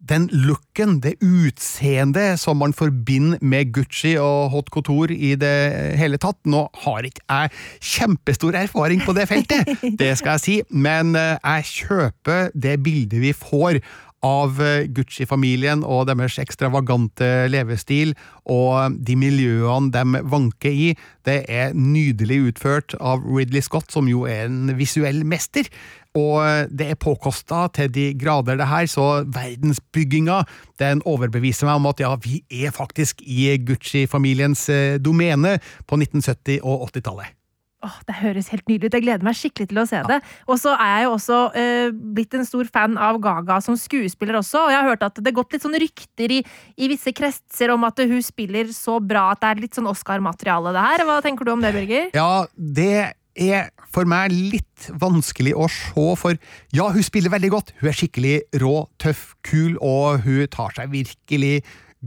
den 0.06 0.28
looken, 0.30 1.00
det 1.02 1.16
utseendet 1.24 2.38
som 2.38 2.60
man 2.60 2.74
forbinder 2.76 3.40
med 3.42 3.72
Gucci 3.74 4.12
og 4.22 4.52
Hot 4.52 4.68
Couture 4.70 5.10
i 5.16 5.32
det 5.40 5.96
hele 5.98 6.18
tatt. 6.22 6.38
Nå 6.46 6.66
har 6.84 7.08
ikke 7.08 7.24
jeg 7.26 7.50
kjempestor 7.96 8.54
erfaring 8.60 9.02
på 9.02 9.16
det 9.16 9.26
feltet, 9.26 9.72
det 9.98 10.12
skal 10.20 10.36
jeg 10.36 10.44
si, 10.44 10.56
men 10.70 11.16
eh, 11.18 11.34
jeg 11.42 11.70
kjøper 11.72 12.52
det 12.54 12.76
bildet 12.86 13.22
vi 13.24 13.32
får 13.34 13.80
av 14.24 14.60
eh, 14.62 14.86
Gucci-familien 14.92 15.84
og 15.84 16.06
deres 16.10 16.38
ekstravagante 16.42 17.46
levestil, 17.52 18.14
og 18.46 18.96
de 18.96 19.16
miljøene 19.18 19.92
de 19.94 20.24
vanker 20.30 20.72
i. 20.72 20.88
Det 21.26 21.42
er 21.52 21.76
nydelig 21.76 22.40
utført 22.52 22.96
av 23.00 23.24
Ridley 23.26 23.64
Scott, 23.64 23.90
som 23.92 24.08
jo 24.10 24.24
er 24.30 24.46
en 24.48 24.76
visuell 24.78 25.24
mester. 25.26 25.68
Og 26.16 26.72
det 26.72 26.90
er 26.90 27.00
påkosta 27.00 27.66
til 27.76 27.90
de 27.92 28.06
grader, 28.16 28.56
det 28.56 28.70
her, 28.70 28.86
så 28.88 29.24
verdensbygginga 29.28 30.42
den 30.80 31.02
overbeviser 31.04 31.68
meg 31.68 31.82
om 31.82 31.90
at 31.92 32.00
ja, 32.00 32.14
vi 32.16 32.40
er 32.48 32.72
faktisk 32.72 33.20
i 33.20 33.52
Gucci-familiens 33.60 34.68
eh, 34.72 34.96
domene 34.96 35.58
på 35.84 36.00
1970- 36.00 36.62
og 36.64 36.88
80-tallet. 36.88 37.35
Åh, 37.84 37.96
Det 38.08 38.14
høres 38.22 38.48
helt 38.48 38.64
nydelig 38.70 38.88
ut. 38.88 38.96
Jeg 38.96 39.04
gleder 39.04 39.26
meg 39.26 39.36
skikkelig 39.36 39.68
til 39.68 39.80
å 39.82 39.86
se 39.88 40.00
det. 40.08 40.16
Og 40.48 40.56
så 40.60 40.72
er 40.80 40.92
jeg 40.94 41.04
jo 41.06 41.10
også 41.18 41.40
eh, 41.60 41.90
blitt 42.16 42.36
en 42.38 42.46
stor 42.48 42.70
fan 42.72 42.96
av 42.96 43.18
Gaga 43.22 43.58
som 43.64 43.76
skuespiller 43.78 44.38
også. 44.40 44.64
Og 44.64 44.72
jeg 44.72 44.80
har 44.80 44.88
hørt 44.88 45.04
at 45.06 45.20
det 45.20 45.28
har 45.28 45.36
gått 45.42 45.52
litt 45.56 45.66
sånn 45.66 45.76
rykter 45.82 46.34
i, 46.38 46.40
i 46.80 46.88
visse 46.90 47.12
kretser 47.16 47.74
om 47.74 47.84
at 47.88 48.00
hun 48.00 48.24
spiller 48.24 48.72
så 48.74 48.96
bra 49.04 49.28
at 49.34 49.44
det 49.44 49.52
er 49.52 49.62
litt 49.66 49.76
sånn 49.76 49.90
Oscar-materiale, 49.92 50.72
det 50.74 50.86
her. 50.88 51.04
Hva 51.08 51.20
tenker 51.24 51.46
du 51.46 51.52
om 51.52 51.64
det, 51.64 51.74
Birger? 51.76 52.08
Ja, 52.16 52.46
det 52.56 53.12
er 53.36 53.68
for 53.92 54.08
meg 54.08 54.32
litt 54.32 54.88
vanskelig 54.96 55.52
å 55.56 55.68
se, 55.68 56.06
for 56.16 56.38
ja, 56.74 56.88
hun 56.92 57.04
spiller 57.04 57.32
veldig 57.32 57.52
godt. 57.52 57.74
Hun 57.82 57.90
er 57.92 57.98
skikkelig 57.98 58.36
rå, 58.62 58.74
tøff, 59.02 59.34
kul, 59.44 59.76
og 59.84 60.24
hun 60.24 60.48
tar 60.52 60.72
seg 60.76 60.90
virkelig 60.96 61.60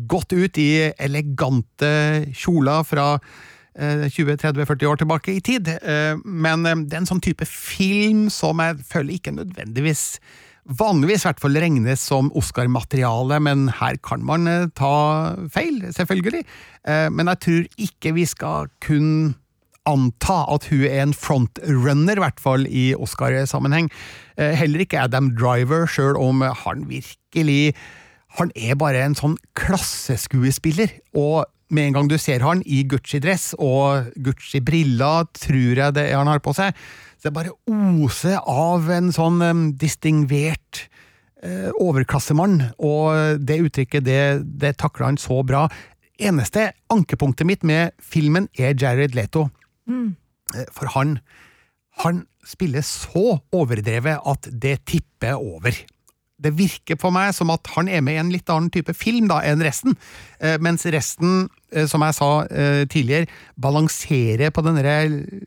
godt 0.10 0.34
ut 0.34 0.58
i 0.62 0.70
elegante 1.02 1.94
kjoler 2.34 2.86
fra 2.88 3.08
20-30-40 3.80 4.86
år 4.90 5.00
tilbake 5.02 5.34
i 5.38 5.42
tid. 5.46 5.68
Eh, 5.80 6.20
Men 6.26 6.66
eh, 6.66 6.76
det 6.86 6.98
er 6.98 7.04
en 7.04 7.10
sånn 7.10 7.24
type 7.24 7.46
film 7.48 8.28
som 8.34 8.60
jeg 8.64 8.82
føler 8.90 9.16
ikke 9.18 9.36
nødvendigvis 9.38 10.20
vanligvis 10.70 11.24
i 11.24 11.28
hvert 11.30 11.40
fall 11.42 11.56
regnes 11.58 12.02
som 12.06 12.28
Oscar-materiale, 12.38 13.40
men 13.42 13.70
her 13.80 13.96
kan 14.06 14.22
man 14.22 14.46
eh, 14.48 14.68
ta 14.78 15.36
feil, 15.50 15.80
selvfølgelig. 15.96 16.44
Eh, 16.86 17.08
Men 17.10 17.32
jeg 17.32 17.40
tror 17.46 17.70
ikke 17.88 18.14
vi 18.20 18.26
skal 18.30 18.68
kun 18.86 19.36
anta 19.90 20.44
at 20.54 20.68
hun 20.70 20.84
er 20.86 21.00
en 21.02 21.16
frontrunner, 21.18 22.20
i 22.20 22.22
hvert 22.22 22.40
fall 22.44 22.68
i 22.70 22.92
Oscar-sammenheng. 22.94 23.88
Eh, 24.38 24.54
Heller 24.60 24.84
ikke 24.86 25.02
Adam 25.08 25.32
Driver, 25.40 25.88
sjøl 25.90 26.20
om 26.20 26.44
han 26.44 26.86
virkelig 26.92 27.74
Han 28.38 28.52
er 28.56 28.76
bare 28.78 29.02
en 29.02 29.16
sånn 29.18 29.40
klasseskuespiller, 29.58 30.92
og 31.18 31.48
med 31.70 31.90
en 31.90 31.98
gang 31.98 32.10
du 32.10 32.18
ser 32.22 32.44
han 32.46 32.64
i 32.66 32.84
Gucci-dress 32.90 33.54
og 33.62 34.10
Gucci-briller, 34.26 35.30
tror 35.38 35.82
jeg 35.84 35.96
det 35.98 36.08
er 36.10 36.18
han 36.20 36.32
har 36.32 36.42
på 36.44 36.54
seg, 36.58 36.78
så 37.20 37.30
det 37.30 37.36
bare 37.36 37.56
oser 37.70 38.40
av 38.48 38.90
en 38.96 39.12
sånn 39.16 39.42
um, 39.44 39.64
distingvert 39.80 40.86
uh, 41.44 41.70
overklassemann, 41.82 42.62
og 42.78 43.44
det 43.44 43.60
uttrykket, 43.66 44.06
det, 44.08 44.22
det 44.62 44.78
takler 44.82 45.12
han 45.12 45.22
så 45.22 45.42
bra. 45.46 45.68
Eneste 46.20 46.72
ankepunktet 46.92 47.48
mitt 47.48 47.68
med 47.68 47.96
filmen 48.02 48.50
er 48.60 48.76
Jared 48.76 49.16
Leto. 49.16 49.48
Mm. 49.90 50.16
For 50.76 50.90
han, 50.96 51.20
han 52.04 52.26
spiller 52.48 52.84
så 52.86 53.40
overdrevet 53.56 54.26
at 54.28 54.50
det 54.52 54.80
tipper 54.90 55.38
over. 55.38 55.76
Det 56.40 56.54
virker 56.58 57.00
på 57.00 57.12
meg 57.14 57.34
som 57.36 57.52
at 57.54 57.68
han 57.76 57.90
er 57.92 58.04
med 58.06 58.18
i 58.18 58.22
en 58.22 58.34
litt 58.34 58.50
annen 58.50 58.72
type 58.74 58.96
film 58.98 59.28
da 59.32 59.42
enn 59.46 59.64
resten, 59.64 59.98
eh, 60.40 60.58
mens 60.62 60.86
resten, 60.88 61.50
eh, 61.74 61.88
som 61.90 62.04
jeg 62.06 62.18
sa 62.18 62.30
eh, 62.48 62.86
tidligere, 62.90 63.28
balanserer 63.60 64.54
på 64.56 64.64
denne 64.66 64.96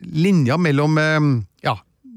linja 0.03 0.59
mellom 0.61 1.01
eh, 1.01 1.19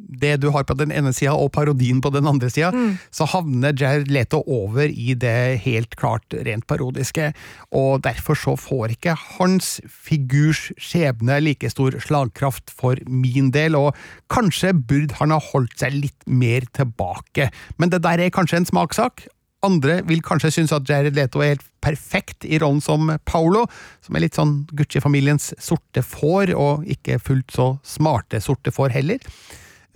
det 0.07 0.37
du 0.43 0.49
har 0.55 0.67
på 0.67 0.77
den 0.79 0.93
ene 0.95 1.13
sida 1.17 1.35
og 1.35 1.53
parodien 1.57 2.01
på 2.03 2.13
den 2.15 2.29
andre 2.31 2.51
sida, 2.53 2.71
så 3.11 3.27
havner 3.31 3.75
Jared 3.77 4.11
Leto 4.13 4.43
over 4.47 4.87
i 4.87 5.15
det 5.19 5.61
helt 5.67 5.97
klart 5.99 6.37
rent 6.47 6.67
parodiske, 6.71 7.33
og 7.75 8.03
derfor 8.07 8.39
så 8.39 8.57
får 8.61 8.97
ikke 8.97 9.17
hans 9.39 9.77
figurs 9.91 10.71
skjebne 10.79 11.41
like 11.43 11.71
stor 11.73 11.99
slagkraft 12.03 12.71
for 12.71 13.01
min 13.07 13.51
del, 13.55 13.79
og 13.79 13.97
kanskje 14.33 14.75
burde 14.77 15.19
han 15.21 15.35
ha 15.35 15.41
holdt 15.53 15.79
seg 15.83 15.97
litt 15.97 16.27
mer 16.27 16.67
tilbake, 16.77 17.51
men 17.77 17.93
det 17.93 18.05
der 18.07 18.23
er 18.23 18.35
kanskje 18.35 18.63
en 18.63 18.71
smakssak. 18.71 19.27
Andre 19.67 20.01
vil 20.07 20.21
kanskje 20.23 20.53
synes 20.53 20.75
at 20.77 20.87
Jared 20.89 21.17
Leto 21.17 21.41
er 21.43 21.57
helt 21.57 21.69
perfekt 21.83 22.45
i 22.45 22.59
rollen 22.63 22.83
som 22.85 23.09
Paolo, 23.27 23.65
som 24.05 24.17
er 24.17 24.27
litt 24.27 24.37
sånn 24.37 24.59
Gucci-familiens 24.77 25.55
sorte 25.63 26.05
får, 26.05 26.53
og 26.55 26.85
ikke 26.93 27.19
fullt 27.23 27.55
så 27.57 27.71
smarte 27.87 28.43
sorte 28.45 28.75
får 28.75 28.95
heller. 28.95 29.23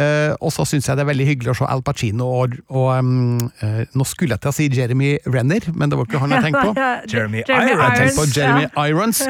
Eh, 0.01 0.33
og 0.41 0.53
så 0.55 0.65
syns 0.69 0.89
jeg 0.89 0.97
det 0.97 1.05
er 1.05 1.11
veldig 1.11 1.27
hyggelig 1.29 1.53
å 1.53 1.57
se 1.59 1.67
Al 1.69 1.83
Pacino 1.85 2.29
og, 2.41 2.55
og 2.73 2.89
um, 2.97 3.37
uh, 3.61 3.83
Nå 3.99 4.07
skulle 4.09 4.37
jeg 4.37 4.43
til 4.45 4.53
å 4.53 4.55
si 4.57 4.69
Jeremy 4.73 5.11
Renner, 5.29 5.67
men 5.75 5.93
det 5.93 5.99
var 5.99 6.09
ikke 6.09 6.23
han 6.23 6.35
jeg 6.37 6.47
tenkte 6.47 6.63
på. 6.71 6.87
Jeremy 7.13 7.43
Jeg 7.43 7.49
tenkte 7.51 8.07
på 8.17 8.25
Irons, 8.25 8.37
Jeremy 8.39 8.65
ja. 8.65 8.87
Irons, 8.87 9.23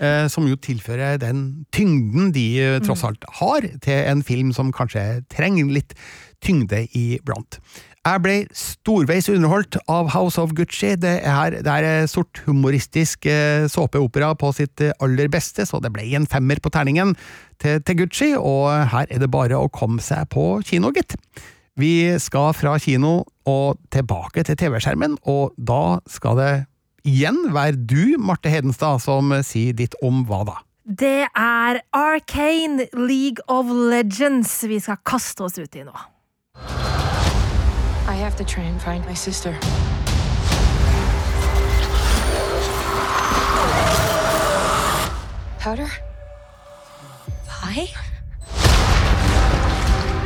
uh, 0.00 0.26
som 0.32 0.48
jo 0.50 0.58
tilfører 0.66 1.20
den 1.22 1.44
tyngden 1.74 2.32
de 2.34 2.46
eh, 2.62 2.78
tross 2.82 3.04
alt 3.06 3.22
har, 3.38 3.68
til 3.84 4.00
en 4.10 4.24
film 4.26 4.50
som 4.56 4.72
kanskje 4.74 5.04
trenger 5.32 5.68
litt 5.70 5.94
tyngde 6.44 6.86
iblant. 6.96 7.60
Jeg 8.06 8.22
ble 8.22 8.34
storveis 8.54 9.26
underholdt 9.32 9.80
av 9.90 10.12
House 10.14 10.38
of 10.38 10.52
Gucci. 10.54 10.92
Det 11.02 11.16
er, 11.26 11.56
det 11.66 11.72
er 11.72 12.06
sort 12.06 12.38
humoristisk 12.46 13.26
eh, 13.26 13.66
såpeopera 13.66 14.28
på 14.38 14.52
sitt 14.54 14.78
eh, 14.84 14.94
aller 15.02 15.26
beste, 15.32 15.66
så 15.66 15.80
det 15.82 15.90
ble 15.94 16.04
en 16.14 16.28
femmer 16.30 16.62
på 16.62 16.70
terningen 16.70 17.16
til, 17.58 17.82
til 17.82 17.98
Gucci, 18.04 18.30
og 18.38 18.70
her 18.92 19.10
er 19.10 19.24
det 19.24 19.30
bare 19.32 19.58
å 19.58 19.66
komme 19.74 19.98
seg 20.04 20.30
på 20.30 20.46
kino, 20.68 20.94
gitt. 20.94 21.18
Vi 21.82 22.14
skal 22.22 22.54
fra 22.54 22.76
kino 22.78 23.24
og 23.50 23.82
tilbake 23.90 24.46
til 24.46 24.62
TV-skjermen, 24.62 25.18
og 25.26 25.58
da 25.58 25.98
skal 26.06 26.38
det 26.38 26.52
igjen 27.10 27.48
være 27.58 27.74
du, 27.90 28.14
Marte 28.22 28.54
Hedenstad, 28.54 29.02
som 29.02 29.34
sier 29.42 29.74
ditt 29.74 29.98
om 30.06 30.22
hva 30.30 30.44
da? 30.46 30.60
Det 30.86 31.24
er 31.26 31.82
Arcane 31.90 32.86
League 32.94 33.42
of 33.50 33.66
Legends 33.66 34.60
vi 34.70 34.78
skal 34.78 35.02
kaste 35.02 35.50
oss 35.50 35.58
ut 35.58 35.74
i 35.74 35.82
nå. 35.82 36.06
I 38.08 38.14
have 38.14 38.36
to 38.36 38.44
try 38.44 38.62
and 38.62 38.80
find 38.80 39.04
my 39.04 39.14
sister. 39.14 39.52
Powder? 45.58 45.90
Vi? 47.44 47.88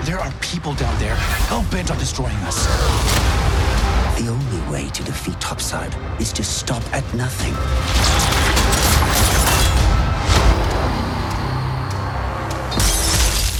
There 0.04 0.18
are 0.18 0.30
people 0.42 0.74
down 0.74 0.98
there 0.98 1.14
hell 1.48 1.64
bent 1.70 1.90
on 1.90 1.98
destroying 1.98 2.36
us. 2.44 2.66
The 4.20 4.28
only 4.28 4.70
way 4.70 4.90
to 4.90 5.02
defeat 5.02 5.40
Topside 5.40 5.94
is 6.20 6.34
to 6.34 6.44
stop 6.44 6.82
at 6.92 7.04
nothing. 7.14 7.54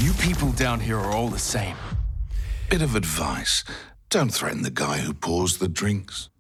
You 0.05 0.13
people 0.15 0.53
down 0.53 0.79
here 0.79 0.99
are 0.99 1.11
all 1.11 1.29
the 1.29 1.39
same. 1.39 1.77
Bit 2.69 2.83
of 2.83 2.97
advice. 2.97 3.65
Don't 4.11 4.35
threaten 4.35 4.63
the 4.63 4.73
guy 4.73 4.99
who 4.99 5.15
pours 5.15 5.59
the 5.59 5.69
drinks. 5.69 6.31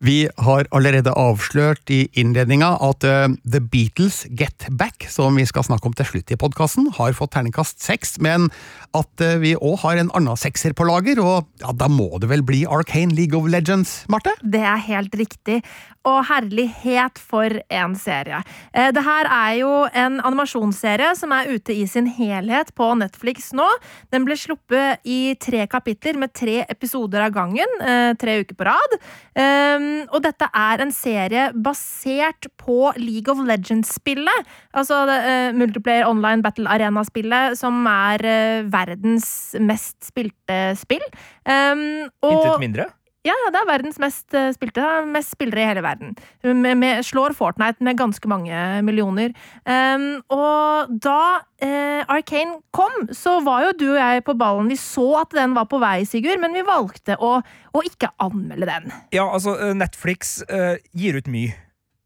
Vi 0.00 0.22
har 0.40 0.64
allerede 0.72 1.12
avslørt 1.12 1.90
i 1.92 2.06
innledninga 2.16 2.70
at 2.86 3.04
eh, 3.04 3.34
The 3.44 3.60
Beatles 3.60 4.22
Get 4.32 4.64
Back, 4.80 5.04
som 5.12 5.36
vi 5.36 5.44
skal 5.44 5.66
snakke 5.66 5.90
om 5.90 5.96
til 5.96 6.08
slutt 6.08 6.32
i 6.32 6.38
podkasten, 6.40 6.86
har 6.96 7.12
fått 7.18 7.34
terningkast 7.34 7.84
seks, 7.84 8.14
men 8.24 8.48
at 8.96 9.20
eh, 9.20 9.36
vi 9.42 9.52
òg 9.58 9.76
har 9.82 10.00
en 10.00 10.08
annen 10.16 10.40
sekser 10.40 10.72
på 10.72 10.86
lager, 10.88 11.20
og 11.20 11.50
ja, 11.60 11.74
da 11.76 11.90
må 11.92 12.08
det 12.16 12.30
vel 12.32 12.40
bli 12.48 12.62
Arcane 12.64 13.12
League 13.12 13.36
of 13.36 13.50
Legends, 13.52 14.06
Marte? 14.08 14.32
Det 14.40 14.62
er 14.64 14.80
helt 14.88 15.20
riktig. 15.20 15.60
Og 16.08 16.22
herlighet 16.30 17.20
for 17.20 17.58
en 17.68 17.98
serie. 18.00 18.40
Eh, 18.72 18.88
Det 18.96 19.04
her 19.04 19.28
er 19.28 19.58
jo 19.60 19.74
en 19.92 20.16
animasjonsserie 20.24 21.12
som 21.20 21.36
er 21.36 21.52
ute 21.52 21.76
i 21.76 21.84
sin 21.84 22.08
helhet 22.08 22.72
på 22.72 22.88
Netflix 22.96 23.52
nå. 23.52 23.68
Den 24.08 24.24
ble 24.24 24.40
sluppet 24.40 25.04
i 25.04 25.36
tre 25.36 25.68
kapitler 25.68 26.16
med 26.16 26.32
tre 26.32 26.62
episoder 26.72 27.28
av 27.28 27.36
gangen, 27.36 27.78
tre 28.16 28.40
uker 28.40 28.56
på 28.56 28.64
rad. 28.64 28.96
Um, 29.36 29.89
Og 30.10 30.22
dette 30.24 30.48
er 30.56 30.82
en 30.84 30.92
serie 30.94 31.48
basert 31.66 32.48
på 32.60 32.92
League 33.00 33.30
of 33.32 33.42
Legends-spillet. 33.48 34.48
Altså 34.76 35.02
eh, 35.14 35.50
multiplayer 35.56 36.08
online 36.08 36.42
battle 36.44 36.68
arena-spillet, 36.70 37.58
som 37.60 37.82
er 37.90 38.24
uh, 38.26 38.70
verdens 38.72 39.28
mest 39.60 39.98
spilte 40.10 40.60
spill. 40.80 41.04
Um, 41.44 41.84
og- 42.22 42.32
Intet 42.36 42.64
mindre? 42.66 42.88
Ja, 43.20 43.34
ja, 43.34 43.50
det 43.52 43.60
er 43.60 43.68
verdens 43.68 43.98
mest 44.00 44.34
eh, 44.36 44.48
spilte. 44.56 44.84
Mest 45.12 45.34
spillere 45.34 45.60
i 45.60 45.68
hele 45.68 45.82
verden. 45.84 46.14
Med, 46.42 46.78
med, 46.80 47.04
slår 47.04 47.34
Fortnite 47.36 47.84
med 47.84 47.98
ganske 48.00 48.30
mange 48.30 48.56
millioner. 48.86 49.34
Um, 49.68 50.22
og 50.32 50.94
da 51.04 51.20
uh, 51.44 52.00
Arcane 52.08 52.62
kom, 52.72 53.10
så 53.12 53.36
var 53.44 53.66
jo 53.66 53.76
du 53.76 53.86
og 53.90 54.00
jeg 54.00 54.24
på 54.24 54.36
ballen. 54.40 54.70
Vi 54.72 54.78
så 54.80 55.06
at 55.20 55.36
den 55.36 55.52
var 55.58 55.68
på 55.68 55.82
vei, 55.82 55.98
Sigurd, 56.08 56.40
men 56.40 56.56
vi 56.56 56.64
valgte 56.64 57.18
å, 57.20 57.36
å 57.44 57.84
ikke 57.84 58.08
anmelde 58.24 58.70
den. 58.70 58.94
Ja, 59.12 59.28
altså, 59.28 59.58
eh, 59.60 59.76
Netflix 59.76 60.38
uh, 60.48 60.80
gir 60.96 61.20
ut 61.20 61.28
mye. 61.28 61.52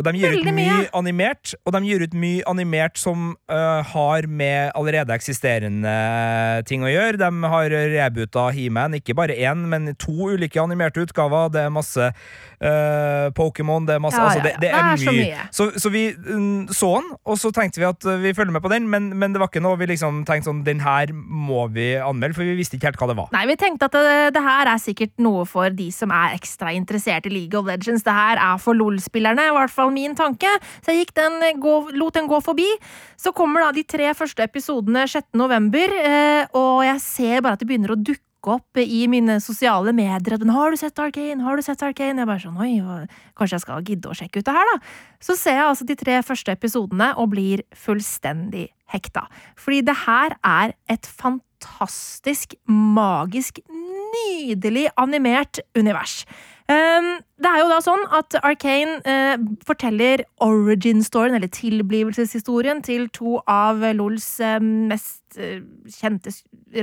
De 0.02 0.10
gir 0.18 0.32
ut 0.34 0.48
mye 0.48 0.54
mye. 0.56 0.86
animert, 0.98 1.52
og 1.62 1.72
de 1.76 1.80
gir 1.86 2.02
ut 2.02 2.14
mye 2.18 2.42
animert 2.50 2.98
som 2.98 3.36
uh, 3.52 3.80
har 3.86 4.26
med 4.26 4.72
allerede 4.74 5.14
eksisterende 5.14 5.92
ting 6.66 6.82
å 6.82 6.90
gjøre. 6.90 7.20
De 7.22 7.30
har 7.52 7.70
rebuta 7.92 8.48
He-Man, 8.54 8.96
ikke 8.98 9.14
bare 9.14 9.36
én, 9.38 9.68
men 9.70 9.92
to 9.94 10.32
ulike 10.34 10.58
animerte 10.60 11.04
utgaver. 11.04 11.52
Det 11.54 11.62
er 11.62 11.72
masse 11.72 12.10
uh, 12.10 13.30
Pokémon, 13.38 13.86
det 13.86 13.94
er 13.96 14.02
masse 14.02 14.18
Ja, 14.18 14.26
altså, 14.32 14.42
det, 14.42 14.56
det 14.64 14.70
er, 14.72 14.82
Det 14.82 14.92
er 14.92 15.04
så 15.04 15.14
mye. 15.14 15.28
mye. 15.30 15.46
Så, 15.54 15.68
så 15.78 15.92
vi 15.94 16.04
mm, 16.10 16.68
så 16.74 16.90
den, 16.98 17.12
og 17.24 17.38
så 17.38 17.52
tenkte 17.54 17.82
vi 17.82 17.86
at 17.88 18.06
eh, 18.08 18.20
vi 18.22 18.34
følger 18.34 18.54
med 18.54 18.62
på 18.64 18.70
den, 18.72 18.88
men, 18.90 19.12
men 19.18 19.34
det 19.34 19.42
var 19.42 19.50
ikke 19.50 19.62
noe 19.64 19.78
vi 19.80 19.88
liksom 19.90 20.22
tenkte 20.28 20.50
sånn 20.50 20.62
Den 20.66 20.82
her 20.84 21.12
må 21.14 21.66
vi 21.74 21.94
anmelde, 22.02 22.36
for 22.36 22.46
vi 22.46 22.56
visste 22.58 22.78
ikke 22.78 22.90
helt 22.90 23.00
hva 23.00 23.08
det 23.10 23.18
var. 23.18 23.30
Nei, 23.34 23.44
vi 23.50 23.56
tenkte 23.60 23.88
at 23.88 23.96
det, 23.96 24.18
det 24.36 24.42
her 24.44 24.70
er 24.74 24.82
sikkert 24.82 25.14
noe 25.22 25.44
for 25.48 25.72
de 25.74 25.88
som 25.94 26.12
er 26.14 26.36
ekstra 26.38 26.72
interessert 26.74 27.28
i 27.28 27.32
League 27.32 27.58
of 27.58 27.68
Legends. 27.68 28.04
Det 28.06 28.14
her 28.14 28.40
er 28.40 28.60
for 28.62 28.76
LOL-spillerne, 28.78 29.48
i 29.50 29.54
hvert 29.56 29.72
fall 29.72 29.83
min 29.92 30.14
tanke. 30.16 30.50
Så 30.84 30.94
jeg 30.94 31.12
den, 31.14 31.60
gå, 31.60 31.74
lot 31.92 32.14
den 32.14 32.28
gå 32.30 32.40
forbi. 32.44 32.68
Så 33.16 33.32
kommer 33.36 33.66
da 33.66 33.72
de 33.72 33.84
tre 33.84 34.12
første 34.16 34.44
episodene 34.44 35.06
6. 35.10 35.34
november, 35.34 35.92
eh, 36.00 36.46
og 36.54 36.84
jeg 36.86 37.00
ser 37.00 37.42
bare 37.44 37.58
at 37.58 37.64
det 37.64 37.68
begynner 37.68 37.94
å 37.94 38.00
dukke 38.00 38.22
opp 38.54 38.76
i 38.80 39.06
mine 39.08 39.38
sosiale 39.40 39.92
medier. 39.92 40.34
at 40.34 40.40
'Har 40.40 40.70
du 40.70 40.76
sett 40.76 40.94
Arcane?' 40.98 41.42
Har 41.42 41.56
du 41.56 41.62
sett 41.62 41.82
Arcane? 41.82 42.18
Jeg 42.18 42.26
bare 42.26 42.40
sånn, 42.40 42.60
oi, 42.60 43.08
Kanskje 43.36 43.54
jeg 43.54 43.60
skal 43.60 43.82
gidde 43.82 44.10
å 44.10 44.14
sjekke 44.14 44.38
ut 44.38 44.44
det 44.44 44.54
her, 44.54 44.64
da. 44.72 44.78
Så 45.20 45.36
ser 45.36 45.54
jeg 45.54 45.64
altså 45.64 45.86
de 45.86 45.94
tre 45.96 46.22
første 46.22 46.52
episodene 46.52 47.16
og 47.16 47.30
blir 47.30 47.62
fullstendig 47.74 48.68
hekta. 48.92 49.26
Fordi 49.56 49.80
det 49.82 49.96
her 50.06 50.36
er 50.44 50.74
et 50.88 51.06
fantastisk, 51.06 52.54
magisk, 52.68 53.60
nydelig 54.14 54.88
animert 54.96 55.60
univers. 55.74 56.24
Um, 56.64 57.18
det 57.44 57.50
er 57.50 57.58
jo 57.60 57.66
da 57.68 57.78
sånn 57.84 58.04
at 58.16 58.36
Arkane 58.40 59.02
eh, 59.04 59.42
forteller 59.68 60.22
origin-storyen, 60.40 61.36
eller 61.36 61.50
tilblivelseshistorien, 61.52 62.80
til 62.86 63.10
to 63.12 63.42
av 63.50 63.84
LOLs 63.84 64.28
eh, 64.40 64.56
eh, 65.38 65.60
kjente 65.90 66.32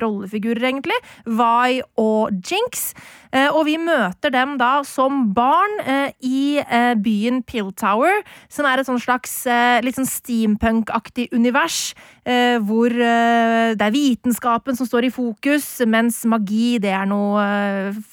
rollefigurer, 0.01 0.63
egentlig. 0.69 0.97
Vi 1.25 1.81
og 2.01 2.31
Jinx. 2.45 2.91
Eh, 3.31 3.47
og 3.47 3.63
vi 3.69 3.77
møter 3.79 4.33
dem 4.33 4.57
da 4.59 4.81
som 4.87 5.29
barn 5.35 5.77
eh, 5.85 6.11
i 6.19 6.59
byen 7.01 7.41
Pill 7.47 7.71
Tower, 7.79 8.21
som 8.51 8.67
er 8.67 8.81
et 8.81 8.87
sånn 8.87 8.99
slags 9.01 9.31
litt 9.83 9.95
sånn 9.95 10.07
steampunk-aktig 10.07 11.29
univers, 11.33 11.93
hvor 12.67 12.93
det 12.93 13.81
er 13.81 13.93
vitenskapen 13.93 14.77
som 14.77 14.85
står 14.85 15.07
i 15.07 15.11
fokus, 15.13 15.65
mens 15.89 16.19
magi 16.29 16.75
det 16.83 16.91
er 16.93 17.07
noe 17.09 17.41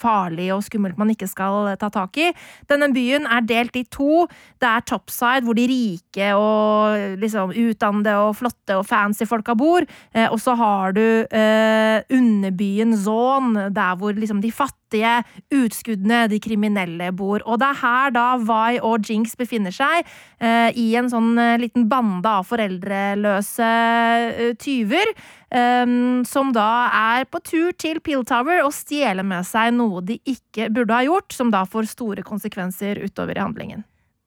farlig 0.00 0.48
og 0.54 0.62
skummelt 0.64 0.98
man 1.00 1.12
ikke 1.12 1.28
skal 1.28 1.74
ta 1.80 1.90
tak 1.92 2.16
i. 2.22 2.30
Denne 2.70 2.88
byen 2.94 3.28
er 3.28 3.44
delt 3.44 3.76
i 3.76 3.84
to. 3.92 4.24
Det 4.62 4.70
er 4.70 4.86
topside, 4.88 5.44
hvor 5.44 5.58
de 5.58 5.66
rike 5.68 6.30
og 6.38 7.18
liksom 7.20 7.52
utdannede 7.52 8.16
og 8.22 8.38
flotte 8.38 8.78
og 8.78 8.86
fancy 8.88 9.28
folka 9.28 9.58
bor. 9.58 9.84
Eh, 10.28 10.32
og 10.32 10.40
så 10.40 10.54
har 10.58 10.92
du 10.96 11.02
eh, 11.24 12.02
underbyen 12.10 12.96
Zon, 12.96 13.54
der 13.54 13.96
hvor 13.98 14.12
liksom 14.16 14.40
de 14.42 14.52
fattige 14.52 15.22
utskuddene, 15.54 16.28
de 16.28 16.38
kriminelle, 16.40 17.10
bor. 17.12 17.42
Og 17.46 17.58
det 17.60 17.68
er 17.68 17.80
her 17.82 18.14
da 18.14 18.26
Vi 18.38 18.78
og 18.84 19.08
Jinx 19.08 19.36
befinner 19.36 19.74
seg, 19.74 20.06
eh, 20.40 20.70
i 20.76 20.94
en 20.96 21.10
sånn 21.10 21.34
liten 21.60 21.88
bande 21.88 22.28
av 22.28 22.46
foreldreløse 22.48 23.72
tyver. 24.60 25.12
Um, 25.48 26.26
som 26.28 26.50
da 26.52 26.90
er 26.92 27.22
på 27.24 27.40
tur 27.40 27.72
til 27.80 28.02
Pilltower 28.04 28.60
og 28.66 28.74
stjeler 28.76 29.24
med 29.24 29.46
seg 29.48 29.70
noe 29.72 30.02
de 30.04 30.18
ikke 30.28 30.66
burde 30.68 30.92
ha 30.92 31.06
gjort, 31.06 31.32
som 31.32 31.48
da 31.48 31.62
får 31.64 31.88
store 31.88 32.20
konsekvenser 32.26 33.00
utover 33.00 33.38
i 33.38 33.40
handlingen. 33.40 33.86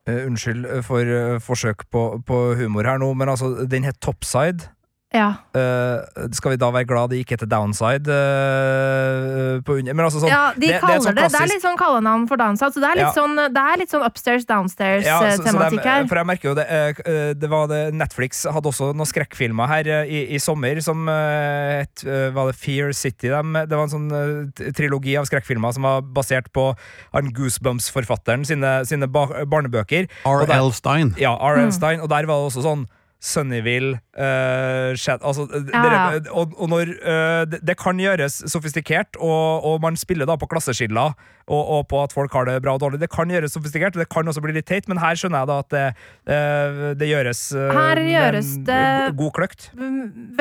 Uh, 0.10 0.26
unnskyld 0.26 0.66
for 0.88 1.06
uh, 1.06 1.38
forsøk 1.38 1.86
på, 1.94 2.08
på 2.26 2.40
humor 2.58 2.90
her 2.90 2.98
nå, 2.98 3.12
men 3.14 3.30
altså, 3.30 3.54
den 3.70 3.86
het 3.86 4.02
Topside. 4.02 4.72
Ja. 5.12 5.34
Uh, 5.52 6.00
skal 6.32 6.54
vi 6.54 6.58
da 6.62 6.70
være 6.72 6.88
glad 6.88 7.10
det 7.12 7.18
gikk 7.20 7.34
etter 7.36 7.50
Downside? 7.52 8.08
Uh, 8.08 9.60
på 9.68 9.76
under... 9.82 9.92
Men 9.98 10.06
altså 10.06 10.22
sånn 10.24 10.32
ja, 10.32 10.44
de 10.56 10.62
det, 10.64 10.70
det 10.70 10.78
er 10.78 10.84
kaller 10.86 11.04
sånn 11.04 11.18
det, 11.18 11.26
det 11.34 11.42
er 11.42 11.50
litt 11.52 11.66
sånn 11.66 11.80
kallenavn 11.80 12.28
for 12.30 12.40
Downside, 12.40 12.76
så 12.76 12.84
det 12.84 12.90
er 12.92 13.00
litt, 13.02 13.10
Ja. 13.10 13.12
sånn, 13.18 13.36
det 13.36 13.64
er 13.74 13.82
litt 13.82 13.92
sånn 13.92 14.06
upstairs, 14.08 14.46
Ja, 14.48 14.56
så- 14.56 14.72
så 14.72 15.04
downstairs-tematikk 15.04 15.82
er- 15.84 15.90
her. 15.92 16.08
For 16.08 16.16
jeg 16.22 16.30
merker 16.32 16.50
jo 16.50 16.54
det, 16.56 16.66
eh, 16.72 17.34
det 17.34 17.50
var 17.52 17.68
det 17.68 17.82
Netflix 17.94 18.46
hadde 18.48 18.72
også 18.72 18.94
noen 18.96 19.10
skrekkfilmer 19.12 19.68
her 19.68 19.88
eh, 19.98 20.06
i, 20.08 20.22
i 20.36 20.40
sommer 20.40 20.80
som 20.82 21.04
eh, 21.12 21.82
het 21.84 22.06
eh, 22.08 22.30
Var 22.32 22.48
det 22.52 22.56
Fear 22.56 22.94
City? 22.94 23.28
Dem? 23.28 23.52
Det 23.54 23.76
var 23.76 23.84
en 23.84 23.92
sånn 23.92 24.08
eh, 24.16 24.72
trilogi 24.72 25.18
av 25.20 25.28
skrekkfilmer 25.28 25.74
som 25.76 25.84
var 25.84 26.02
basert 26.02 26.48
på 26.56 26.70
han 27.14 27.34
Goosebumps-forfatteren 27.36 28.46
sine, 28.48 28.86
sine 28.88 29.08
ba 29.12 29.28
barnebøker. 29.44 30.08
R.L. 30.26 30.72
Stein. 30.72 31.14
Ja, 31.20 31.36
R.L. 31.36 31.68
Mm. 31.68 31.76
Stein, 31.76 32.00
og 32.00 32.08
der 32.10 32.26
var 32.26 32.40
det 32.40 32.48
også 32.54 32.64
sånn 32.64 32.88
Sunnyville 33.22 34.00
uh, 34.18 34.92
altså, 34.98 35.46
eh, 35.54 35.68
Ja, 35.70 35.82
dere- 35.86 36.32
og, 36.34 36.56
og 36.58 36.72
når 36.72 36.90
uh, 37.06 37.44
det, 37.52 37.60
det 37.70 37.76
kan 37.78 38.00
gjøres 38.02 38.40
sofistikert, 38.50 39.20
og, 39.22 39.62
og 39.68 39.82
man 39.84 39.98
spiller 40.00 40.26
da 40.26 40.36
på 40.42 40.50
klasseskiller 40.50 41.14
og, 41.46 41.62
og 41.62 41.88
på 41.92 42.02
at 42.02 42.16
folk 42.16 42.34
har 42.34 42.50
det 42.50 42.58
bra 42.66 42.74
og 42.78 42.82
dårlig. 42.82 43.02
Det 43.04 43.12
kan 43.14 43.30
gjøres 43.30 43.54
sofistikert, 43.54 43.96
og 43.96 44.02
det 44.02 44.10
kan 44.10 44.28
også 44.28 44.42
bli 44.42 44.56
litt 44.58 44.66
teit, 44.70 44.90
men 44.90 45.02
her 45.02 45.18
skjønner 45.20 45.44
jeg 45.44 45.52
da 45.52 45.60
at 45.62 45.74
det, 45.76 45.88
uh, 46.34 46.86
det 46.98 47.12
gjøres 47.12 47.44
uh, 47.54 47.68
gjøres 48.10 48.56
det- 48.66 49.16
god 49.22 49.36
kløkt. 49.38 49.70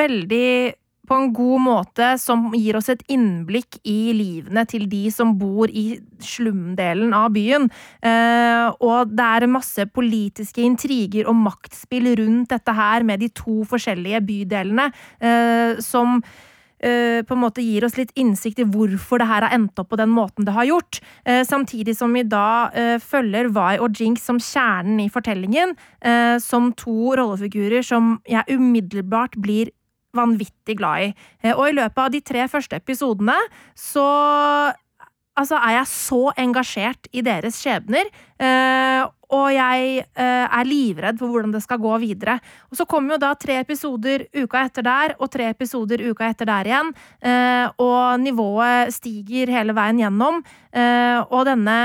veldig 0.01 0.47
på 1.11 1.19
en 1.19 1.33
god 1.35 1.63
måte 1.65 2.13
som 2.23 2.53
gir 2.55 2.79
oss 2.79 2.91
et 2.93 3.03
innblikk 3.11 3.81
i 3.89 4.13
livene 4.15 4.63
til 4.71 4.87
de 4.91 5.09
som 5.11 5.35
bor 5.39 5.71
i 5.71 5.99
slumdelen 6.23 7.15
av 7.17 7.33
byen. 7.35 7.67
Eh, 7.99 8.69
og 8.79 9.11
det 9.11 9.27
er 9.27 9.51
masse 9.51 9.89
politiske 9.91 10.63
intriger 10.63 11.27
og 11.31 11.41
maktspill 11.41 12.13
rundt 12.21 12.55
dette 12.55 12.77
her 12.77 13.07
med 13.07 13.25
de 13.25 13.31
to 13.35 13.65
forskjellige 13.67 14.23
bydelene, 14.29 14.87
eh, 15.19 15.81
som 15.83 16.21
eh, 16.79 17.27
på 17.27 17.35
en 17.35 17.43
måte 17.43 17.65
gir 17.65 17.89
oss 17.89 17.99
litt 17.99 18.15
innsikt 18.15 18.63
i 18.63 18.69
hvorfor 18.71 19.19
det 19.19 19.29
her 19.33 19.49
har 19.49 19.57
endt 19.57 19.83
opp 19.83 19.91
på 19.91 19.99
den 19.99 20.15
måten 20.15 20.47
det 20.47 20.55
har 20.55 20.69
gjort. 20.69 21.03
Samtidig 21.27 21.97
som 21.99 22.15
vi 22.15 22.23
da 22.23 22.71
følger 23.03 23.51
Vi 23.51 23.83
og 23.83 23.99
Jinx 23.99 24.23
som 24.31 24.39
kjernen 24.39 25.03
i 25.03 25.11
fortellingen, 25.13 25.75
som 26.41 26.71
to 26.79 27.13
rollefigurer 27.19 27.85
som 27.85 28.17
jeg 28.31 28.57
umiddelbart 28.57 29.37
blir 29.43 29.75
vanvittig 30.17 30.79
glad 30.81 31.09
i. 31.09 31.11
Eh, 31.43 31.55
og 31.55 31.69
i 31.69 31.77
løpet 31.79 32.05
av 32.05 32.13
de 32.13 32.23
tre 32.25 32.47
første 32.51 32.81
episodene 32.81 33.39
så 33.79 34.07
Altså, 35.39 35.57
er 35.57 35.77
jeg 35.79 35.89
så 35.89 36.33
engasjert 36.43 37.07
i 37.17 37.23
deres 37.25 37.57
skjebner, 37.63 38.09
eh, 38.43 39.05
og 39.33 39.47
jeg 39.55 40.03
eh, 40.03 40.57
er 40.59 40.69
livredd 40.69 41.17
for 41.17 41.33
hvordan 41.33 41.55
det 41.55 41.63
skal 41.65 41.79
gå 41.81 41.95
videre. 42.03 42.35
Og 42.69 42.77
så 42.77 42.85
kommer 42.85 43.15
jo 43.15 43.21
da 43.23 43.31
tre 43.39 43.57
episoder 43.63 44.27
uka 44.35 44.67
etter 44.67 44.85
der, 44.85 45.15
og 45.17 45.31
tre 45.33 45.47
episoder 45.55 46.03
uka 46.11 46.29
etter 46.29 46.51
der 46.51 46.69
igjen, 46.69 46.93
og 47.81 48.21
nivået 48.21 48.93
stiger 48.93 49.55
hele 49.55 49.73
veien 49.79 50.03
gjennom, 50.03 50.43
og 51.31 51.41
denne 51.49 51.79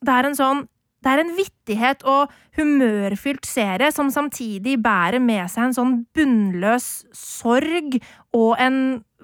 Det 0.00 0.12
er 0.14 0.30
en 0.30 0.38
sånn 0.38 0.64
det 1.04 1.12
er 1.12 1.20
en 1.20 1.34
vittighet 1.36 2.04
og 2.08 2.32
humørfylt 2.56 3.46
serie 3.48 3.90
som 3.92 4.10
samtidig 4.12 4.78
bærer 4.82 5.20
med 5.20 5.50
seg 5.52 5.68
en 5.68 5.76
sånn 5.76 5.96
bunnløs 6.16 6.88
sorg 7.14 7.98
og 8.34 8.54
en 8.62 8.78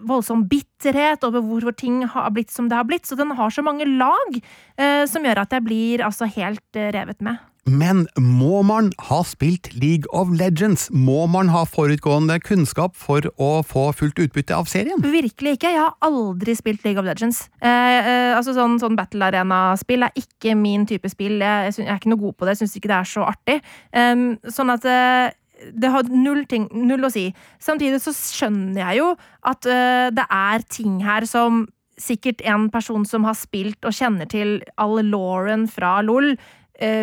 voldsom 0.07 0.47
bitterhet 0.49 1.25
over 1.29 1.45
hvorfor 1.45 1.77
ting 1.77 2.03
har 2.09 2.31
blitt 2.35 2.53
som 2.53 2.69
det 2.71 2.79
har 2.79 2.88
blitt. 2.88 3.09
Så 3.09 3.19
den 3.19 3.35
har 3.37 3.53
så 3.53 3.64
mange 3.64 3.88
lag 3.88 4.37
eh, 4.37 5.05
som 5.09 5.25
gjør 5.25 5.43
at 5.45 5.57
jeg 5.57 5.66
blir 5.66 6.05
altså 6.07 6.29
helt 6.31 6.77
eh, 6.77 6.93
revet 6.97 7.21
med. 7.25 7.40
Men 7.70 8.04
må 8.18 8.62
man 8.66 8.90
ha 9.09 9.20
spilt 9.26 9.70
League 9.76 10.09
of 10.16 10.33
Legends? 10.35 10.88
Må 10.90 11.26
man 11.30 11.50
ha 11.54 11.62
forutgående 11.68 12.40
kunnskap 12.42 12.96
for 12.98 13.28
å 13.38 13.50
få 13.66 13.90
fullt 13.96 14.18
utbytte 14.24 14.56
av 14.56 14.70
serien? 14.70 14.98
Virkelig 15.04 15.56
ikke. 15.56 15.72
Jeg 15.74 15.83
har 15.83 15.96
aldri 16.06 16.56
spilt 16.59 16.85
League 16.87 17.00
of 17.00 17.06
Legends. 17.06 17.44
Eh, 17.62 17.70
eh, 17.70 18.37
altså 18.37 18.54
sånn, 18.56 18.78
sånn 18.83 18.98
Battle 18.98 19.28
Arena-spill 19.30 20.06
er 20.06 20.16
ikke 20.18 20.56
min 20.59 20.87
type 20.90 21.11
spill. 21.12 21.38
Jeg, 21.38 21.74
jeg, 21.76 21.87
er 21.87 22.00
ikke 22.00 22.14
noe 22.14 22.24
god 22.24 22.38
på 22.38 22.48
det. 22.48 22.56
Jeg 22.56 22.64
syns 22.64 22.78
ikke 22.80 22.92
det 22.92 22.98
er 22.98 23.11
så 23.12 23.26
artig. 23.28 23.61
Eh, 23.94 24.24
sånn 24.56 24.74
at 24.74 24.88
eh, 24.90 25.26
det 25.76 25.90
har 25.92 26.09
null, 26.11 26.46
ting, 26.50 26.68
null 26.72 27.04
å 27.06 27.12
si. 27.12 27.28
Samtidig 27.62 28.00
så 28.02 28.14
skjønner 28.16 28.83
jeg 28.83 29.02
jo 29.02 29.12
at 29.46 29.68
eh, 29.68 30.09
det 30.16 30.26
er 30.26 30.66
ting 30.72 31.02
her 31.04 31.28
som 31.28 31.66
sikkert 32.00 32.40
en 32.48 32.70
person 32.72 33.04
som 33.04 33.26
har 33.28 33.37
spilt 33.37 33.85
og 33.85 33.92
kjenner 33.92 34.28
til 34.30 34.59
all 34.80 35.02
Lauren 35.04 35.66
fra 35.68 35.98
LOL, 36.04 36.33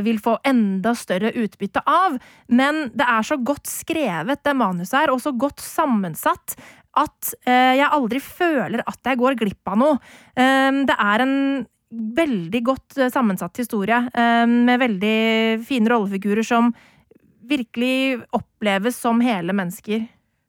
vil 0.05 0.17
få 0.23 0.37
enda 0.47 0.93
større 0.97 1.31
utbytte 1.37 1.83
av. 1.87 2.17
Men 2.49 2.87
det 2.97 3.05
er 3.05 3.27
så 3.27 3.37
godt 3.37 3.69
skrevet, 3.69 4.43
det 4.43 4.55
manuset 4.57 4.99
her, 5.01 5.13
og 5.13 5.21
så 5.23 5.33
godt 5.37 5.63
sammensatt, 5.63 6.57
at 6.97 7.33
eh, 7.45 7.77
jeg 7.77 7.89
aldri 7.93 8.21
føler 8.23 8.83
at 8.87 8.99
jeg 9.05 9.19
går 9.21 9.37
glipp 9.39 9.71
av 9.71 9.81
noe. 9.81 9.97
Eh, 10.37 10.83
det 10.87 10.97
er 10.97 11.25
en 11.25 11.37
veldig 12.17 12.61
godt 12.67 12.97
eh, 12.99 13.11
sammensatt 13.13 13.61
historie, 13.61 14.01
eh, 14.11 14.45
med 14.49 14.81
veldig 14.83 15.17
fine 15.67 15.93
rollefigurer 15.93 16.45
som 16.45 16.73
virkelig 17.47 18.23
oppleves 18.35 18.97
som 18.99 19.21
hele 19.23 19.55
mennesker. 19.55 20.07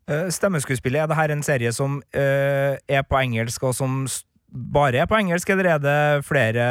Eh, 0.08 0.28
Stemmeskuespillet, 0.32 1.04
er 1.04 1.10
det 1.10 1.18
her 1.18 1.34
en 1.34 1.44
serie 1.44 1.72
som 1.74 2.00
eh, 2.16 2.80
er 2.88 3.04
på 3.04 3.20
engelsk, 3.20 3.68
og 3.68 3.76
som 3.76 4.00
bare 4.48 5.02
er 5.02 5.06
på 5.06 5.16
engelsk, 5.18 5.50
eller 5.52 5.66
er 5.74 5.80
det 5.82 6.24
flere 6.24 6.64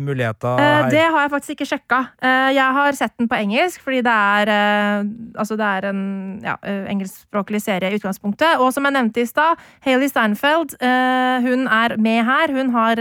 muligheter 0.00 0.58
Eh, 0.58 0.64
her? 0.82 0.88
det 0.90 1.04
har 1.04 1.20
jeg 1.22 1.30
faktisk 1.30 1.50
ikke 1.54 1.68
sjekka. 1.70 2.00
Eh, 2.22 2.48
jeg 2.56 2.74
har 2.76 2.92
sett 2.98 3.14
den 3.18 3.28
på 3.30 3.38
engelsk, 3.38 3.80
fordi 3.84 4.00
det 4.02 4.14
er, 4.14 4.48
eh, 4.50 5.04
altså 5.38 5.56
det 5.56 5.68
er 5.68 5.88
en 5.90 6.40
ja, 6.42 6.56
engelskspråklig 6.66 7.62
serie 7.62 7.90
i 7.92 7.98
utgangspunktet. 7.98 8.58
Og 8.58 8.72
som 8.74 8.84
jeg 8.84 8.92
nevnte 8.96 9.22
i 9.22 9.26
stad, 9.30 9.56
Hailey 9.86 10.08
Steinfeld 10.10 10.74
hun 10.80 11.66
er 11.68 11.96
med 11.96 12.24
her. 12.24 12.52
Hun 12.52 12.70
har 12.74 12.96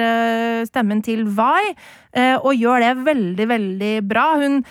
stemmen 0.65 1.02
til 1.04 1.25
Vi, 1.25 1.73
og 2.41 2.54
gjør 2.56 2.80
det 2.80 3.06
veldig, 3.06 3.47
veldig 3.49 3.93
bra. 4.08 4.36
Hun 4.38 4.63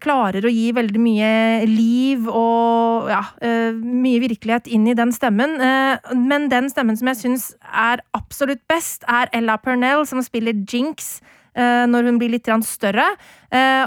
klarer 0.00 0.44
å 0.44 0.52
gi 0.52 0.70
veldig 0.74 1.00
mye 1.02 1.30
liv 1.68 2.28
og 2.30 3.10
ja, 3.12 3.20
eh, 3.44 3.76
mye 3.76 4.22
virkelighet 4.22 4.68
inn 4.72 4.86
i 4.88 4.96
den 4.96 5.12
stemmen. 5.12 5.58
Eh, 5.60 6.14
men 6.16 6.48
den 6.52 6.70
stemmen 6.72 6.96
som 6.96 7.10
jeg 7.12 7.20
syns 7.20 7.46
er 7.68 8.02
absolutt 8.16 8.62
best, 8.70 9.04
er 9.08 9.28
Ella 9.36 9.58
Pernell, 9.60 10.06
som 10.08 10.22
spiller 10.24 10.56
Jinx 10.56 11.20
eh, 11.54 11.84
når 11.90 12.08
hun 12.08 12.20
blir 12.22 12.32
litt 12.32 12.48
større. 12.64 13.06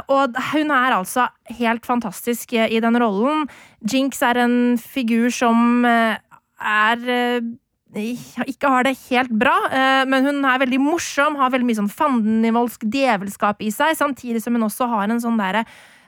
Og 0.08 0.38
hun 0.54 0.72
er 0.72 0.94
altså 0.96 1.28
helt 1.58 1.86
fantastisk 1.86 2.54
i 2.54 2.80
den 2.80 2.96
rollen. 3.02 3.48
Jinx 3.82 4.22
er 4.22 4.38
en 4.46 4.78
figur 4.78 5.30
som 5.34 5.84
er 5.84 7.42
ikke 7.96 8.70
har 8.70 8.84
det 8.84 8.98
helt 9.10 9.32
bra, 9.32 9.56
eh, 9.72 10.06
men 10.10 10.26
hun 10.26 10.46
er 10.46 10.60
veldig 10.60 10.80
morsom, 10.82 11.38
har 11.40 11.52
veldig 11.54 11.68
mye 11.68 11.80
sånn 11.80 11.92
fandenivoldsk 11.92 12.88
djevelskap 12.92 13.62
i 13.64 13.72
seg, 13.72 13.96
samtidig 13.98 14.44
som 14.44 14.58
hun 14.58 14.68
også 14.68 14.90
har 14.92 15.08
en 15.08 15.22
sånn 15.24 15.40
derre 15.40 15.66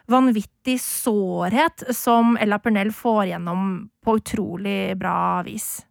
vanvittig 0.09 0.79
sårhet 0.81 1.85
som 1.95 2.35
Ella 2.41 2.57
Pernell 2.59 2.91
får 2.91 3.29
gjennom 3.29 3.69
på 4.03 4.17
utrolig 4.17 4.97
bra 4.99 5.43
vis. 5.45 5.85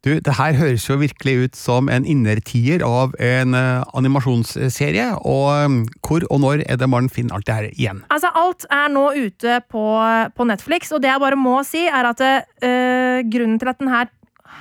Du, 0.00 0.14
det 0.16 0.32
her 0.38 0.54
høres 0.56 0.86
jo 0.88 0.94
virkelig 0.96 1.32
ut 1.36 1.56
som 1.58 1.90
en 1.92 2.06
innertier 2.08 2.80
av 2.86 3.12
en 3.20 3.52
uh, 3.52 3.82
animasjonsserie, 3.92 5.10
og 5.28 5.48
um, 5.66 5.74
hvor 6.00 6.24
og 6.32 6.40
når 6.40 6.62
er 6.64 6.78
det 6.80 6.88
man 6.88 7.10
finner 7.12 7.36
alt 7.36 7.44
det 7.50 7.56
her 7.58 7.66
igjen? 7.74 8.00
Altså, 8.08 8.30
alt 8.32 8.64
er 8.72 8.88
nå 8.94 9.10
ute 9.12 9.58
på, 9.68 9.84
på 10.32 10.46
Netflix, 10.48 10.94
og 10.96 11.04
det 11.04 11.12
jeg 11.12 11.20
bare 11.20 11.36
må 11.36 11.58
si, 11.68 11.84
er 11.84 12.08
at 12.14 12.24
uh, 12.24 13.20
grunnen 13.28 13.60
til 13.60 13.72
at 13.74 13.82
den 13.82 13.92
her 13.92 14.08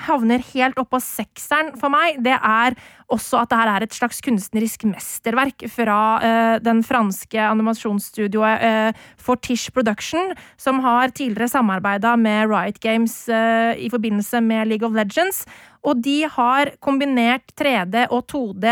havner 0.06 0.44
helt 0.54 0.80
oppå 0.82 1.00
sekseren 1.04 1.74
for 1.80 1.92
meg, 1.94 2.20
det 2.26 2.36
er 2.36 2.78
også 3.10 3.42
at 3.42 3.52
det 3.52 3.60
her 3.60 3.72
er 3.74 3.86
et 3.86 3.96
slags 3.96 4.22
kunstnerisk 4.26 4.86
mesterverk 4.90 5.66
fra 5.74 6.00
uh, 6.22 6.56
den 6.62 6.84
franske 6.86 7.42
animasjonsstudioet 7.42 8.66
uh, 8.66 9.08
Fortiche 9.20 9.74
Production, 9.76 10.34
som 10.62 10.82
har 10.86 11.12
tidligere 11.16 11.50
samarbeida 11.52 12.16
med 12.20 12.52
Riot 12.52 12.80
Games 12.84 13.24
uh, 13.32 13.74
i 13.74 13.90
forbindelse 13.90 14.44
med 14.46 14.70
League 14.70 14.88
of 14.88 14.96
Legends. 14.96 15.46
Og 15.84 16.02
de 16.04 16.22
har 16.30 16.74
kombinert 16.84 17.54
3D 17.60 18.10
og 18.12 18.26
2D 18.32 18.66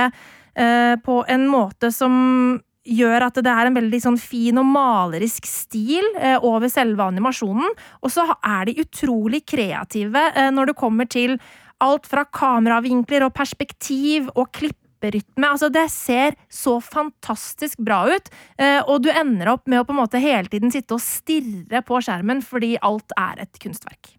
eh, 0.58 0.96
på 1.04 1.22
en 1.28 1.48
måte 1.48 1.92
som 1.96 2.60
gjør 2.88 3.28
at 3.28 3.38
det 3.44 3.52
er 3.52 3.70
en 3.70 3.78
veldig 3.78 4.00
sånn 4.04 4.18
fin 4.22 4.58
og 4.60 4.68
malerisk 4.72 5.48
stil 5.50 6.06
eh, 6.16 6.38
over 6.40 6.72
selve 6.72 7.06
animasjonen. 7.12 7.76
Og 8.02 8.14
så 8.14 8.26
er 8.40 8.68
de 8.68 8.80
utrolig 8.84 9.44
kreative 9.48 10.28
eh, 10.34 10.52
når 10.54 10.72
det 10.72 10.80
kommer 10.80 11.10
til 11.10 11.38
alt 11.84 12.08
fra 12.10 12.26
kameravinkler 12.34 13.28
og 13.28 13.36
perspektiv 13.38 14.32
og 14.34 14.50
klipperytme. 14.56 15.46
Altså, 15.52 15.70
det 15.74 15.88
ser 15.94 16.38
så 16.50 16.78
fantastisk 16.82 17.82
bra 17.86 18.04
ut, 18.10 18.32
eh, 18.58 18.80
og 18.86 19.04
du 19.06 19.12
ender 19.14 19.54
opp 19.54 19.68
med 19.70 19.82
å 19.82 19.88
på 19.88 19.94
en 19.96 20.02
måte 20.02 20.22
hele 20.24 20.50
tiden 20.52 20.74
sitte 20.74 20.98
og 20.98 21.04
stirre 21.04 21.84
på 21.86 22.02
skjermen 22.02 22.42
fordi 22.46 22.76
alt 22.82 23.14
er 23.20 23.46
et 23.46 23.62
kunstverk. 23.62 24.16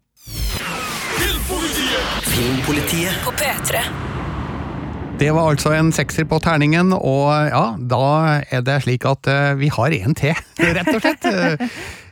Filmpolitiet. 1.19 2.23
Filmpolitiet 2.29 3.25
På 3.25 3.35
P3. 3.35 4.08
Det 5.19 5.33
var 5.35 5.49
altså 5.51 5.73
en 5.75 5.89
sekser 5.91 6.23
på 6.23 6.37
terningen, 6.39 6.93
og 6.95 7.27
ja, 7.51 7.63
da 7.91 8.03
er 8.47 8.61
det 8.63 8.77
slik 8.85 9.03
at 9.03 9.27
eh, 9.27 9.57
vi 9.59 9.67
har 9.67 9.91
en 9.97 10.15
til, 10.15 10.37
rett 10.77 10.93
og 10.93 11.01
slett. 11.03 11.27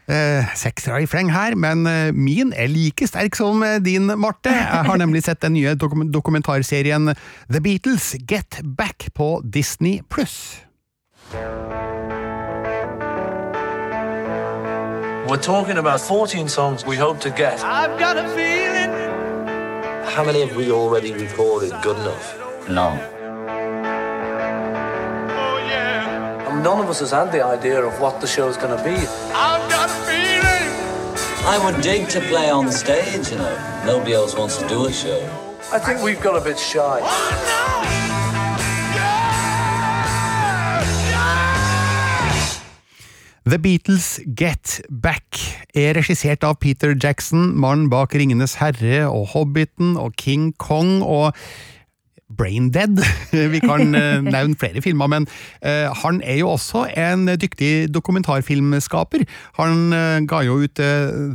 Uh, 0.08 0.44
Seksere 0.56 1.02
i 1.04 1.08
fleng 1.08 1.28
her, 1.34 1.56
men 1.60 1.84
eh, 1.88 2.14
min 2.16 2.54
er 2.56 2.70
like 2.72 3.08
sterk 3.08 3.36
som 3.36 3.64
eh, 3.64 3.82
din, 3.84 4.08
Marte. 4.20 4.52
Jeg 4.52 4.88
har 4.88 5.00
nemlig 5.00 5.26
sett 5.26 5.42
den 5.44 5.52
nye 5.58 5.74
dokum 5.76 6.06
dokumentarserien 6.12 7.12
The 7.52 7.60
Beatles 7.60 8.16
Get 8.24 8.62
Back 8.64 9.10
på 9.16 9.42
Disney 9.44 10.00
pluss. 10.08 10.64
We're 15.28 15.44
talking 15.44 15.78
about 15.78 16.00
14 16.00 16.48
songs 16.48 16.86
we 16.86 16.96
hope 16.96 17.20
to 17.20 17.30
get. 17.30 17.64
I've 17.64 18.00
got 18.00 18.16
a 18.16 18.28
feeling. 18.32 18.92
How 20.16 20.24
many 20.24 20.40
have 20.40 20.56
we 20.56 20.72
already 20.72 21.12
recorded 21.12 21.74
good 21.84 21.98
enough? 21.98 22.47
None. 22.70 23.00
Oh 25.32 25.58
yeah. 25.64 26.52
And 26.52 26.62
none 26.62 26.84
of 26.84 26.90
us 26.90 27.00
has 27.00 27.12
had 27.12 27.32
the 27.32 27.42
idea 27.42 27.82
of 27.82 28.02
what 28.02 28.20
the 28.20 28.28
show's 28.28 28.58
going 28.58 28.78
to 28.78 28.84
be. 28.84 29.08
I've 29.32 29.70
got 29.72 29.90
a 29.90 29.94
feeling. 30.04 30.68
I 31.48 31.58
would 31.64 31.82
dig 31.82 32.10
to 32.10 32.20
play 32.20 32.50
on 32.50 32.70
stage, 32.70 33.32
you 33.32 33.38
know. 33.38 33.84
Nobody 33.86 34.14
else 34.14 34.36
wants 34.36 34.58
to 34.58 34.68
do 34.68 34.86
a 34.86 34.92
show. 34.92 35.18
I 35.72 35.80
think 35.80 36.04
we've 36.04 36.22
got 36.22 36.36
a 36.36 36.44
bit 36.44 36.60
shy. 36.60 37.00
The 43.46 43.58
Beatles 43.58 44.20
Get 44.36 44.82
Back 44.90 45.40
er 45.74 45.96
regissert 45.96 46.44
av 46.44 46.60
Peter 46.60 46.98
Jackson, 47.00 47.56
mannen 47.56 47.88
bak 47.88 48.12
Ringenes 48.12 48.58
herre 48.60 49.08
og 49.08 49.30
Hobbiten 49.32 49.96
og 49.96 50.20
King 50.20 50.52
Kong 50.60 51.00
og 51.00 51.32
Braindead. 52.28 53.00
Vi 53.54 53.60
kan 53.64 53.96
eh, 53.96 54.20
nevne 54.20 54.58
flere 54.60 54.82
filmer, 54.84 55.08
men 55.08 55.28
eh, 55.64 55.88
han 56.04 56.20
er 56.20 56.42
jo 56.42 56.50
også 56.58 56.84
en 57.00 57.24
dyktig 57.40 57.88
dokumentarfilmskaper. 57.96 59.24
Han 59.56 59.96
eh, 59.96 60.20
ga 60.28 60.42
jo 60.44 60.58
ut 60.66 60.82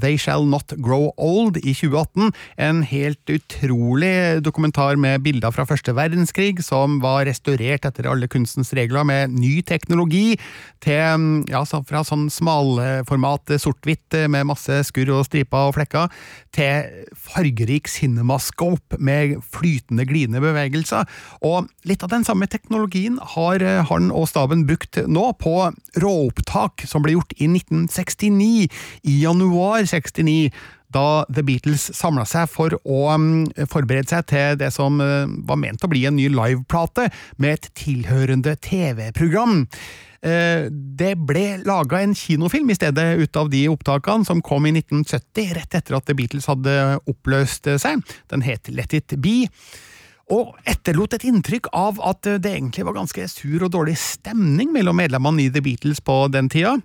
They 0.02 0.18
Shall 0.20 0.44
Not 0.44 0.74
Grow 0.85 1.09
Old 1.16 1.57
i 1.62 1.72
2018, 1.72 2.28
en 2.61 2.83
helt 2.85 3.33
utrolig 3.33 4.42
dokumentar 4.44 5.00
med 5.00 5.24
bilder 5.24 5.55
fra 5.55 5.64
første 5.68 5.94
verdenskrig, 5.96 6.61
som 6.64 7.00
var 7.00 7.24
restaurert 7.28 7.88
etter 7.88 8.11
alle 8.11 8.28
kunstens 8.28 8.74
regler 8.76 9.09
med 9.09 9.33
ny 9.33 9.62
teknologi, 9.64 10.37
til, 10.83 11.42
ja, 11.48 11.64
fra 11.64 12.02
sånn 12.05 12.28
smalformat 12.33 13.55
sort-hvitt 13.62 14.16
med 14.28 14.48
masse 14.50 14.83
skurr 14.88 15.12
og 15.14 15.24
striper 15.28 15.70
og 15.70 15.76
flekker, 15.78 16.12
til 16.52 17.09
fargerik 17.16 17.88
cinemascope 17.88 18.98
med 19.00 19.38
flytende, 19.55 20.05
glidende 20.11 20.42
bevegelser. 20.42 20.82
Og 21.47 21.71
litt 21.88 22.03
av 22.03 22.12
den 22.12 22.27
samme 22.27 22.49
teknologien 22.51 23.18
har 23.37 23.62
eh, 23.62 23.83
han 23.88 24.11
og 24.11 24.29
staben 24.31 24.66
brukt 24.68 24.99
nå 25.07 25.31
på 25.40 25.57
råopptak 26.03 26.87
som 26.88 27.05
ble 27.05 27.16
gjort 27.16 27.35
i 27.38 27.49
1969, 27.51 28.68
i 29.03 29.18
januar 29.23 29.87
69 29.87 30.53
da 30.92 31.25
The 31.33 31.42
Beatles 31.47 31.88
samla 31.97 32.25
seg 32.29 32.51
for 32.53 32.77
å 32.83 33.03
mm, 33.16 33.66
forberede 33.71 34.12
seg 34.12 34.29
til 34.33 34.57
det 34.61 34.73
som 34.75 35.01
eh, 35.01 35.27
var 35.49 35.61
ment 35.61 35.85
å 35.85 35.90
bli 35.90 36.05
en 36.09 36.18
ny 36.18 36.29
liveplate, 36.33 37.09
med 37.40 37.59
et 37.59 37.71
tilhørende 37.79 38.57
TV-program. 38.62 39.62
Eh, 40.23 40.68
Det 40.71 41.14
ble 41.18 41.47
laga 41.66 42.03
en 42.03 42.14
kinofilm 42.14 42.71
i 42.71 42.79
stedet 42.79 43.07
ut 43.23 43.40
av 43.40 43.51
de 43.53 43.64
opptakene, 43.73 44.27
som 44.29 44.42
kom 44.45 44.68
i 44.68 44.75
1970, 44.77 45.55
rett 45.59 45.79
etter 45.81 45.99
at 45.99 46.07
The 46.07 46.18
Beatles 46.18 46.51
hadde 46.51 46.77
oppløst 47.11 47.71
seg. 47.83 48.05
Den 48.31 48.47
het 48.47 48.71
Let 48.71 48.95
It 48.95 49.16
Be. 49.23 49.49
Og 50.33 50.55
etterlot 50.68 51.18
et 51.18 51.27
inntrykk 51.29 51.68
av 51.77 52.01
at 52.09 52.25
det 52.25 52.55
egentlig 52.55 52.87
var 52.88 52.97
ganske 52.97 53.27
sur 53.29 53.66
og 53.66 53.75
dårlig 53.75 53.99
stemning 54.01 54.73
mellom 54.73 54.97
medlemmene 54.97 55.45
i 55.45 55.53
The 55.53 55.61
Beatles 55.64 56.01
på 56.05 56.25
den 56.33 56.49
tida. 56.53 56.79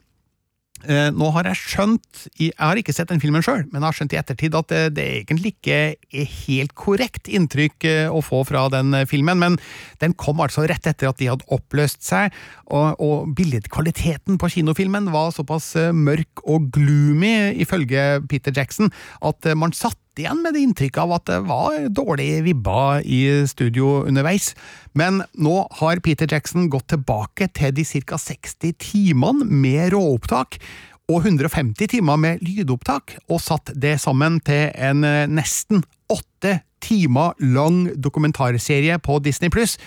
Eh, 0.85 1.07
Nå 1.09 1.31
har 1.33 1.47
jeg 1.49 1.57
skjønt, 1.57 2.19
jeg 2.37 2.53
har 2.59 2.77
ikke 2.77 2.93
sett 2.93 3.09
den 3.09 3.21
filmen 3.21 3.41
sjøl, 3.41 3.63
men 3.71 3.81
jeg 3.81 3.87
har 3.87 3.95
skjønt 3.97 4.13
i 4.13 4.19
ettertid 4.19 4.57
at 4.59 4.67
det, 4.69 4.81
det 4.99 5.05
egentlig 5.23 5.55
ikke 5.55 5.77
er 5.97 6.27
helt 6.45 6.75
korrekt 6.77 7.31
inntrykk 7.33 7.87
eh, 7.89 8.13
å 8.13 8.21
få 8.21 8.43
fra 8.45 8.67
den 8.69 8.93
eh, 8.93 9.07
filmen, 9.09 9.41
men 9.41 9.57
den 10.03 10.13
kom 10.13 10.43
altså 10.43 10.67
rett 10.69 10.85
etter 10.85 11.09
at 11.09 11.17
de 11.17 11.31
hadde 11.31 11.49
oppløst 11.49 12.05
seg, 12.05 12.35
og, 12.69 13.01
og 13.01 13.33
billedkvaliteten 13.39 14.37
på 14.37 14.51
kinofilmen 14.53 15.09
var 15.15 15.33
såpass 15.33 15.71
eh, 15.81 15.89
mørk 15.95 16.45
og 16.45 16.69
gloomy, 16.77 17.55
ifølge 17.57 18.19
Peter 18.29 18.53
Jackson, 18.53 18.93
at 19.25 19.49
eh, 19.49 19.57
man 19.57 19.73
satt 19.73 19.97
igjen 20.21 20.41
med 20.43 20.55
det 20.55 20.63
inntrykket 20.65 20.99
av 21.03 21.15
at 21.17 21.25
det 21.29 21.39
var 21.47 21.77
dårlig 21.93 22.29
vibba 22.45 22.99
i 23.01 23.21
studio 23.49 24.03
underveis. 24.07 24.53
Men 24.97 25.21
nå 25.37 25.55
har 25.79 26.03
Peter 26.05 26.29
Jackson 26.29 26.69
gått 26.73 26.89
tilbake 26.93 27.49
til 27.57 27.75
de 27.77 27.85
ca. 27.85 28.19
60 28.21 28.77
timene 28.81 29.47
med 29.47 29.93
råopptak 29.95 30.59
og 31.07 31.23
150 31.23 31.87
timer 31.93 32.19
med 32.19 32.43
lydopptak, 32.43 33.15
og 33.31 33.39
satt 33.39 33.71
det 33.79 33.95
sammen 34.03 34.41
til 34.43 34.73
en 34.75 35.05
eh, 35.07 35.23
nesten 35.31 35.85
åtte 36.11 36.57
timer 36.83 37.37
lang 37.39 37.87
dokumentarserie 37.95 38.99
på 38.99 39.19
Disney 39.23 39.51
pluss 39.53 39.77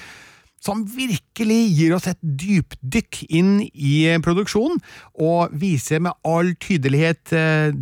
som 0.61 0.83
virkelig 0.85 1.61
gir 1.73 1.95
oss 1.97 2.09
et 2.11 2.21
dypdykk 2.21 3.23
inn 3.33 3.53
i 3.73 3.95
produksjonen, 4.25 4.81
og 5.17 5.55
viser 5.57 6.03
med 6.05 6.17
all 6.29 6.53
tydelighet 6.61 7.33
eh, 7.33 7.73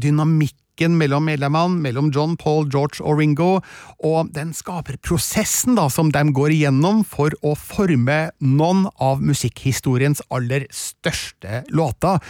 dynamikken 0.79 0.99
mellom 0.99 1.25
medlemmene, 1.25 1.81
mellom 1.81 2.11
John, 2.13 2.37
Paul, 2.37 2.69
George 2.71 3.03
og 3.03 3.19
Ringo, 3.19 3.61
og 4.05 4.31
den 4.33 4.53
skaper 4.55 4.97
prosessen 5.03 5.77
da, 5.77 5.89
som 5.89 6.11
de 6.11 6.23
går 6.33 6.51
igjennom 6.55 7.05
for 7.05 7.31
å 7.43 7.55
forme 7.55 8.31
noen 8.41 8.87
av 9.01 9.21
musikkhistoriens 9.21 10.23
aller 10.31 10.67
største 10.71 11.65
låter. 11.71 12.21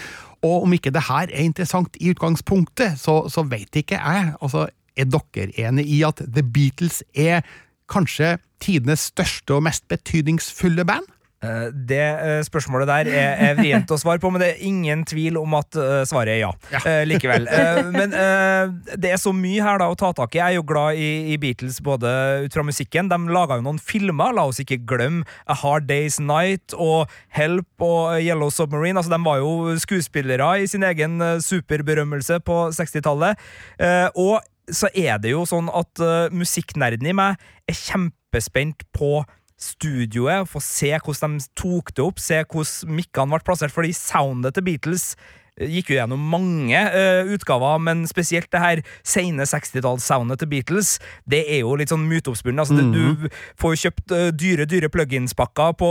Og 0.43 0.65
om 0.65 0.73
ikke 0.73 0.93
det 0.93 1.09
her 1.09 1.29
er 1.29 1.45
interessant 1.45 1.97
i 2.01 2.11
utgangspunktet, 2.11 2.99
så, 2.99 3.29
så 3.29 3.45
vet 3.45 3.75
ikke 3.75 3.99
jeg. 3.99 4.35
Altså, 4.41 4.69
er 4.97 5.07
dere 5.07 5.53
enig 5.59 5.87
i 5.87 6.03
at 6.07 6.23
The 6.23 6.43
Beatles 6.43 7.03
er 7.15 7.43
kanskje 7.89 8.39
tidenes 8.61 9.09
største 9.13 9.55
og 9.55 9.65
mest 9.67 9.87
betydningsfulle 9.89 10.85
band? 10.85 11.07
Eh, 11.39 11.69
Det 11.71 12.01
eh, 12.03 12.41
spørsmålet 12.43 12.89
der 12.91 13.09
er, 13.15 13.37
er 13.51 13.59
vrient 13.59 13.91
å 13.95 13.99
svare 14.01 14.19
på, 14.19 14.31
men 14.35 14.43
det 14.43 14.49
er 14.51 14.65
ingen 14.67 15.05
tvil 15.07 15.37
om 15.39 15.53
at 15.55 15.77
eh, 15.79 16.03
svaret 16.09 16.35
er 16.35 16.41
ja. 16.43 16.51
Eh, 16.83 17.05
likevel. 17.07 17.47
Eh, 17.59 17.79
men 17.95 18.13
eh, 18.15 18.71
det 19.01 19.13
er 19.13 19.21
så 19.21 19.33
mye 19.35 19.63
her 19.63 19.81
da 19.81 19.89
å 19.91 19.97
ta 19.99 20.11
tak 20.17 20.35
i. 20.35 20.39
Jeg 20.41 20.55
er 20.55 20.57
jo 20.59 20.67
glad 20.67 20.99
i, 20.99 21.09
i 21.33 21.39
Beatles 21.41 21.79
både 21.85 22.11
ut 22.45 22.55
fra 22.55 22.65
musikken. 22.67 23.11
De 23.11 23.19
laga 23.35 23.59
jo 23.59 23.65
noen 23.67 23.81
filmer, 23.83 24.35
la 24.35 24.45
oss 24.51 24.61
ikke 24.63 24.81
glemme 24.89 25.27
A 25.51 25.57
Hard 25.59 25.89
Day's 25.91 26.19
Night 26.23 26.75
og 26.75 27.11
Help 27.35 27.87
og 27.87 28.19
Yellow 28.23 28.51
Submarine. 28.55 28.99
Altså, 28.99 29.15
de 29.15 29.21
var 29.25 29.43
jo 29.43 29.75
skuespillere 29.83 30.53
i 30.63 30.69
sin 30.71 30.87
egen 30.87 31.19
superberømmelse 31.45 32.41
på 32.47 32.61
60-tallet. 32.79 33.39
Eh, 33.83 34.07
og 34.19 34.39
så 34.71 34.91
er 34.93 35.19
det 35.23 35.33
jo 35.33 35.47
sånn 35.49 35.71
at 35.73 36.03
musikknerden 36.35 37.09
i 37.09 37.15
meg 37.17 37.41
er 37.71 37.77
kjempespent 37.79 38.85
på 38.93 39.23
studioet, 39.59 40.49
få 40.49 40.63
se 40.63 40.93
hvordan 40.95 41.39
de 41.41 41.49
tok 41.59 41.93
det 41.97 42.05
opp, 42.05 42.23
se 42.23 42.41
hvordan 42.45 42.95
mikkene 43.01 43.35
ble 43.35 43.45
plassert, 43.47 43.75
fordi 43.75 43.93
soundet 43.97 44.57
til 44.57 44.67
Beatles 44.69 45.13
gikk 45.59 45.93
jo 45.93 45.99
gjennom 45.99 46.23
mange 46.31 46.79
uh, 46.79 47.29
utgaver, 47.35 47.81
men 47.83 48.05
spesielt 48.11 48.51
det 48.55 48.63
her 48.63 48.83
sene 49.07 49.47
60-tallssoundet 49.49 50.43
til 50.43 50.51
Beatles, 50.53 50.97
det 51.29 51.43
er 51.47 51.63
jo 51.65 51.75
litt 51.79 51.93
sånn 51.93 52.07
myteoppspunnet. 52.09 52.63
Altså, 52.63 52.75
mm 52.75 52.93
-hmm. 52.93 52.95
Du 52.99 53.29
får 53.59 53.75
jo 53.75 53.83
kjøpt 53.83 54.13
uh, 54.13 54.29
dyre, 54.33 54.65
dyre 54.67 54.89
plugins-pakker 54.89 55.73
på 55.79 55.91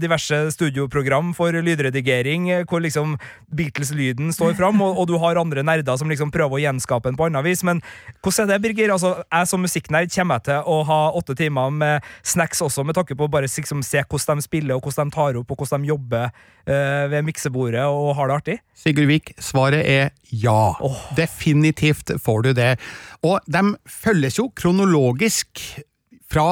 diverse 0.00 0.50
studioprogram 0.52 1.32
for 1.34 1.52
lydredigering, 1.52 2.50
eh, 2.50 2.64
hvor 2.68 2.80
liksom 2.80 3.18
Beatles-lyden 3.54 4.32
står 4.32 4.54
fram, 4.54 4.80
og, 4.80 4.98
og 4.98 5.08
du 5.08 5.18
har 5.18 5.36
andre 5.36 5.62
nerder 5.62 5.96
som 5.96 6.08
liksom 6.08 6.30
prøver 6.30 6.58
å 6.58 6.62
gjenskape 6.62 7.08
den 7.08 7.16
på 7.16 7.28
annet 7.28 7.44
vis. 7.44 7.62
Men 7.64 7.82
hvordan 8.22 8.48
er 8.48 8.58
det, 8.58 8.62
Birger? 8.62 8.92
Altså, 8.92 9.22
jeg 9.24 9.50
som 9.50 9.60
musikknerd 9.60 10.12
kommer 10.14 10.40
jeg 10.40 10.48
til 10.50 10.70
å 10.72 10.82
ha 10.88 11.00
åtte 11.18 11.36
timer 11.38 11.70
med 11.70 12.08
snacks 12.22 12.62
også, 12.64 12.84
med 12.84 12.96
takke 12.98 13.16
på 13.16 13.28
å 13.28 13.32
bare 13.32 13.50
liksom 13.50 13.82
se 13.86 14.02
hvordan 14.02 14.40
de 14.40 14.46
spiller, 14.46 14.76
og 14.76 14.82
hvordan 14.82 15.10
de 15.10 15.16
tar 15.16 15.38
opp, 15.40 15.50
og 15.50 15.62
hvordan 15.62 15.82
de 15.82 15.92
jobber 15.92 16.30
uh, 16.30 17.04
ved 17.12 17.22
miksebordet 17.26 17.84
og 17.86 18.14
har 18.18 18.30
det 18.30 18.36
artig? 18.36 18.58
Sigurd 18.82 19.10
Vik, 19.10 19.32
svaret 19.38 19.86
er 19.86 20.10
ja. 20.34 20.74
Definitivt 21.14 22.10
får 22.22 22.48
du 22.48 22.52
det. 22.58 22.74
Og 23.22 23.38
de 23.46 23.62
følges 23.86 24.40
jo 24.40 24.48
kronologisk 24.58 25.62
fra 26.32 26.46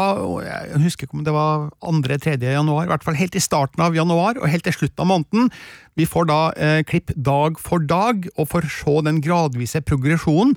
jeg 0.44 0.82
husker 0.82 1.06
ikke 1.06 1.16
om 1.16 1.24
det 1.24 1.32
var 1.34 1.70
2.-3. 1.80 2.36
januar, 2.44 2.84
i 2.84 2.90
hvert 2.92 3.06
fall 3.06 3.16
helt 3.16 3.36
i 3.36 3.42
starten 3.42 3.80
av 3.80 3.96
januar 3.96 4.36
og 4.36 4.50
helt 4.52 4.66
til 4.68 4.76
slutten 4.76 5.04
av 5.04 5.08
måneden. 5.08 5.48
Vi 5.96 6.06
får 6.08 6.28
da 6.28 6.40
eh, 6.52 6.82
klipp 6.84 7.14
dag 7.16 7.58
for 7.60 7.80
dag, 7.80 8.28
og 8.36 8.50
får 8.52 8.68
se 8.76 8.96
den 9.08 9.22
gradvise 9.24 9.80
progresjonen. 9.80 10.54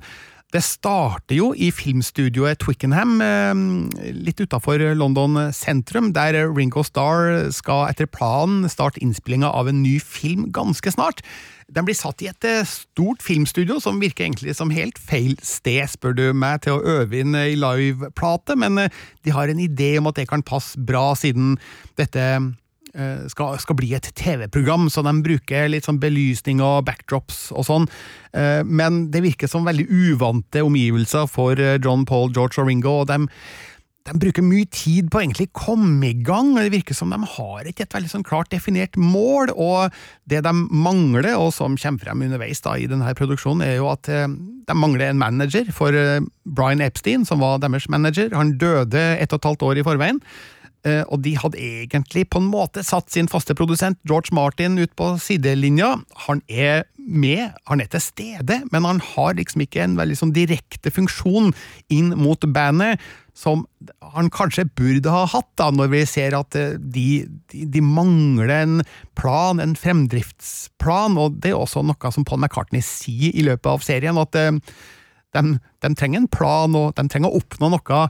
Det 0.54 0.60
starter 0.62 1.34
jo 1.34 1.48
i 1.58 1.72
filmstudioet 1.74 2.60
Twickenham, 2.62 3.16
eh, 3.18 4.12
litt 4.14 4.38
utafor 4.38 4.78
London 4.94 5.50
sentrum, 5.50 6.12
der 6.14 6.46
Ringo 6.46 6.84
Starr 6.86 7.50
skal 7.50 7.88
etter 7.88 8.06
planen 8.06 8.68
starte 8.70 9.02
innspillinga 9.02 9.50
av 9.50 9.66
en 9.66 9.82
ny 9.82 9.98
film 9.98 10.52
ganske 10.54 10.94
snart. 10.94 11.24
Den 11.66 11.88
blir 11.88 11.98
satt 11.98 12.22
i 12.22 12.28
et 12.30 12.46
eh, 12.46 12.62
stort 12.62 13.24
filmstudio 13.24 13.80
som 13.82 13.98
virker 13.98 14.28
egentlig 14.28 14.54
som 14.54 14.70
helt 14.70 15.00
feil 15.02 15.34
sted, 15.42 15.90
spør 15.90 16.14
du 16.14 16.24
meg, 16.30 16.62
til 16.62 16.76
å 16.76 17.00
øve 17.00 17.18
inn 17.24 17.34
i 17.34 17.56
liveplate, 17.58 18.54
men 18.54 18.78
eh, 18.78 19.02
de 19.26 19.34
har 19.34 19.50
en 19.50 19.58
idé 19.58 19.96
om 19.98 20.06
at 20.12 20.20
det 20.20 20.28
kan 20.30 20.44
passe 20.46 20.78
bra, 20.78 21.16
siden 21.18 21.56
dette 21.98 22.54
skal, 23.28 23.58
skal 23.58 23.76
bli 23.78 23.90
et 23.96 24.06
TV-program, 24.14 24.86
så 24.92 25.02
de 25.02 25.12
bruker 25.24 25.68
litt 25.72 25.88
sånn 25.88 25.98
belysning 26.02 26.62
og 26.62 26.84
backdrops 26.86 27.48
og 27.52 27.66
sånn. 27.66 27.88
Eh, 28.32 28.62
Men 28.64 29.08
det 29.10 29.24
virker 29.24 29.50
som 29.50 29.66
veldig 29.66 29.88
uvante 29.90 30.62
omgivelser 30.62 31.26
for 31.30 31.58
eh, 31.58 31.78
John 31.82 32.04
Paul, 32.06 32.30
George 32.34 32.62
og 32.62 32.68
Ringo, 32.70 33.00
og 33.02 33.08
de, 33.10 33.18
de 34.04 34.14
bruker 34.20 34.44
mye 34.44 34.68
tid 34.70 35.10
på 35.10 35.18
å 35.18 35.24
egentlig 35.24 35.48
komme 35.56 36.10
i 36.10 36.14
gang. 36.14 36.52
og 36.54 36.62
Det 36.62 36.74
virker 36.76 36.94
som 36.94 37.10
de 37.10 37.18
har 37.18 37.66
ikke 37.66 37.86
et 37.88 37.94
veldig 37.96 38.12
sånn 38.12 38.26
klart 38.26 38.52
definert 38.54 38.98
mål, 39.00 39.50
og 39.56 39.94
det 40.30 40.44
de 40.46 40.54
mangler, 40.54 41.32
og 41.34 41.50
som 41.56 41.78
kommer 41.80 42.04
frem 42.04 42.26
underveis 42.28 42.62
da 42.62 42.76
i 42.78 42.86
denne 42.90 43.14
produksjonen, 43.18 43.64
er 43.66 43.78
jo 43.80 43.90
at 43.90 44.10
eh, 44.12 44.28
de 44.28 44.78
mangler 44.78 45.10
en 45.10 45.20
manager 45.20 45.66
for 45.74 45.96
eh, 45.98 46.20
Brian 46.44 46.84
Epstein, 46.84 47.26
som 47.26 47.42
var 47.42 47.58
deres 47.64 47.88
manager. 47.92 48.30
Han 48.36 48.54
døde 48.60 49.02
ett 49.18 49.32
og 49.32 49.40
et 49.42 49.50
halvt 49.50 49.66
år 49.72 49.80
i 49.82 49.88
forveien. 49.90 50.22
Eh, 50.84 51.00
og 51.08 51.22
de 51.24 51.32
hadde 51.40 51.60
egentlig 51.60 52.26
på 52.28 52.42
en 52.42 52.50
måte 52.52 52.82
satt 52.84 53.08
sin 53.12 53.28
faste 53.30 53.56
produsent 53.56 53.96
George 54.04 54.34
Martin 54.36 54.76
ut 54.76 54.92
på 54.98 55.14
sidelinja. 55.22 55.94
Han 56.26 56.42
er 56.44 56.84
med, 56.98 57.54
han 57.68 57.80
er 57.80 57.88
til 57.92 58.02
stede, 58.04 58.60
men 58.72 58.84
han 58.84 59.00
har 59.14 59.36
liksom 59.38 59.64
ikke 59.64 59.80
en 59.84 59.96
veldig 59.96 60.16
sånn 60.18 60.34
direkte 60.36 60.92
funksjon 60.92 61.54
inn 61.92 62.12
mot 62.20 62.44
bandet, 62.52 63.00
som 63.34 63.64
han 64.14 64.28
kanskje 64.30 64.66
burde 64.78 65.10
ha 65.10 65.24
hatt, 65.32 65.48
da, 65.58 65.70
når 65.74 65.88
vi 65.94 66.02
ser 66.06 66.36
at 66.36 66.54
eh, 66.58 66.76
de, 66.76 67.24
de, 67.50 67.64
de 67.64 67.82
mangler 67.84 68.52
en 68.60 68.76
plan, 69.18 69.62
en 69.64 69.74
fremdriftsplan, 69.78 71.16
og 71.18 71.40
det 71.40 71.54
er 71.54 71.58
også 71.58 71.82
noe 71.82 72.12
som 72.14 72.28
Paul 72.28 72.44
McCartney 72.44 72.84
sier 72.84 73.32
i 73.32 73.48
løpet 73.48 73.72
av 73.72 73.88
serien, 73.88 74.20
at 74.20 74.36
eh, 74.38 74.52
de, 75.34 75.56
de 75.56 75.94
trenger 75.96 76.22
en 76.22 76.30
plan, 76.30 76.76
og 76.78 76.92
de 76.94 77.08
trenger 77.08 77.32
å 77.32 77.40
oppnå 77.40 77.72
noe 77.72 78.06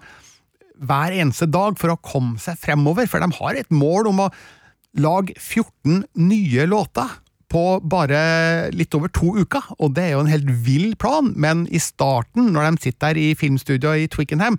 hver 0.82 1.14
eneste 1.14 1.46
dag 1.50 1.78
for 1.80 1.94
å 1.94 2.00
komme 2.02 2.40
seg 2.42 2.58
fremover, 2.60 3.06
for 3.10 3.22
de 3.22 3.30
har 3.38 3.58
et 3.58 3.70
mål 3.74 4.10
om 4.10 4.24
å 4.26 4.32
lage 4.98 5.34
14 5.38 6.04
nye 6.18 6.66
låter 6.70 7.20
på 7.54 7.62
bare 7.86 8.18
litt 8.74 8.94
over 8.98 9.10
to 9.14 9.34
uker, 9.38 9.68
og 9.78 9.94
det 9.94 10.08
er 10.08 10.16
jo 10.16 10.24
en 10.24 10.32
helt 10.32 10.50
vill 10.66 10.96
plan, 10.98 11.30
men 11.38 11.68
i 11.70 11.78
starten, 11.82 12.50
når 12.54 12.66
de 12.66 12.88
sitter 12.88 13.14
der 13.14 13.20
i 13.22 13.28
filmstudioet 13.38 14.06
i 14.06 14.10
Twickenham, 14.10 14.58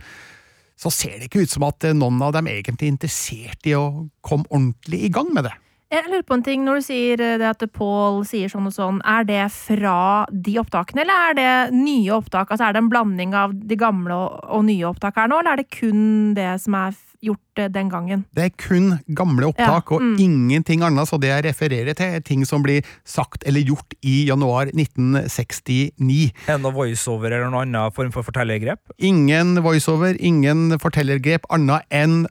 så 0.80 0.92
ser 0.92 1.18
det 1.18 1.30
ikke 1.30 1.44
ut 1.44 1.52
som 1.52 1.66
at 1.68 1.88
noen 1.96 2.20
av 2.24 2.34
dem 2.36 2.50
egentlig 2.52 2.90
er 2.90 2.96
interessert 2.96 3.68
i 3.68 3.76
å 3.80 4.08
komme 4.24 4.48
ordentlig 4.50 5.06
i 5.08 5.12
gang 5.12 5.32
med 5.36 5.48
det. 5.48 5.56
Jeg 5.94 6.10
lurer 6.10 6.24
på 6.26 6.34
en 6.34 6.44
ting, 6.46 6.64
Når 6.66 6.80
du 6.80 6.86
sier 6.88 7.22
eh, 7.22 7.38
det 7.42 7.48
at 7.48 7.66
Paul 7.76 8.24
sier 8.28 8.50
sånn 8.52 8.70
og 8.70 8.74
sånn, 8.74 9.02
er 9.06 9.26
det 9.28 9.44
fra 9.54 10.26
de 10.32 10.58
opptakene, 10.62 11.04
eller 11.06 11.30
er 11.30 11.38
det 11.38 11.50
nye 11.78 12.16
opptak? 12.16 12.50
Altså 12.50 12.68
Er 12.68 12.76
det 12.76 12.82
en 12.84 12.92
blanding 12.92 13.36
av 13.38 13.54
de 13.54 13.78
gamle 13.80 14.16
og, 14.16 14.40
og 14.50 14.66
nye 14.66 14.88
opptak 14.90 15.20
her 15.20 15.30
nå, 15.30 15.42
eller 15.42 15.56
er 15.56 15.62
det 15.62 15.70
kun 15.74 16.34
det 16.38 16.56
som 16.64 16.78
er 16.80 16.96
gjort 17.26 17.62
eh, 17.62 17.70
den 17.72 17.92
gangen? 17.94 18.26
Det 18.36 18.48
er 18.48 18.54
kun 18.58 18.96
gamle 19.18 19.52
opptak 19.52 19.92
Ja, 19.92 19.98
og 19.98 20.02
mm. 20.02 20.16
ingenting 20.26 20.86
annet, 20.86 21.10
så 21.10 21.20
det 21.22 21.32
jeg 21.32 21.46
refererer 21.48 21.98
til, 21.98 22.18
er 22.18 22.26
ting 22.26 22.46
som 22.50 22.66
blir 22.66 22.86
sagt 23.06 23.46
eller 23.46 23.66
gjort 23.66 23.96
i 24.02 24.24
januar 24.30 24.72
1969. 24.74 26.32
Er 26.48 26.56
det 26.56 26.62
noe 26.66 26.76
voiceover 26.76 27.30
eller 27.30 27.52
noen 27.52 27.70
annen 27.70 27.94
form 27.96 28.14
for 28.16 28.26
fortellergrep? 28.26 28.82
Ingen 28.98 29.60
voiceover, 29.66 30.18
ingen 30.18 30.80
fortellergrep 30.82 31.46
annet 31.54 31.86
enn 31.94 32.24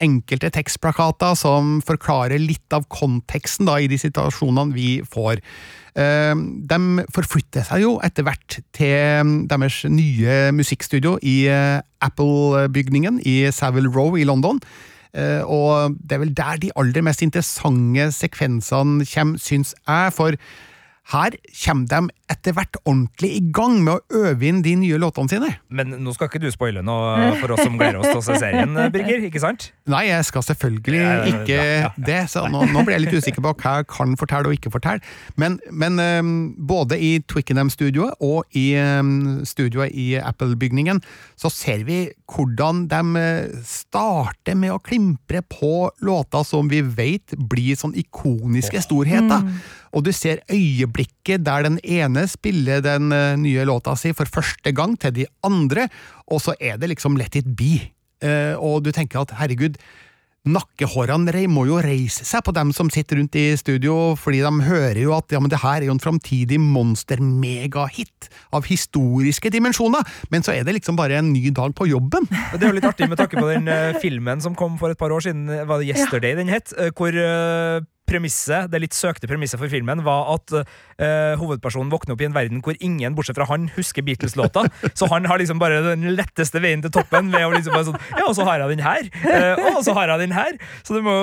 enkelte 0.00 0.50
tekstplakater 0.54 1.36
som 1.38 1.78
forklarer 1.84 2.40
litt 2.40 2.72
av 2.72 2.86
konteksten 2.92 3.68
da, 3.68 3.78
i 3.80 3.88
de 3.90 3.98
situasjonene 4.00 4.74
vi 4.74 5.00
får. 5.04 5.42
Eh, 5.94 6.34
De 6.70 6.78
forflytter 7.12 7.66
seg 7.66 7.82
jo 7.84 7.96
etter 8.06 8.24
hvert 8.26 8.60
til 8.76 9.34
deres 9.50 9.82
nye 9.90 10.38
musikkstudio 10.56 11.18
i 11.22 11.44
eh, 11.50 11.82
Apple-bygningen 12.00 13.20
i 13.26 13.50
Savile 13.52 13.90
Row 13.92 14.16
i 14.16 14.24
London. 14.24 14.60
Eh, 15.12 15.42
Og 15.42 15.96
det 15.98 16.16
er 16.16 16.24
vel 16.24 16.34
der 16.34 16.56
de 16.62 16.72
aller 16.76 17.02
mest 17.02 17.22
interessante 17.26 18.10
sekvensene 18.14 19.06
kommer, 19.10 19.38
syns 19.42 19.74
jeg, 19.74 20.12
for 20.14 20.36
her 21.10 21.34
kommer 21.64 21.86
de 21.90 22.00
etter 22.30 22.54
hvert 22.54 22.78
ordentlig 22.84 23.30
i 23.36 23.40
gang 23.54 23.80
med 23.84 23.98
å 23.98 24.20
øve 24.28 24.46
inn 24.46 24.60
de 24.64 24.76
nye 24.78 24.98
låtene 25.00 25.30
sine. 25.32 25.50
Men 25.68 25.96
nå 26.02 26.14
skal 26.14 26.30
ikke 26.30 26.42
du 26.42 26.48
spoile 26.54 26.82
noe 26.86 27.32
for 27.40 27.54
oss 27.54 27.62
som 27.64 27.78
gleder 27.78 28.00
oss 28.00 28.10
til 28.10 28.20
å 28.20 28.24
se 28.24 28.38
serien, 28.42 28.76
Birger, 28.94 29.24
ikke 29.26 29.42
sant? 29.42 29.70
Nei, 29.90 30.04
jeg 30.08 30.26
skal 30.28 30.44
selvfølgelig 30.46 31.02
ikke 31.32 31.56
ja, 31.56 31.64
ja, 31.64 31.80
ja, 31.86 31.90
det, 32.10 32.20
så 32.32 32.44
nå, 32.50 32.62
nå 32.70 32.84
ble 32.86 32.96
jeg 32.96 33.04
litt 33.06 33.18
usikker 33.18 33.44
på 33.44 33.54
hva 33.62 33.74
jeg 33.80 33.88
kan 33.90 34.14
fortelle 34.20 34.50
og 34.50 34.56
ikke 34.56 34.72
fortelle. 34.74 35.02
Men, 35.40 35.58
men 35.72 35.98
um, 35.98 36.32
både 36.70 36.98
i 37.02 37.12
Twickenham-studioet 37.30 38.22
og 38.24 38.58
i 38.58 38.68
um, 38.78 39.42
studioet 39.48 39.94
i 39.94 40.12
Apple-bygningen, 40.20 41.02
så 41.40 41.50
ser 41.52 41.84
vi 41.88 42.02
hvordan 42.30 42.84
de 42.90 43.00
øh, 43.18 43.60
starter 43.66 44.54
med 44.58 44.74
å 44.74 44.80
klimpre 44.82 45.42
på 45.50 45.90
låter 46.06 46.44
som 46.46 46.70
vi 46.70 46.82
vet 46.84 47.34
blir 47.50 47.78
sånn 47.78 47.96
ikoniske 47.98 48.82
storheter. 48.86 49.46
Og 49.96 50.04
du 50.06 50.12
ser 50.14 50.44
øyeblikket 51.20 51.44
der 51.44 51.62
den 51.62 51.78
ene 51.84 52.26
spiller 52.26 52.80
den 52.80 53.12
øh, 53.12 53.36
nye 53.36 53.64
låta 53.64 53.94
si 53.96 54.12
for 54.12 54.24
første 54.24 54.72
gang 54.72 54.98
til 54.98 55.14
de 55.14 55.26
andre, 55.44 55.88
og 56.26 56.40
så 56.40 56.54
er 56.60 56.76
det 56.76 56.88
liksom 56.88 57.16
let 57.16 57.36
it 57.36 57.56
be. 57.56 57.90
Eh, 58.22 58.56
og 58.58 58.84
du 58.84 58.92
tenker 58.92 59.20
at 59.20 59.30
herregud, 59.38 59.76
nakkehårene 60.46 61.46
må 61.48 61.66
jo 61.66 61.80
reise 61.84 62.24
seg 62.24 62.42
på 62.42 62.52
dem 62.52 62.72
som 62.72 62.88
sitter 62.88 63.18
rundt 63.18 63.36
i 63.36 63.56
studio, 63.56 64.16
fordi 64.16 64.40
de 64.40 64.64
hører 64.64 64.96
jo 65.02 65.12
at 65.12 65.30
ja, 65.30 65.38
men 65.38 65.50
det 65.50 65.60
her 65.60 65.82
er 65.82 65.86
jo 65.90 65.92
en 65.92 66.00
framtidig 66.00 66.58
monster-megahit 66.58 68.30
av 68.52 68.64
historiske 68.64 69.50
dimensjoner, 69.50 70.00
men 70.30 70.42
så 70.42 70.54
er 70.54 70.64
det 70.64 70.78
liksom 70.78 70.96
bare 70.96 71.18
en 71.20 71.32
ny 71.34 71.50
dag 71.50 71.74
på 71.76 71.90
jobben. 71.90 72.24
Det 72.54 72.62
er 72.62 72.70
jo 72.70 72.78
litt 72.78 72.88
artig 72.88 73.10
med 73.10 73.20
tanke 73.20 73.36
på 73.36 73.50
den 73.52 73.68
eh, 73.68 74.00
filmen 74.00 74.40
som 74.40 74.56
kom 74.56 74.78
for 74.80 74.90
et 74.90 74.98
par 74.98 75.12
år 75.12 75.20
siden, 75.28 75.44
var 75.68 75.80
det 75.80 75.92
Yesterday 75.92 76.38
den 76.40 76.48
het, 76.48 76.72
eh, 76.78 76.88
hvor 76.96 77.12
eh, 77.12 77.84
premisset, 78.10 78.70
det 78.70 78.80
litt 78.82 78.96
søkte 78.96 79.28
premisset 79.30 79.60
for 79.60 79.70
filmen 79.72 80.02
var 80.06 80.32
at 80.34 80.54
uh, 80.56 81.34
hovedpersonen 81.40 81.90
våkner 81.92 82.16
opp 82.16 82.24
i 82.24 82.28
en 82.28 82.36
verden 82.36 82.62
hvor 82.64 82.76
ingen, 82.82 83.14
bortsett 83.16 83.38
fra 83.38 83.48
han, 83.50 83.68
husker 83.76 84.04
Beatles-låta. 84.06 84.66
Så 84.98 85.08
han 85.12 85.28
har 85.30 85.40
liksom 85.40 85.60
bare 85.62 85.80
den 85.84 86.08
letteste 86.16 86.62
veien 86.62 86.82
til 86.84 86.92
toppen 86.94 87.30
ved 87.32 87.46
å 87.46 87.52
liksom 87.54 87.76
bare 87.76 87.88
sånn 87.90 88.00
Ja, 88.16 88.26
og 88.26 88.34
så 88.36 88.46
har 88.48 88.62
jeg 88.62 88.76
den 88.76 88.84
her! 88.84 89.08
Uh, 89.24 89.76
og 89.76 89.80
så 89.86 89.94
har 89.96 90.12
jeg 90.12 90.24
den 90.24 90.34
her! 90.36 90.58
Så 90.86 90.96
det 90.96 91.04
må 91.06 91.14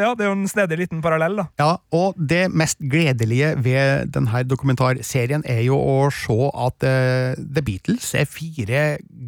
Ja, 0.00 0.12
det 0.18 0.26
er 0.26 0.30
jo 0.32 0.36
en 0.36 0.50
snedig 0.50 0.80
liten 0.82 1.02
parallell, 1.04 1.38
da. 1.42 1.46
Ja, 1.60 1.70
og 1.94 2.18
det 2.18 2.44
mest 2.52 2.80
gledelige 2.80 3.54
ved 3.62 4.12
denne 4.14 4.42
dokumentarserien 4.48 5.44
er 5.48 5.62
jo 5.66 5.78
å 5.78 5.96
se 6.14 6.38
at 6.50 6.86
uh, 6.86 7.38
The 7.38 7.64
Beatles 7.64 8.12
er 8.18 8.28
fire 8.28 8.82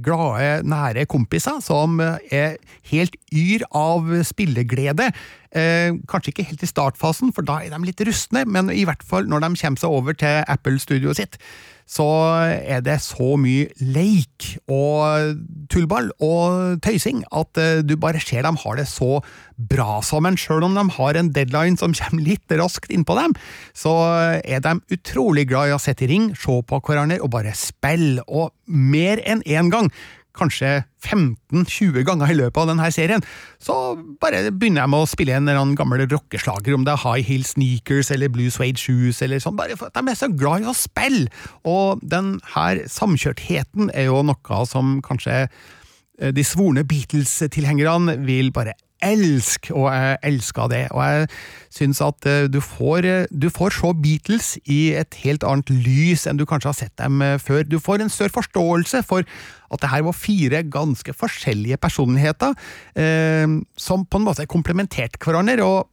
glade, 0.05 0.65
nære 0.69 1.07
kompiser 1.11 1.61
som 1.65 2.01
er 2.03 2.59
helt 2.91 3.17
yr 3.35 3.65
av 3.75 4.11
spilleglede 4.27 5.11
Eh, 5.55 5.95
kanskje 6.11 6.33
ikke 6.33 6.49
helt 6.49 6.65
i 6.67 6.67
startfasen, 6.67 7.31
for 7.35 7.47
da 7.47 7.61
er 7.63 7.71
de 7.71 7.79
litt 7.87 8.01
rustne, 8.09 8.43
men 8.51 8.73
i 8.75 8.83
hvert 8.89 9.05
fall 9.07 9.29
når 9.31 9.45
de 9.45 9.61
kommer 9.61 9.79
seg 9.79 9.93
over 9.95 10.17
til 10.19 10.43
Apple-studioet 10.51 11.21
sitt, 11.21 11.39
så 11.87 12.07
er 12.43 12.81
det 12.83 12.97
så 13.05 13.35
mye 13.39 13.69
leik 13.79 14.49
og 14.73 15.37
tullball 15.71 16.09
og 16.25 16.81
tøysing 16.83 17.21
at 17.29 17.61
eh, 17.61 17.83
du 17.85 17.95
bare 18.01 18.23
ser 18.25 18.43
dem 18.43 18.59
har 18.65 18.81
det 18.81 18.89
så 18.91 19.21
bra 19.55 20.01
sammen. 20.03 20.39
Sjøl 20.41 20.65
om 20.67 20.75
de 20.75 20.85
har 20.97 21.21
en 21.21 21.31
deadline 21.37 21.79
som 21.79 21.95
kommer 22.01 22.27
litt 22.27 22.57
raskt 22.59 22.91
innpå 22.91 23.15
dem, 23.21 23.39
så 23.79 23.95
er 24.43 24.65
de 24.65 24.75
utrolig 24.97 25.47
glad 25.53 25.71
i 25.71 25.77
å 25.77 25.83
sette 25.83 26.09
i 26.09 26.11
ring, 26.11 26.33
se 26.35 26.59
på 26.67 26.83
hverandre 26.83 27.21
og 27.23 27.31
bare 27.37 27.55
spille, 27.55 28.27
og 28.27 28.51
mer 28.67 29.23
enn 29.23 29.45
én 29.47 29.71
gang 29.71 29.93
kanskje 30.39 30.71
15-20 31.05 32.05
ganger 32.07 32.33
i 32.33 32.37
løpet 32.39 32.61
av 32.63 32.71
denne 32.71 32.91
serien, 32.95 33.25
så 33.63 33.95
bare 34.23 34.49
begynner 34.51 34.85
jeg 34.85 34.93
med 34.95 35.05
å 35.05 35.11
spille 35.11 35.37
en 35.37 35.47
eller 35.47 35.61
annen 35.63 35.79
gammel 35.79 36.05
rockeslager, 36.11 36.77
om 36.77 36.87
det 36.87 36.95
er 36.95 37.03
High 37.05 37.29
Heel 37.29 37.47
Sneakers 37.49 38.11
eller 38.15 38.33
Blue 38.33 38.53
Suede 38.53 38.81
Shoes 38.81 39.23
eller 39.25 39.43
sånn, 39.43 39.59
bare 39.59 39.79
for 39.79 39.91
at 39.91 39.99
de 39.99 40.11
er 40.11 40.19
så 40.19 40.31
glad 40.33 40.65
i 40.65 40.71
å 40.71 40.77
spille. 40.79 41.31
Og 41.69 42.03
den 42.03 42.39
her 42.55 42.85
samkjørtheten 42.91 43.93
er 43.95 44.11
jo 44.11 44.23
noe 44.27 44.65
som 44.71 44.99
kanskje 45.05 45.45
eh, 45.45 46.33
de 46.35 46.47
svorne 46.47 46.87
Beatles-tilhengerne 46.89 48.19
vil 48.27 48.51
bare 48.55 48.77
elske, 49.05 49.73
og 49.75 49.89
jeg 49.93 50.19
elsker 50.31 50.71
det. 50.73 50.83
Og 50.95 51.01
jeg 51.05 51.29
syns 51.75 52.01
at 52.05 52.29
eh, 52.31 52.47
du 52.51 52.61
får, 52.65 53.09
eh, 53.09 53.27
du 53.31 53.49
får 53.53 53.77
se 53.77 53.93
Beatles 54.05 54.51
i 54.65 54.81
et 54.99 55.19
helt 55.25 55.47
annet 55.47 55.73
lys 55.73 56.27
enn 56.29 56.41
du 56.41 56.47
kanskje 56.49 56.71
har 56.71 56.79
sett 56.79 56.95
dem 57.01 57.23
eh, 57.25 57.39
før. 57.43 57.65
Du 57.69 57.79
får 57.83 58.05
en 58.05 58.13
større 58.13 58.35
forståelse 58.35 59.03
for 59.07 59.27
at 59.75 59.83
det 59.83 59.91
her 59.91 60.05
var 60.07 60.17
fire 60.17 60.63
ganske 60.71 61.17
forskjellige 61.17 61.81
personligheter 61.83 62.55
eh, 62.97 63.59
som 63.77 64.07
på 64.07 64.21
en 64.21 64.29
måte 64.29 64.49
komplementerte 64.51 65.21
hverandre. 65.23 65.63
og 65.65 65.91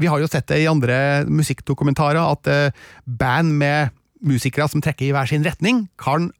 vi 0.00 0.08
har 0.08 0.22
jo 0.22 0.28
sett 0.30 0.48
det 0.48 0.62
i 0.62 0.70
andre 0.70 1.26
musikkdokumentarer 1.28 2.16
at 2.16 2.48
band 3.04 3.50
med 3.60 3.90
musikere 4.24 4.64
som 4.70 4.80
trekker 4.80 5.10
i 5.10 5.12
hver 5.12 5.28
sin 5.28 5.44
retning, 5.44 5.82
kan 6.00 6.30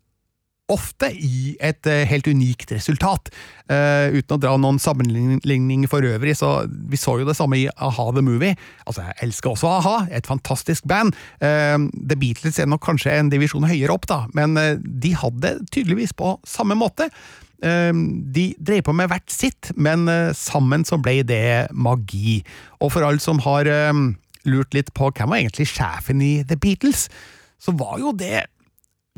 ofte 0.72 1.10
i 1.12 1.54
et 1.62 1.88
eh, 1.90 2.04
helt 2.08 2.28
unikt 2.30 2.72
resultat. 2.74 3.30
Uh, 3.72 4.12
uten 4.12 4.36
å 4.36 4.40
dra 4.42 4.52
noen 4.60 4.80
sammenligning 4.82 5.86
for 5.88 6.04
øvrig, 6.04 6.34
så 6.36 6.66
vi 6.68 6.98
så 7.00 7.14
jo 7.20 7.28
det 7.28 7.36
samme 7.38 7.56
i 7.60 7.68
A-ha 7.72 8.08
The 8.12 8.24
Movie. 8.24 8.56
Altså, 8.84 9.06
jeg 9.06 9.28
elsker 9.28 9.52
også 9.52 9.70
A-ha, 9.70 9.94
et 10.12 10.28
fantastisk 10.28 10.88
band. 10.90 11.16
Uh, 11.40 11.88
The 11.94 12.18
Beatles 12.18 12.60
er 12.60 12.68
nok 12.68 12.84
kanskje 12.84 13.14
en 13.14 13.30
divisjon 13.32 13.68
høyere 13.68 13.94
opp, 13.94 14.08
da, 14.10 14.24
men 14.36 14.58
uh, 14.58 14.74
de 14.82 15.14
hadde 15.16 15.56
tydeligvis 15.72 16.16
på 16.18 16.36
samme 16.48 16.78
måte. 16.78 17.10
De 17.62 18.42
drev 18.58 18.80
på 18.82 18.90
med 18.98 19.06
hvert 19.06 19.30
sitt, 19.30 19.68
men 19.78 20.08
sammen 20.34 20.82
så 20.82 20.96
ble 20.98 21.20
det 21.22 21.68
magi. 21.70 22.40
Og 22.82 22.90
for 22.90 23.06
alle 23.06 23.22
som 23.22 23.38
har 23.44 23.70
lurt 24.50 24.74
litt 24.74 24.90
på 24.98 25.12
hvem 25.14 25.30
var 25.30 25.38
egentlig 25.44 25.68
sjefen 25.70 26.24
i 26.26 26.32
The 26.42 26.58
Beatles, 26.58 27.06
så 27.62 27.74
var 27.78 28.00
jo 28.02 28.10
det 28.18 28.48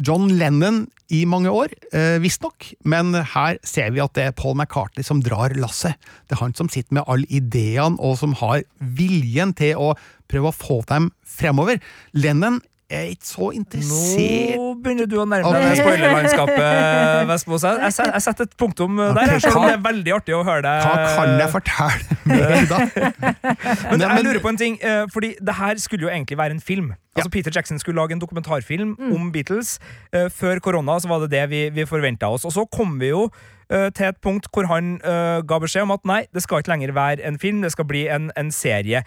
John 0.03 0.27
Lennon 0.39 0.89
i 1.15 1.21
mange 1.29 1.51
år, 1.55 1.71
eh, 1.95 2.17
visstnok, 2.19 2.73
men 2.85 3.13
her 3.15 3.59
ser 3.63 3.93
vi 3.95 4.01
at 4.03 4.15
det 4.17 4.25
er 4.27 4.33
Paul 4.35 4.57
McCartney 4.59 5.05
som 5.07 5.21
drar 5.23 5.53
lasset. 5.55 5.95
Det 6.27 6.35
er 6.35 6.41
han 6.43 6.55
som 6.59 6.69
sitter 6.73 6.97
med 6.99 7.05
alle 7.07 7.29
ideene, 7.31 7.95
og 8.01 8.17
som 8.19 8.33
har 8.41 8.65
viljen 8.81 9.53
til 9.55 9.77
å 9.79 9.93
prøve 10.31 10.51
å 10.51 10.55
få 10.57 10.81
dem 10.91 11.13
fremover. 11.23 11.79
Lennon 12.17 12.59
er 12.95 13.07
ikke 13.15 13.27
så 13.27 13.47
interessert 13.57 14.59
Nå 14.61 14.75
begynner 14.85 15.07
du 15.09 15.15
å 15.23 15.25
nærme 15.27 15.53
deg 15.57 15.79
spoilerlandskapet, 15.81 17.29
Vestfoss. 17.31 17.63
Jeg, 17.65 17.79
jeg, 17.87 18.11
jeg 18.13 18.23
setter 18.27 18.49
et 18.51 18.57
punktum 18.61 18.99
der, 18.99 19.15
hva- 19.15 19.63
det 19.69 19.77
er 19.77 19.81
veldig 19.87 20.13
artig 20.19 20.35
å 20.37 20.43
høre 20.47 20.63
deg. 20.67 20.85
Hva 20.85 21.15
kan 21.15 21.39
jeg 21.39 21.53
fortelle 21.55 22.19
mer, 22.29 22.67
da? 22.71 22.83
Men 23.95 23.99
men, 23.99 24.05
jeg 24.11 24.27
lurer 24.27 24.43
på 24.45 24.53
en 24.53 24.61
ting, 24.61 24.77
eh, 24.83 25.07
fordi 25.13 25.33
det 25.41 25.55
her 25.61 25.81
skulle 25.81 26.09
jo 26.09 26.13
egentlig 26.13 26.39
være 26.41 26.59
en 26.59 26.61
film. 26.65 26.93
Altså 27.15 27.31
Peter 27.31 27.53
Jackson 27.55 27.79
skulle 27.79 28.01
lage 28.01 28.17
en 28.17 28.23
dokumentarfilm 28.23 28.97
om 29.15 29.33
Beatles. 29.33 29.79
Uh, 30.15 30.29
Før 30.31 30.59
korona 30.59 30.99
så 31.01 31.11
var 31.11 31.25
det 31.25 31.35
det 31.35 31.45
vi, 31.51 31.67
vi 31.75 31.87
forventa 31.87 32.31
oss. 32.31 32.45
Og 32.45 32.53
så 32.53 32.67
kom 32.73 32.99
vi 33.01 33.13
jo 33.13 33.29
uh, 33.29 33.89
til 33.95 34.09
et 34.09 34.19
punkt 34.23 34.49
hvor 34.53 34.67
han 34.71 34.97
uh, 35.05 35.39
ga 35.47 35.59
beskjed 35.63 35.87
om 35.87 35.95
at 35.95 36.03
nei, 36.09 36.21
det 36.35 36.43
skal 36.43 36.63
ikke 36.63 36.73
lenger 36.73 36.95
være 36.97 37.23
en 37.29 37.39
film, 37.39 37.63
det 37.63 37.71
skal 37.75 37.87
bli 37.87 38.05
en, 38.11 38.31
en 38.39 38.51
serie. 38.55 39.05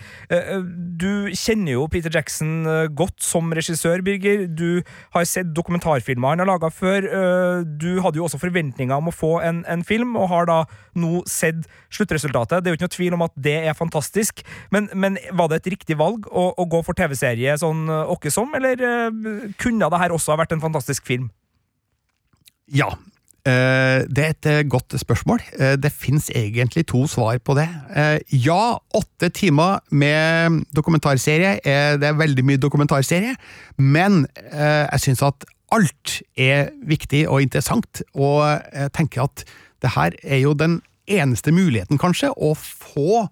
Du 0.97 1.27
kjenner 1.35 1.73
jo 1.75 1.87
Peter 1.91 2.11
Jackson 2.13 2.65
godt 2.95 3.19
som 3.23 3.51
regissør, 3.53 4.01
Birger. 4.05 4.45
Du 4.47 4.81
har 5.15 5.27
sett 5.27 5.51
dokumentarfilmer 5.55 6.35
han 6.35 6.43
har 6.43 6.49
laga 6.49 6.71
før. 6.73 7.05
Du 7.79 8.01
hadde 8.03 8.19
jo 8.19 8.25
også 8.27 8.39
forventninger 8.41 8.95
om 8.95 9.11
å 9.11 9.15
få 9.15 9.37
en, 9.45 9.63
en 9.69 9.83
film, 9.87 10.15
og 10.19 10.31
har 10.31 10.49
da 10.49 10.57
nå 10.97 11.21
sett 11.29 11.67
sluttresultatet. 11.93 12.63
Det 12.63 12.71
er 12.71 12.75
jo 12.75 12.79
ikke 12.79 12.87
noe 12.87 12.95
tvil 12.97 13.17
om 13.17 13.25
at 13.27 13.35
det 13.47 13.55
er 13.67 13.77
fantastisk, 13.77 14.43
men, 14.73 14.89
men 14.95 15.19
var 15.37 15.51
det 15.51 15.61
et 15.61 15.71
riktig 15.75 15.97
valg 15.99 16.27
å, 16.31 16.49
å 16.57 16.67
gå 16.69 16.81
for 16.85 16.97
TV-serie 16.97 17.57
sånn 17.61 17.87
eh, 18.05 18.31
som, 18.33 18.53
eller 18.57 18.81
eh, 18.81 19.51
kunne 19.59 19.89
det 19.89 19.99
her 20.01 20.13
også 20.15 20.33
ha 20.33 20.41
vært 20.43 20.55
en 20.55 20.63
fantastisk 20.63 21.05
film? 21.07 21.29
Ja. 22.73 22.89
eh, 23.47 24.03
Det 24.07 24.23
er 24.23 24.33
et 24.35 24.45
eh, 24.51 24.63
godt 24.67 24.95
spørsmål. 24.99 25.41
Det 25.81 25.91
fins 25.91 26.29
egentlig 26.35 26.85
to 26.87 27.05
svar 27.07 27.37
på 27.39 27.55
det. 27.57 27.67
Ja, 28.31 28.77
åtte 28.93 29.29
timer 29.29 29.79
med 29.91 30.63
dokumentarserie 30.75 31.59
er 31.63 31.97
det 31.97 32.09
er 32.11 32.19
veldig 32.19 32.45
mye 32.45 32.57
dokumentarserie, 32.61 33.35
men 33.77 34.25
jeg 34.51 34.99
syns 34.99 35.23
at 35.23 35.47
alt 35.71 36.21
er 36.37 36.69
viktig 36.87 37.25
og 37.27 37.41
interessant, 37.41 38.03
og 38.15 38.45
jeg 38.71 38.91
tenker 38.95 39.25
at 39.25 39.43
det 39.83 39.91
her 39.95 40.15
er 40.23 40.39
jo 40.39 40.53
den 40.53 40.81
eneste 41.07 41.51
muligheten, 41.51 41.99
kanskje, 41.99 42.29
å 42.35 42.53
få 42.55 43.27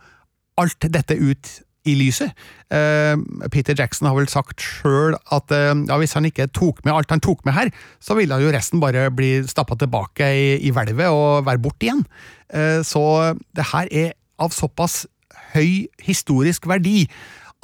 alt 0.59 0.87
dette 0.87 1.15
ut 1.15 1.61
i 1.85 1.95
lyset. 1.97 2.33
Eh, 2.73 3.15
Peter 3.53 3.77
Jackson 3.77 4.09
har 4.09 4.17
vel 4.17 4.29
sagt 4.31 4.63
sjøl 4.63 5.17
at 5.33 5.53
eh, 5.53 5.73
ja, 5.87 5.99
hvis 6.01 6.15
han 6.17 6.27
ikke 6.27 6.49
tok 6.55 6.81
med 6.85 6.95
alt 6.95 7.13
han 7.13 7.23
tok 7.23 7.45
med 7.47 7.55
her, 7.57 7.71
så 8.03 8.17
ville 8.17 8.39
jo 8.41 8.53
resten 8.53 8.81
bare 8.83 9.07
bli 9.13 9.37
stappa 9.47 9.77
tilbake 9.79 10.29
i, 10.33 10.47
i 10.65 10.73
hvelvet 10.75 11.11
og 11.13 11.45
være 11.47 11.61
borte 11.63 11.87
igjen. 11.87 12.03
Eh, 12.49 12.81
så 12.85 13.35
det 13.55 13.69
her 13.73 13.91
er 13.91 14.13
av 14.41 14.55
såpass 14.55 15.05
høy 15.55 15.85
historisk 16.03 16.67
verdi 16.67 17.05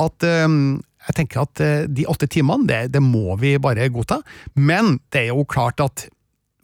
at 0.02 0.24
jeg 0.24 1.14
tenker 1.18 1.42
at 1.44 1.60
de 1.92 2.06
åtte 2.10 2.26
timene, 2.32 2.66
det, 2.66 2.78
det 2.96 3.02
må 3.04 3.36
vi 3.38 3.52
bare 3.62 3.90
godta. 3.94 4.22
Men 4.56 4.96
det 5.14 5.28
er 5.28 5.34
jo 5.36 5.44
klart 5.46 5.84
at 5.84 6.08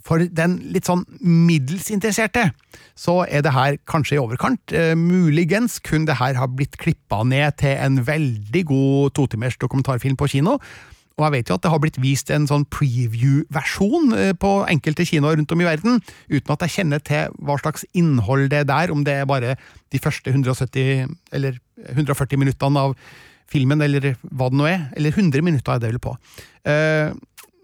for 0.08 0.24
den 0.24 0.54
litt 0.72 0.88
sånn 0.88 1.02
middels 1.20 1.90
interesserte, 1.92 2.46
så 2.96 3.20
er 3.28 3.42
det 3.44 3.52
her 3.52 3.76
kanskje 3.92 4.16
i 4.16 4.22
overkant. 4.22 4.72
Eh, 4.72 4.94
muligens 4.96 5.82
kunne 5.84 6.08
det 6.08 6.16
her 6.22 6.38
ha 6.40 6.48
blitt 6.48 6.78
klippa 6.80 7.26
ned 7.28 7.58
til 7.60 7.76
en 7.76 8.00
veldig 8.08 8.64
god 8.70 9.12
totimers 9.20 9.60
dokumentarfilm 9.60 10.16
på 10.18 10.30
kino. 10.32 10.56
Og 11.18 11.26
jeg 11.26 11.34
vet 11.34 11.50
jo 11.50 11.56
at 11.58 11.64
det 11.66 11.72
har 11.74 11.80
blitt 11.82 11.96
vist 12.00 12.30
en 12.32 12.46
sånn 12.48 12.64
preview-versjon 12.70 14.12
eh, 14.16 14.34
på 14.38 14.52
enkelte 14.70 15.06
kinoer 15.10 15.38
rundt 15.40 15.52
om 15.56 15.64
i 15.64 15.68
verden, 15.68 16.02
uten 16.30 16.54
at 16.54 16.66
jeg 16.66 16.76
kjenner 16.78 17.02
til 17.04 17.34
hva 17.42 17.58
slags 17.62 17.86
innhold 17.98 18.48
det 18.54 18.62
er 18.64 18.68
der, 18.70 18.94
om 18.94 19.02
det 19.08 19.16
er 19.22 19.30
bare 19.30 19.56
de 19.94 20.02
første 20.04 20.30
170 20.32 21.08
eller 21.34 21.58
140 21.96 22.40
minuttene 22.42 22.86
av 22.90 22.96
filmen, 23.50 23.82
eller 23.82 24.14
hva 24.30 24.50
det 24.52 24.60
nå 24.60 24.68
er. 24.70 24.88
Eller 24.98 25.16
100 25.16 25.44
minutter 25.46 25.74
er 25.76 25.82
det 25.84 25.92
vel 25.94 26.04
på. 26.04 26.16
Eh, 26.68 27.12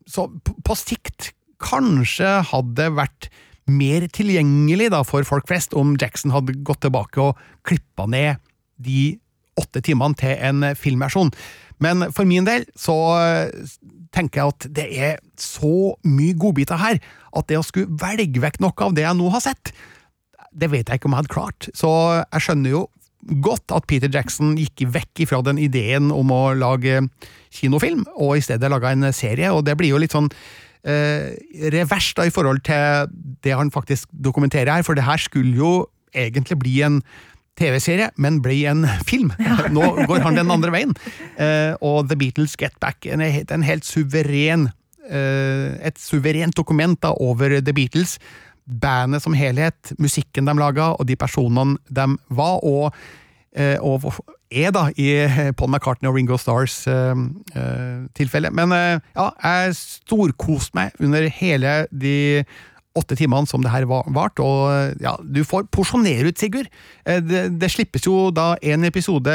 Så 0.05 0.25
på- 0.43 0.75
sikt 0.75 1.31
kanskje 1.63 2.37
hadde 2.51 2.91
vært 2.97 3.29
mer 3.69 4.05
tilgjengelig 4.11 4.89
da 4.91 5.01
for 5.07 5.25
folk 5.27 5.47
flest 5.47 5.75
om 5.77 5.95
Jackson 5.99 6.33
hadde 6.35 6.57
gått 6.67 6.83
tilbake 6.83 7.21
og 7.23 7.39
klippa 7.67 8.07
ned 8.11 8.41
de 8.83 9.15
åtte 9.59 9.83
timene 9.85 10.17
til 10.19 10.33
en 10.43 10.73
filmversjon. 10.75 11.31
Men 11.83 12.09
for 12.15 12.27
min 12.27 12.47
del 12.47 12.65
så 12.79 12.95
eh, 13.19 13.67
tenker 14.13 14.41
jeg 14.41 14.53
at 14.53 14.67
det 14.79 14.87
er 14.93 15.21
så 15.39 15.93
mye 16.07 16.35
godbiter 16.39 16.79
her 16.81 16.99
at 17.33 17.49
det 17.49 17.59
å 17.59 17.65
skulle 17.65 17.93
velge 18.01 18.41
vekk 18.43 18.59
noe 18.63 18.85
av 18.85 18.95
det 18.97 19.05
jeg 19.05 19.19
nå 19.19 19.29
har 19.33 19.43
sett, 19.45 19.73
det 20.53 20.69
vet 20.69 20.89
jeg 20.89 20.99
ikke 20.99 21.09
om 21.09 21.15
jeg 21.15 21.23
hadde 21.23 21.33
klart. 21.33 21.69
Så 21.77 21.89
jeg 22.21 22.45
skjønner 22.45 22.75
jo 22.75 22.83
godt 23.43 23.71
at 23.73 23.87
Peter 23.89 24.11
Jackson 24.11 24.57
gikk 24.59 24.83
vekk 24.93 25.23
ifra 25.25 25.39
den 25.45 25.61
ideen 25.61 26.11
om 26.13 26.31
å 26.33 26.43
lage 26.57 27.05
kinofilm, 27.53 28.03
og 28.13 28.37
i 28.37 28.43
stedet 28.43 28.69
laga 28.71 28.91
en 28.93 29.07
serie, 29.15 29.49
og 29.53 29.63
det 29.65 29.77
blir 29.79 29.93
jo 29.93 30.01
litt 30.01 30.13
sånn 30.13 30.29
revers 30.83 32.09
da 32.17 32.25
i 32.27 32.31
forhold 32.33 32.59
til 32.67 33.11
det 33.43 33.53
han 33.55 33.69
faktisk 33.71 34.09
dokumenterer 34.11 34.67
her, 34.67 34.83
for 34.83 34.97
det 34.99 35.05
her 35.07 35.21
skulle 35.21 35.55
jo 35.55 35.85
egentlig 36.11 36.57
bli 36.59 36.81
en 36.83 36.97
TV-serie, 37.59 38.09
men 38.17 38.41
bli 38.41 38.63
en 38.69 38.85
film. 39.05 39.31
Nå 39.75 39.89
går 40.09 40.23
han 40.25 40.39
den 40.39 40.53
andre 40.53 40.73
veien. 40.73 40.95
Eh, 41.37 41.73
og 41.85 42.09
The 42.09 42.17
Beatles 42.19 42.55
Get 42.59 42.75
Back 42.81 43.05
er 43.05 43.17
en, 43.17 43.25
en 43.43 43.67
helt 43.67 43.85
suveren 43.85 44.69
eh, 45.05 45.75
et 45.85 45.99
suverent 46.01 46.57
dokument 46.57 46.97
da, 47.03 47.13
over 47.21 47.59
The 47.61 47.75
Beatles. 47.75 48.17
Bandet 48.63 49.25
som 49.25 49.35
helhet, 49.35 49.93
musikken 49.99 50.47
de 50.47 50.55
laga, 50.57 50.93
og 50.95 51.07
de 51.09 51.17
personene 51.19 51.77
de 51.91 52.07
var, 52.33 52.63
og, 52.63 52.95
eh, 53.59 53.77
og 53.83 54.07
er 54.53 54.71
da 54.75 54.87
i 54.95 55.07
Paul 55.57 55.71
McCartney 55.73 56.09
og 56.11 56.15
Ringo 56.19 56.37
Stars 56.41 56.81
uh, 56.87 57.13
uh, 57.57 58.05
tilfelle. 58.17 58.51
Men 58.53 58.71
uh, 58.75 58.99
ja, 59.17 59.29
jeg 59.43 59.73
storkoste 59.79 60.77
meg 60.77 60.93
under 61.03 61.25
hele 61.41 61.83
de 61.91 62.43
åtte 62.93 63.15
timene 63.17 63.49
som 63.49 63.63
det 63.65 63.71
her 63.73 63.87
va- 63.89 64.03
varte, 64.13 64.43
og 64.45 64.99
ja, 65.01 65.15
du 65.25 65.39
får 65.49 65.63
porsjonere 65.73 66.29
ut, 66.29 66.37
Sigurd. 66.37 66.67
Eh, 67.09 67.23
Det, 67.25 67.39
det 67.57 67.71
slippes 67.73 68.05
jo 68.05 68.27
da 68.29 68.51
en 68.61 68.85
episode 68.85 69.33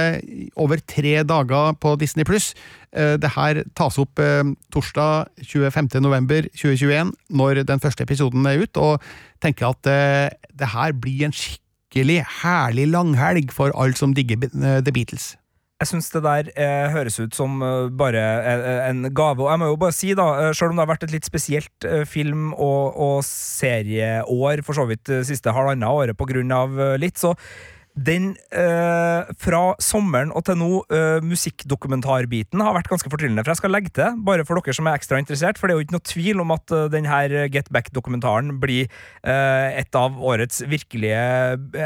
over 0.55 0.79
tre 0.87 1.17
dager 1.27 1.75
på 1.83 1.97
Disney 1.99 2.23
pluss. 2.29 2.53
Det 2.95 3.33
her 3.35 3.65
tas 3.77 3.99
opp 3.99 4.23
eh, 4.23 4.47
torsdag 4.73 5.27
25. 5.43 5.91
november 6.01 6.47
2021, 6.55 7.11
når 7.35 7.65
den 7.67 7.83
første 7.83 8.07
episoden 8.07 8.47
er 8.47 8.63
ut, 8.63 8.79
og 8.79 9.03
tenker 9.43 9.73
at 9.75 9.91
eh, 9.91 10.31
det 10.55 10.71
her 10.77 10.95
blir 10.95 11.27
en 11.27 11.35
skikkelig 11.35 11.67
herlig 11.95 12.89
langhelg 12.91 13.53
for 13.53 13.73
alle 13.75 13.97
som 13.97 14.15
digger 14.15 14.37
eh, 14.45 14.81
The 14.83 14.93
Beatles. 14.93 15.37
Jeg 15.79 15.93
syns 15.93 16.11
det 16.11 16.25
der 16.25 16.49
eh, 16.59 16.91
høres 16.91 17.21
ut 17.21 17.35
som 17.35 17.63
eh, 17.63 17.89
bare 17.95 18.19
en, 18.19 19.05
en 19.05 19.15
gave. 19.15 19.45
Og 19.45 19.51
jeg 19.53 19.61
må 19.63 19.67
jo 19.71 19.77
bare 19.79 19.95
si, 19.95 20.11
da, 20.13 20.49
eh, 20.49 20.53
selv 20.53 20.73
om 20.73 20.77
det 20.77 20.83
har 20.83 20.91
vært 20.91 21.05
et 21.07 21.15
litt 21.15 21.29
spesielt 21.29 21.87
eh, 21.87 22.03
film- 22.05 22.51
og, 22.57 22.99
og 22.99 23.23
serieår, 23.23 24.65
for 24.67 24.75
så 24.75 24.89
vidt 24.91 25.09
eh, 25.09 25.23
siste 25.23 25.55
halvannet 25.55 25.87
året 25.89 26.19
på 26.19 26.27
grunn 26.27 26.51
av 26.51 26.75
eh, 26.81 26.97
litt, 26.99 27.15
så 27.17 27.37
den 27.99 28.31
eh, 28.55 29.31
fra 29.43 29.63
sommeren 29.83 30.31
og 30.37 30.45
til 30.47 30.59
nå, 30.61 30.71
eh, 30.95 31.19
musikkdokumentarbiten, 31.25 32.63
har 32.63 32.77
vært 32.77 32.91
ganske 32.93 33.11
fortryllende. 33.11 33.43
For 33.45 33.55
jeg 33.55 33.63
skal 33.63 33.75
legge 33.75 33.93
til, 33.97 34.21
bare 34.27 34.47
for 34.47 34.61
dere 34.61 34.77
som 34.77 34.89
er 34.89 34.99
ekstra 34.99 35.21
interessert, 35.21 35.59
for 35.59 35.69
det 35.69 35.75
er 35.75 35.81
jo 35.81 35.87
ikke 35.87 35.97
noe 35.97 36.07
tvil 36.07 36.45
om 36.45 36.55
at 36.55 36.75
uh, 36.75 36.99
her 37.09 37.35
Get 37.53 37.71
Back-dokumentaren 37.75 38.55
blir 38.63 38.87
eh, 39.25 39.79
et 39.81 39.99
av 39.99 40.19
årets 40.19 40.63
virkelige 40.69 41.19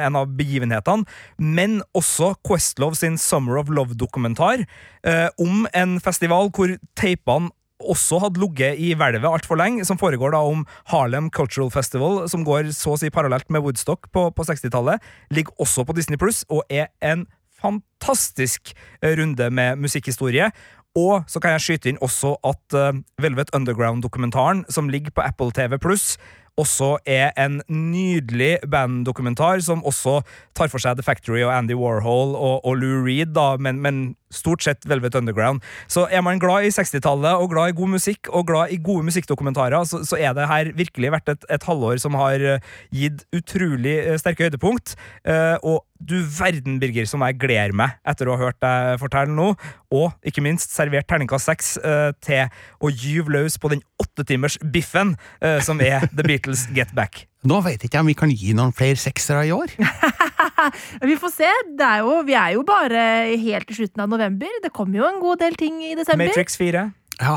en 0.02 0.18
av 0.18 0.30
begivenhetene. 0.36 1.06
Men 1.38 1.80
også 1.96 2.34
Questlove 2.46 2.98
sin 2.98 3.18
Summer 3.20 3.60
of 3.60 3.72
Love-dokumentar 3.72 4.64
eh, 5.06 5.28
om 5.40 5.66
en 5.72 5.98
festival 6.02 6.50
hvor 6.54 6.76
teipene 6.98 7.52
også 7.91 8.20
hadde 8.22 8.41
ligget 8.43 8.80
i 8.80 8.93
hvelvet 8.99 9.28
altfor 9.28 9.59
lenge, 9.61 9.87
som 9.89 10.01
foregår 10.01 10.35
da 10.35 10.43
om 10.47 10.64
Harlem 10.93 11.30
Cultural 11.35 11.70
Festival, 11.74 12.24
som 12.30 12.47
går 12.47 12.72
så 12.76 12.95
å 12.95 13.01
si 13.01 13.11
parallelt 13.12 13.49
med 13.53 13.64
Woodstock 13.64 14.11
på, 14.14 14.28
på 14.35 14.47
60-tallet, 14.49 15.03
ligger 15.35 15.62
også 15.62 15.87
på 15.89 15.97
Disney 15.97 16.20
Pluss 16.20 16.45
og 16.53 16.64
er 16.70 16.91
en 17.05 17.26
fantastisk 17.62 18.74
eh, 19.03 19.14
runde 19.18 19.51
med 19.55 19.83
musikkhistorie. 19.83 20.51
Og 20.99 21.24
så 21.30 21.41
kan 21.41 21.55
jeg 21.55 21.64
skyte 21.64 21.89
inn 21.93 22.01
også 22.05 22.35
at 22.45 22.76
eh, 22.76 23.01
Velvet 23.22 23.53
Underground-dokumentaren, 23.57 24.66
som 24.68 24.91
ligger 24.93 25.14
på 25.14 25.24
Apple 25.24 25.55
TV 25.57 25.78
Pluss, 25.80 26.18
også 26.61 26.96
er 27.09 27.30
en 27.40 27.61
nydelig 27.68 28.59
banddokumentar 28.70 29.62
som 29.64 29.84
også 29.88 30.20
tar 30.57 30.68
for 30.72 30.82
seg 30.82 30.98
The 30.98 31.05
Factory 31.07 31.40
og 31.46 31.53
Andy 31.55 31.76
Warhol 31.78 32.34
og, 32.36 32.61
og 32.68 32.76
Lou 32.80 33.00
Reed, 33.07 33.32
da, 33.36 33.55
men, 33.57 33.80
men 33.84 34.03
stort 34.32 34.64
sett 34.64 34.84
Velvet 34.88 35.16
Underground. 35.18 35.62
Så 35.88 36.07
er 36.11 36.24
man 36.24 36.40
glad 36.42 36.68
i 36.68 36.72
60-tallet 36.74 37.40
og 37.40 37.53
glad 37.53 37.72
i 37.72 37.76
god 37.76 37.94
musikk 37.96 38.28
og 38.32 38.46
glad 38.50 38.72
i 38.72 38.80
gode 38.84 39.07
musikkdokumentarer, 39.09 39.84
så, 39.88 40.03
så 40.09 40.20
er 40.20 40.36
det 40.36 40.48
her 40.50 40.72
virkelig 40.76 41.14
vært 41.16 41.32
et, 41.32 41.48
et 41.53 41.68
halvår 41.68 42.03
som 42.03 42.16
har 42.20 42.44
eh, 42.57 42.72
gitt 42.92 43.24
utrolig 43.36 43.96
eh, 44.03 44.18
sterke 44.20 44.48
høydepunkt. 44.48 44.96
Eh, 45.24 45.57
og 45.62 45.84
du 46.03 46.16
verden, 46.38 46.78
Birger, 46.82 47.07
som 47.09 47.22
jeg 47.26 47.38
gleder 47.40 47.74
meg 47.76 47.96
etter 48.09 48.28
å 48.28 48.36
ha 48.36 48.48
hørt 48.48 48.59
deg 48.62 49.00
fortelle 49.03 49.32
nå, 49.34 49.53
og 49.94 50.26
ikke 50.26 50.44
minst 50.44 50.74
servert 50.74 51.09
terningkast 51.11 51.50
seks 51.50 51.74
eh, 51.78 52.11
til 52.24 52.48
å 52.82 52.90
gyve 52.90 53.34
løs 53.36 53.59
på 53.62 53.70
den 53.72 53.84
åttetimers 54.03 54.59
biffen 54.74 55.14
eh, 55.40 55.61
som 55.64 55.82
er 55.84 56.09
The 56.11 56.26
Beatles 56.26 56.66
Get 56.74 56.94
Back. 56.96 57.26
Nå 57.48 57.59
vet 57.64 57.82
jeg 57.82 57.90
ikke 57.90 58.03
om 58.05 58.11
vi 58.11 58.18
kan 58.18 58.30
gi 58.30 58.55
noen 58.55 58.74
flere 58.76 58.98
seksere 59.00 59.46
i 59.48 59.55
år. 59.55 59.72
Vi 61.03 61.16
får 61.18 61.32
se. 61.34 61.48
Det 61.74 61.86
er 61.86 62.05
jo, 62.05 62.20
vi 62.22 62.36
er 62.38 62.53
jo 62.55 62.62
bare 62.66 63.00
helt 63.40 63.66
til 63.66 63.80
slutten 63.80 64.05
av 64.05 64.11
november. 64.12 64.61
Det 64.62 64.70
kommer 64.74 65.00
jo 65.00 65.09
en 65.09 65.18
god 65.18 65.40
del 65.42 65.57
ting 65.59 65.80
i 65.82 65.96
desember. 65.98 66.28
Matrix 66.30 66.55
4. 66.61 66.84
Ja. 67.18 67.34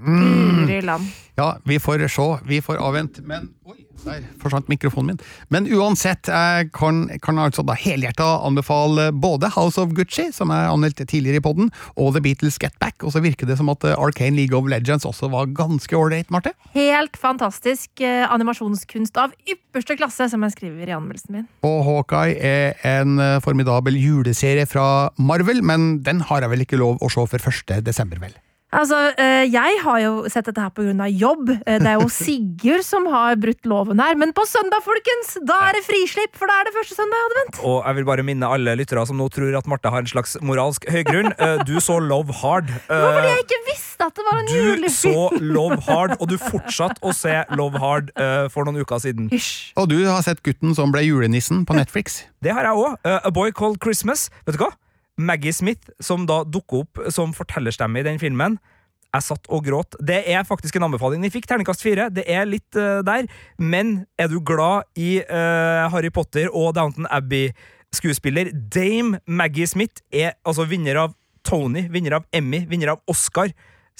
Mm. 0.00 1.08
Ja, 1.36 1.56
vi 1.64 1.78
får 1.80 2.08
se. 2.08 2.26
Vi 2.48 2.60
får 2.60 2.80
avvente. 2.80 3.22
Men 3.22 3.50
Oi, 3.70 3.84
der 4.02 4.24
forsvant 4.40 4.68
mikrofonen 4.72 5.12
min. 5.14 5.18
Men 5.52 5.68
uansett, 5.70 6.26
jeg 6.26 6.70
kan, 6.74 7.04
kan 7.22 7.38
altså 7.38 7.62
da 7.66 7.76
helhjerta 7.78 8.26
anbefale 8.46 9.10
både 9.12 9.50
House 9.54 9.80
of 9.80 9.92
Gucci, 9.94 10.30
som 10.34 10.50
jeg 10.50 10.72
anmeldte 10.72 11.06
tidligere 11.06 11.38
i 11.38 11.44
podden, 11.44 11.70
og 11.94 12.16
The 12.16 12.24
Beatles 12.24 12.58
Get 12.58 12.74
Back. 12.82 13.04
Og 13.04 13.14
så 13.14 13.22
virker 13.22 13.46
det 13.46 13.60
som 13.60 13.70
at 13.72 13.86
Arcane 13.92 14.34
League 14.36 14.56
of 14.56 14.68
Legends 14.68 15.06
også 15.06 15.30
var 15.30 15.52
ganske 15.54 15.96
ålreit, 15.96 16.32
Marte. 16.34 16.54
Helt 16.74 17.16
fantastisk 17.20 18.02
eh, 18.02 18.24
animasjonskunst 18.26 19.20
av 19.22 19.36
ypperste 19.46 19.96
klasse, 20.00 20.30
som 20.32 20.44
jeg 20.48 20.56
skriver 20.56 20.90
i 20.90 20.96
anmeldelsen 20.98 21.38
min. 21.38 21.48
Og 21.66 21.80
Hawkeye 21.86 22.36
er 22.40 22.78
en 22.96 23.20
eh, 23.22 23.38
formidabel 23.44 24.00
juleserie 24.00 24.66
fra 24.66 25.10
Marvel, 25.20 25.62
men 25.62 26.00
den 26.06 26.24
har 26.26 26.42
jeg 26.42 26.56
vel 26.56 26.66
ikke 26.66 26.80
lov 26.80 26.98
å 26.98 27.12
se 27.12 27.28
før 27.30 27.50
1. 27.52 27.76
desember, 27.86 28.18
vel? 28.22 28.34
Altså, 28.72 28.96
eh, 29.18 29.44
Jeg 29.50 29.80
har 29.82 29.98
jo 29.98 30.28
sett 30.30 30.46
dette 30.46 30.60
her 30.62 30.70
pga. 30.70 31.06
jobb. 31.10 31.48
Eh, 31.66 31.78
Det 31.82 31.86
er 31.90 31.98
jo 31.98 32.06
Sigurd 32.20 32.84
som 32.86 33.06
har 33.10 33.34
brutt 33.36 33.66
loven 33.66 33.98
her. 33.98 34.14
Men 34.14 34.32
på 34.32 34.44
søndag, 34.46 34.82
folkens! 34.84 35.32
Da 35.44 35.56
er 35.68 35.72
det 35.78 35.82
frislipp, 35.88 36.36
for 36.38 36.46
da 36.46 36.60
er 36.60 36.64
det 36.70 36.74
første 36.76 36.94
søndag 36.94 37.18
i 37.18 37.24
advent. 37.30 37.58
Og 37.66 37.82
jeg 37.86 37.96
vil 37.96 38.04
bare 38.04 38.22
minne 38.22 38.46
alle 38.46 38.76
lyttere 38.78 39.02
som 39.08 39.18
nå 39.18 39.26
tror 39.34 39.56
at 39.58 39.66
Marte 39.66 39.90
har 39.90 39.98
en 40.04 40.06
slags 40.06 40.36
moralsk 40.40 40.86
høygrunn. 40.90 41.32
Eh, 41.40 41.64
Du 41.66 41.80
så 41.80 41.98
Love 41.98 42.32
Hard. 42.42 42.66
Det 42.68 42.88
var 43.00 43.14
fordi 43.16 43.30
jeg 43.32 43.44
ikke 43.46 43.60
visste 43.70 44.04
at 44.06 44.14
det 44.14 44.24
var 44.30 44.38
en 44.38 44.46
Du 44.46 44.54
julefilm. 44.54 45.14
så 45.14 45.40
Love 45.40 45.78
Hard, 45.88 46.14
og 46.20 46.28
du 46.28 46.36
fortsatte 46.38 47.00
å 47.02 47.12
se 47.16 47.34
Love 47.56 47.78
Hard 47.80 48.12
for 48.52 48.64
noen 48.68 48.80
uker 48.84 49.00
siden. 49.02 49.30
Og 49.76 49.88
du 49.90 49.96
har 50.06 50.22
sett 50.22 50.42
gutten 50.46 50.74
som 50.76 50.92
ble 50.92 51.02
julenissen 51.06 51.64
på 51.66 51.74
Netflix. 51.76 52.22
Det 52.42 52.52
har 52.54 52.62
jeg 52.68 52.76
òg. 52.76 52.96
A 53.24 53.30
Boy 53.34 53.50
Called 53.52 53.80
Christmas. 53.82 54.28
Vet 54.46 54.56
du 54.58 54.62
hva? 54.64 54.70
Maggie 55.20 55.52
Smith, 55.54 55.92
som 56.00 56.24
da 56.28 56.42
dukker 56.48 56.84
opp 56.84 57.00
som 57.12 57.34
fortellerstemme 57.36 58.00
i 58.00 58.06
den 58.06 58.20
filmen. 58.22 58.58
Jeg 59.10 59.26
satt 59.26 59.48
og 59.50 59.64
gråt. 59.66 59.96
Det 60.06 60.20
er 60.30 60.46
faktisk 60.46 60.76
en 60.78 60.86
anbefaling. 60.86 61.22
Vi 61.26 61.32
fikk 61.34 61.48
terningkast 61.50 61.82
fire. 61.82 62.08
Det 62.14 62.24
er 62.30 62.46
litt 62.46 62.78
uh, 62.78 63.02
der. 63.06 63.26
Men 63.58 64.04
er 64.20 64.30
du 64.30 64.38
glad 64.38 64.86
i 64.94 65.18
uh, 65.24 65.90
Harry 65.90 66.12
Potter 66.14 66.46
og 66.52 66.76
Downton 66.78 67.08
Abbey-skuespiller 67.10 68.52
Dame 68.54 69.18
Maggie 69.26 69.66
Smith 69.66 70.04
er 70.14 70.36
altså 70.46 70.68
vinner 70.70 71.02
av 71.08 71.16
Tony, 71.46 71.88
vinner 71.90 72.20
av 72.20 72.28
Emmy, 72.36 72.62
vinner 72.70 72.94
av 72.94 73.02
Oscar. 73.10 73.50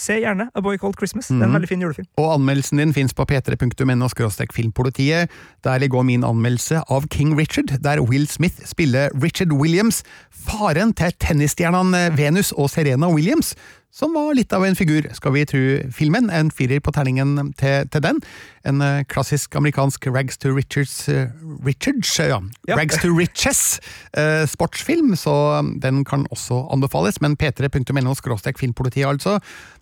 Se 0.01 0.17
gjerne 0.23 0.47
A 0.57 0.61
Boy 0.65 0.79
Called 0.81 0.97
Christmas. 0.99 1.27
Det 1.29 1.37
er 1.37 1.45
en 1.45 1.51
Mhm. 1.51 1.55
veldig 1.61 1.69
fin 1.69 1.83
julefilm. 1.85 2.07
Og 2.17 2.33
anmeldelsen 2.35 2.79
din 2.79 2.93
finnes 2.97 3.13
på 3.15 3.25
p3.no 3.29 4.09
filmpolitiet. 4.55 5.29
Der 5.65 5.79
ligger 5.79 6.03
min 6.03 6.25
anmeldelse 6.25 6.81
av 6.89 7.05
King 7.11 7.37
Richard, 7.39 7.79
der 7.85 8.01
Will 8.01 8.27
Smith 8.27 8.55
spiller 8.65 9.09
Richard 9.23 9.53
Williams, 9.53 10.03
faren 10.33 10.93
til 10.95 11.13
tennisstjernene 11.21 12.17
Venus 12.17 12.53
og 12.53 12.71
Serena 12.71 13.09
Williams, 13.13 13.55
som 13.91 14.15
var 14.15 14.35
litt 14.39 14.53
av 14.55 14.65
en 14.65 14.77
figur, 14.79 15.09
skal 15.17 15.35
vi 15.35 15.43
tro 15.51 15.63
filmen. 15.95 16.31
En 16.31 16.53
firer 16.55 16.79
på 16.83 16.93
terningen 16.95 17.53
til, 17.59 17.89
til 17.91 18.05
den. 18.05 18.21
En 18.67 18.85
eh, 18.87 19.03
klassisk 19.11 19.57
amerikansk 19.59 20.07
Rags 20.15 20.39
to 20.39 20.53
Richards 20.55 21.09
eh, 21.11 21.33
Richards, 21.67 22.13
ja. 22.19 22.39
Ja. 22.69 22.79
Rags 22.79 23.01
to 23.03 23.11
Riches 23.17 23.81
eh, 24.15 24.47
sportsfilm, 24.47 25.17
så 25.19 25.35
um, 25.59 25.75
den 25.83 26.05
kan 26.05 26.27
også 26.31 26.69
anbefales. 26.71 27.21
Men 27.21 27.37
p3.no 27.41 28.15
filmpolitiet, 28.57 29.07
altså. 29.07 29.41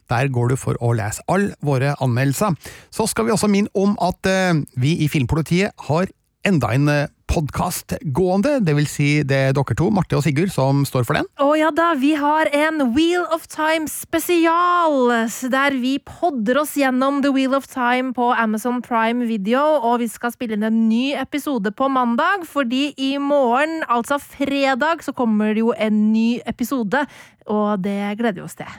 Der 0.08 0.28
går 0.32 0.48
du 0.48 0.56
for 0.56 0.78
å 0.80 0.94
lese 0.96 1.22
alle 1.28 1.52
våre 1.60 1.92
anmeldelser. 2.00 2.56
Så 2.90 3.06
skal 3.06 3.28
vi 3.28 3.34
også 3.34 3.50
minne 3.52 3.68
om 3.76 3.92
at 4.00 4.24
eh, 4.26 4.56
vi 4.80 4.96
i 5.04 5.08
Filmpolitiet 5.12 5.76
har 5.88 6.08
enda 6.48 6.72
en 6.72 6.88
eh, 6.88 7.08
podkast 7.28 7.94
gående. 8.16 8.56
Det 8.64 8.74
vil 8.78 8.88
si 8.90 9.08
det 9.26 9.38
er 9.50 9.54
dere 9.56 9.76
to, 9.78 9.88
Marte 9.94 10.16
og 10.18 10.24
Sigurd, 10.24 10.50
som 10.54 10.82
står 10.88 11.06
for 11.06 11.18
den. 11.18 11.28
Å 11.38 11.52
ja 11.58 11.70
da, 11.74 11.90
vi 12.00 12.14
har 12.18 12.50
en 12.56 12.88
Wheel 12.96 13.26
of 13.34 13.46
Time 13.52 13.88
spesial, 13.92 15.12
der 15.52 15.76
vi 15.78 15.98
podder 16.02 16.62
oss 16.64 16.74
gjennom 16.78 17.22
The 17.24 17.32
Wheel 17.34 17.56
of 17.58 17.68
Time 17.70 18.14
på 18.16 18.30
Amazon 18.32 18.80
Prime 18.84 19.28
Video, 19.28 19.62
og 19.82 20.00
vi 20.02 20.10
skal 20.10 20.34
spille 20.34 20.58
inn 20.58 20.66
en 20.66 20.82
ny 20.88 21.12
episode 21.18 21.72
på 21.76 21.90
mandag, 21.92 22.48
fordi 22.48 22.90
i 22.96 23.14
morgen, 23.22 23.82
altså 23.86 24.20
fredag, 24.22 25.04
så 25.06 25.14
kommer 25.16 25.54
det 25.54 25.66
jo 25.66 25.72
en 25.76 26.04
ny 26.14 26.28
episode, 26.48 27.06
og 27.46 27.82
det 27.84 28.00
gleder 28.18 28.40
vi 28.40 28.46
oss 28.48 28.58
til. 28.58 28.78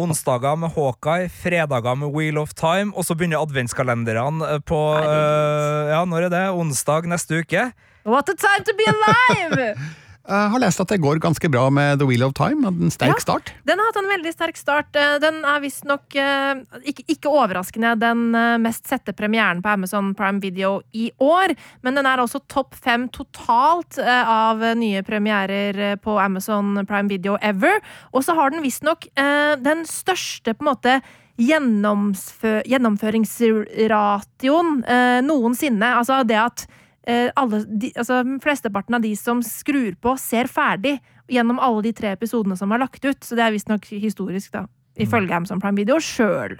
Onsdager 0.00 0.56
med 0.56 0.72
Hawkeye, 0.72 1.28
fredager 1.28 1.96
med 2.00 2.14
Wheel 2.14 2.38
of 2.40 2.54
Time, 2.56 2.94
og 2.96 3.04
så 3.04 3.14
begynner 3.14 3.42
adventskalenderne 3.44 4.60
på 4.64 4.80
uh, 4.96 5.90
Ja, 5.92 6.00
når 6.08 6.28
er 6.28 6.32
det? 6.32 6.44
Onsdag 6.56 7.08
neste 7.12 7.42
uke? 7.42 7.66
What 8.08 8.32
a 8.32 8.34
time 8.34 8.64
to 8.64 8.72
be 8.78 8.88
alive! 8.88 9.74
Jeg 10.22 10.50
har 10.52 10.60
lest 10.62 10.78
at 10.78 10.86
det 10.92 11.00
går 11.02 11.18
ganske 11.18 11.48
bra 11.50 11.64
med 11.74 11.98
The 11.98 12.06
Wheel 12.06 12.22
of 12.22 12.30
Time. 12.38 12.62
En 12.68 12.90
sterk 12.94 13.16
Ja. 13.16 13.20
start. 13.20 13.50
Den 13.66 13.78
har 13.80 13.86
hatt 13.90 13.96
en 13.96 14.06
veldig 14.08 14.32
sterk 14.32 14.56
start. 14.56 14.94
Eh, 14.94 15.18
Den 15.18 15.44
er 15.44 15.58
visstnok, 15.60 16.14
eh, 16.14 16.54
ikke, 16.86 17.02
ikke 17.08 17.28
overraskende, 17.28 17.98
den 17.98 18.32
eh, 18.34 18.56
mest 18.58 18.86
sette 18.86 19.12
premieren 19.12 19.60
på 19.62 19.68
Amazon 19.72 20.14
Prime 20.14 20.38
Video 20.40 20.80
i 20.94 21.10
år. 21.20 21.56
Men 21.82 21.94
den 21.96 22.06
er 22.06 22.18
også 22.18 22.38
topp 22.46 22.74
fem 22.74 23.08
totalt 23.08 23.98
eh, 23.98 24.28
av 24.28 24.58
nye 24.76 25.02
premierer 25.02 25.76
eh, 25.92 25.96
på 25.96 26.16
Amazon 26.20 26.86
Prime 26.86 27.08
Video 27.08 27.36
ever. 27.42 27.80
Og 28.14 28.22
så 28.22 28.34
har 28.36 28.50
den 28.50 28.62
visstnok 28.62 29.06
eh, 29.16 29.56
den 29.56 29.84
største 29.84 30.54
på 30.54 30.62
en 30.62 30.66
måte 30.76 31.02
gjennomfø 31.38 32.62
gjennomføringsratioen 32.68 34.84
eh, 34.86 35.20
noensinne. 35.26 35.88
Altså 35.98 36.20
det 36.28 36.36
at 36.38 36.66
eh, 36.68 36.78
alle, 37.08 37.64
de, 37.66 37.88
altså 37.98 38.20
flesteparten 38.44 38.94
av 38.94 39.02
de 39.02 39.10
som 39.18 39.40
skrur 39.42 39.96
på, 39.98 40.14
ser 40.22 40.46
ferdig 40.50 40.98
gjennom 41.32 41.58
alle 41.62 41.82
de 41.88 41.92
tre 41.96 42.12
episodene 42.14 42.54
som 42.58 42.70
er 42.72 42.84
lagt 42.84 43.02
ut. 43.04 43.18
Så 43.24 43.38
det 43.38 43.46
er 43.46 43.54
visstnok 43.54 43.88
historisk, 43.90 44.52
da. 44.54 44.66
Ifølge 45.00 45.34
Amazon 45.34 45.60
Prime 45.62 45.80
Video 45.80 45.98
sjøl. 46.02 46.58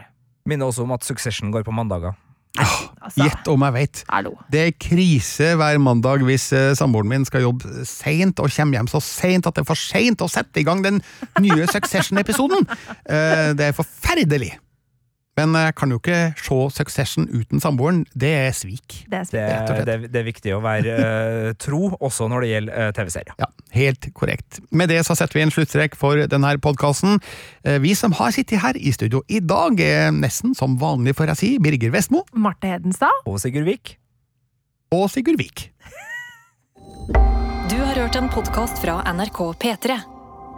Minner 0.48 0.72
også 0.72 0.86
om 0.86 0.94
at 0.96 1.06
Succession 1.06 1.52
går 1.54 1.66
på 1.66 1.74
mandager. 1.74 2.16
Altså, 2.52 3.24
Gjett 3.24 3.48
om 3.48 3.62
jeg 3.64 3.74
vet. 3.74 4.02
Det 4.52 4.60
er 4.60 4.74
krise 4.76 5.52
hver 5.56 5.78
mandag 5.80 6.24
hvis 6.26 6.50
eh, 6.56 6.72
samboeren 6.76 7.08
min 7.08 7.24
skal 7.24 7.46
jobbe 7.46 7.86
seint 7.88 8.42
og 8.42 8.52
kommer 8.52 8.78
hjem 8.78 8.90
så 8.92 9.00
seint 9.04 9.48
at 9.48 9.56
det 9.56 9.64
er 9.64 9.70
for 9.70 9.80
seint 9.80 10.20
å 10.20 10.28
sette 10.30 10.60
i 10.60 10.66
gang 10.66 10.84
den 10.84 11.00
nye 11.40 11.68
Succession-episoden. 11.70 12.68
Eh, 13.12 13.50
det 13.56 13.66
er 13.66 13.74
forferdelig. 13.76 14.52
Men 15.38 15.54
jeg 15.56 15.72
kan 15.80 15.88
jo 15.88 15.96
ikke 15.96 16.34
se 16.36 16.56
Succession 16.76 17.24
uten 17.32 17.60
samboeren. 17.62 18.02
Det 18.12 18.28
er 18.36 18.50
svik. 18.52 18.98
Det 19.08 19.16
er 19.22 19.30
Det, 19.30 19.44
og 19.62 19.70
slett. 19.72 19.86
det, 19.88 20.10
det 20.12 20.20
er 20.20 20.26
viktig 20.26 20.52
å 20.52 20.60
være 20.60 20.96
uh, 20.98 21.48
tro, 21.56 21.80
også 22.04 22.28
når 22.28 22.44
det 22.44 22.50
gjelder 22.50 22.76
uh, 22.76 22.90
TV-serier. 22.98 23.34
Ja, 23.40 23.48
helt 23.72 24.10
korrekt. 24.12 24.60
Med 24.70 24.92
det 24.92 25.00
så 25.08 25.16
setter 25.16 25.40
vi 25.40 25.46
en 25.46 25.54
sluttstrek 25.54 25.96
for 25.96 26.20
denne 26.28 26.52
podkasten. 26.60 27.16
Vi 27.80 27.94
som 27.96 28.12
har 28.18 28.34
sittet 28.36 28.60
her 28.60 28.76
i 28.76 28.92
studio 28.92 29.22
i 29.32 29.40
dag, 29.40 29.80
er 29.80 30.12
nesten 30.12 30.52
som 30.58 30.76
vanlig, 30.80 31.16
får 31.16 31.32
jeg 31.32 31.40
si, 31.40 31.50
Birger 31.62 31.94
Vestmo 31.94 32.26
Marte 32.36 32.68
Hedenstad. 32.68 33.24
Og 33.24 33.40
Sigurd 33.40 33.64
Vik. 33.70 33.96
og 34.92 35.08
Sigurd 35.10 35.40
Vik. 35.40 35.70
Du 37.72 37.78
har 37.80 37.96
hørt 37.96 38.16
en 38.20 38.28
podkast 38.28 38.82
fra 38.84 39.00
NRK 39.08 39.40
P3. 39.64 39.96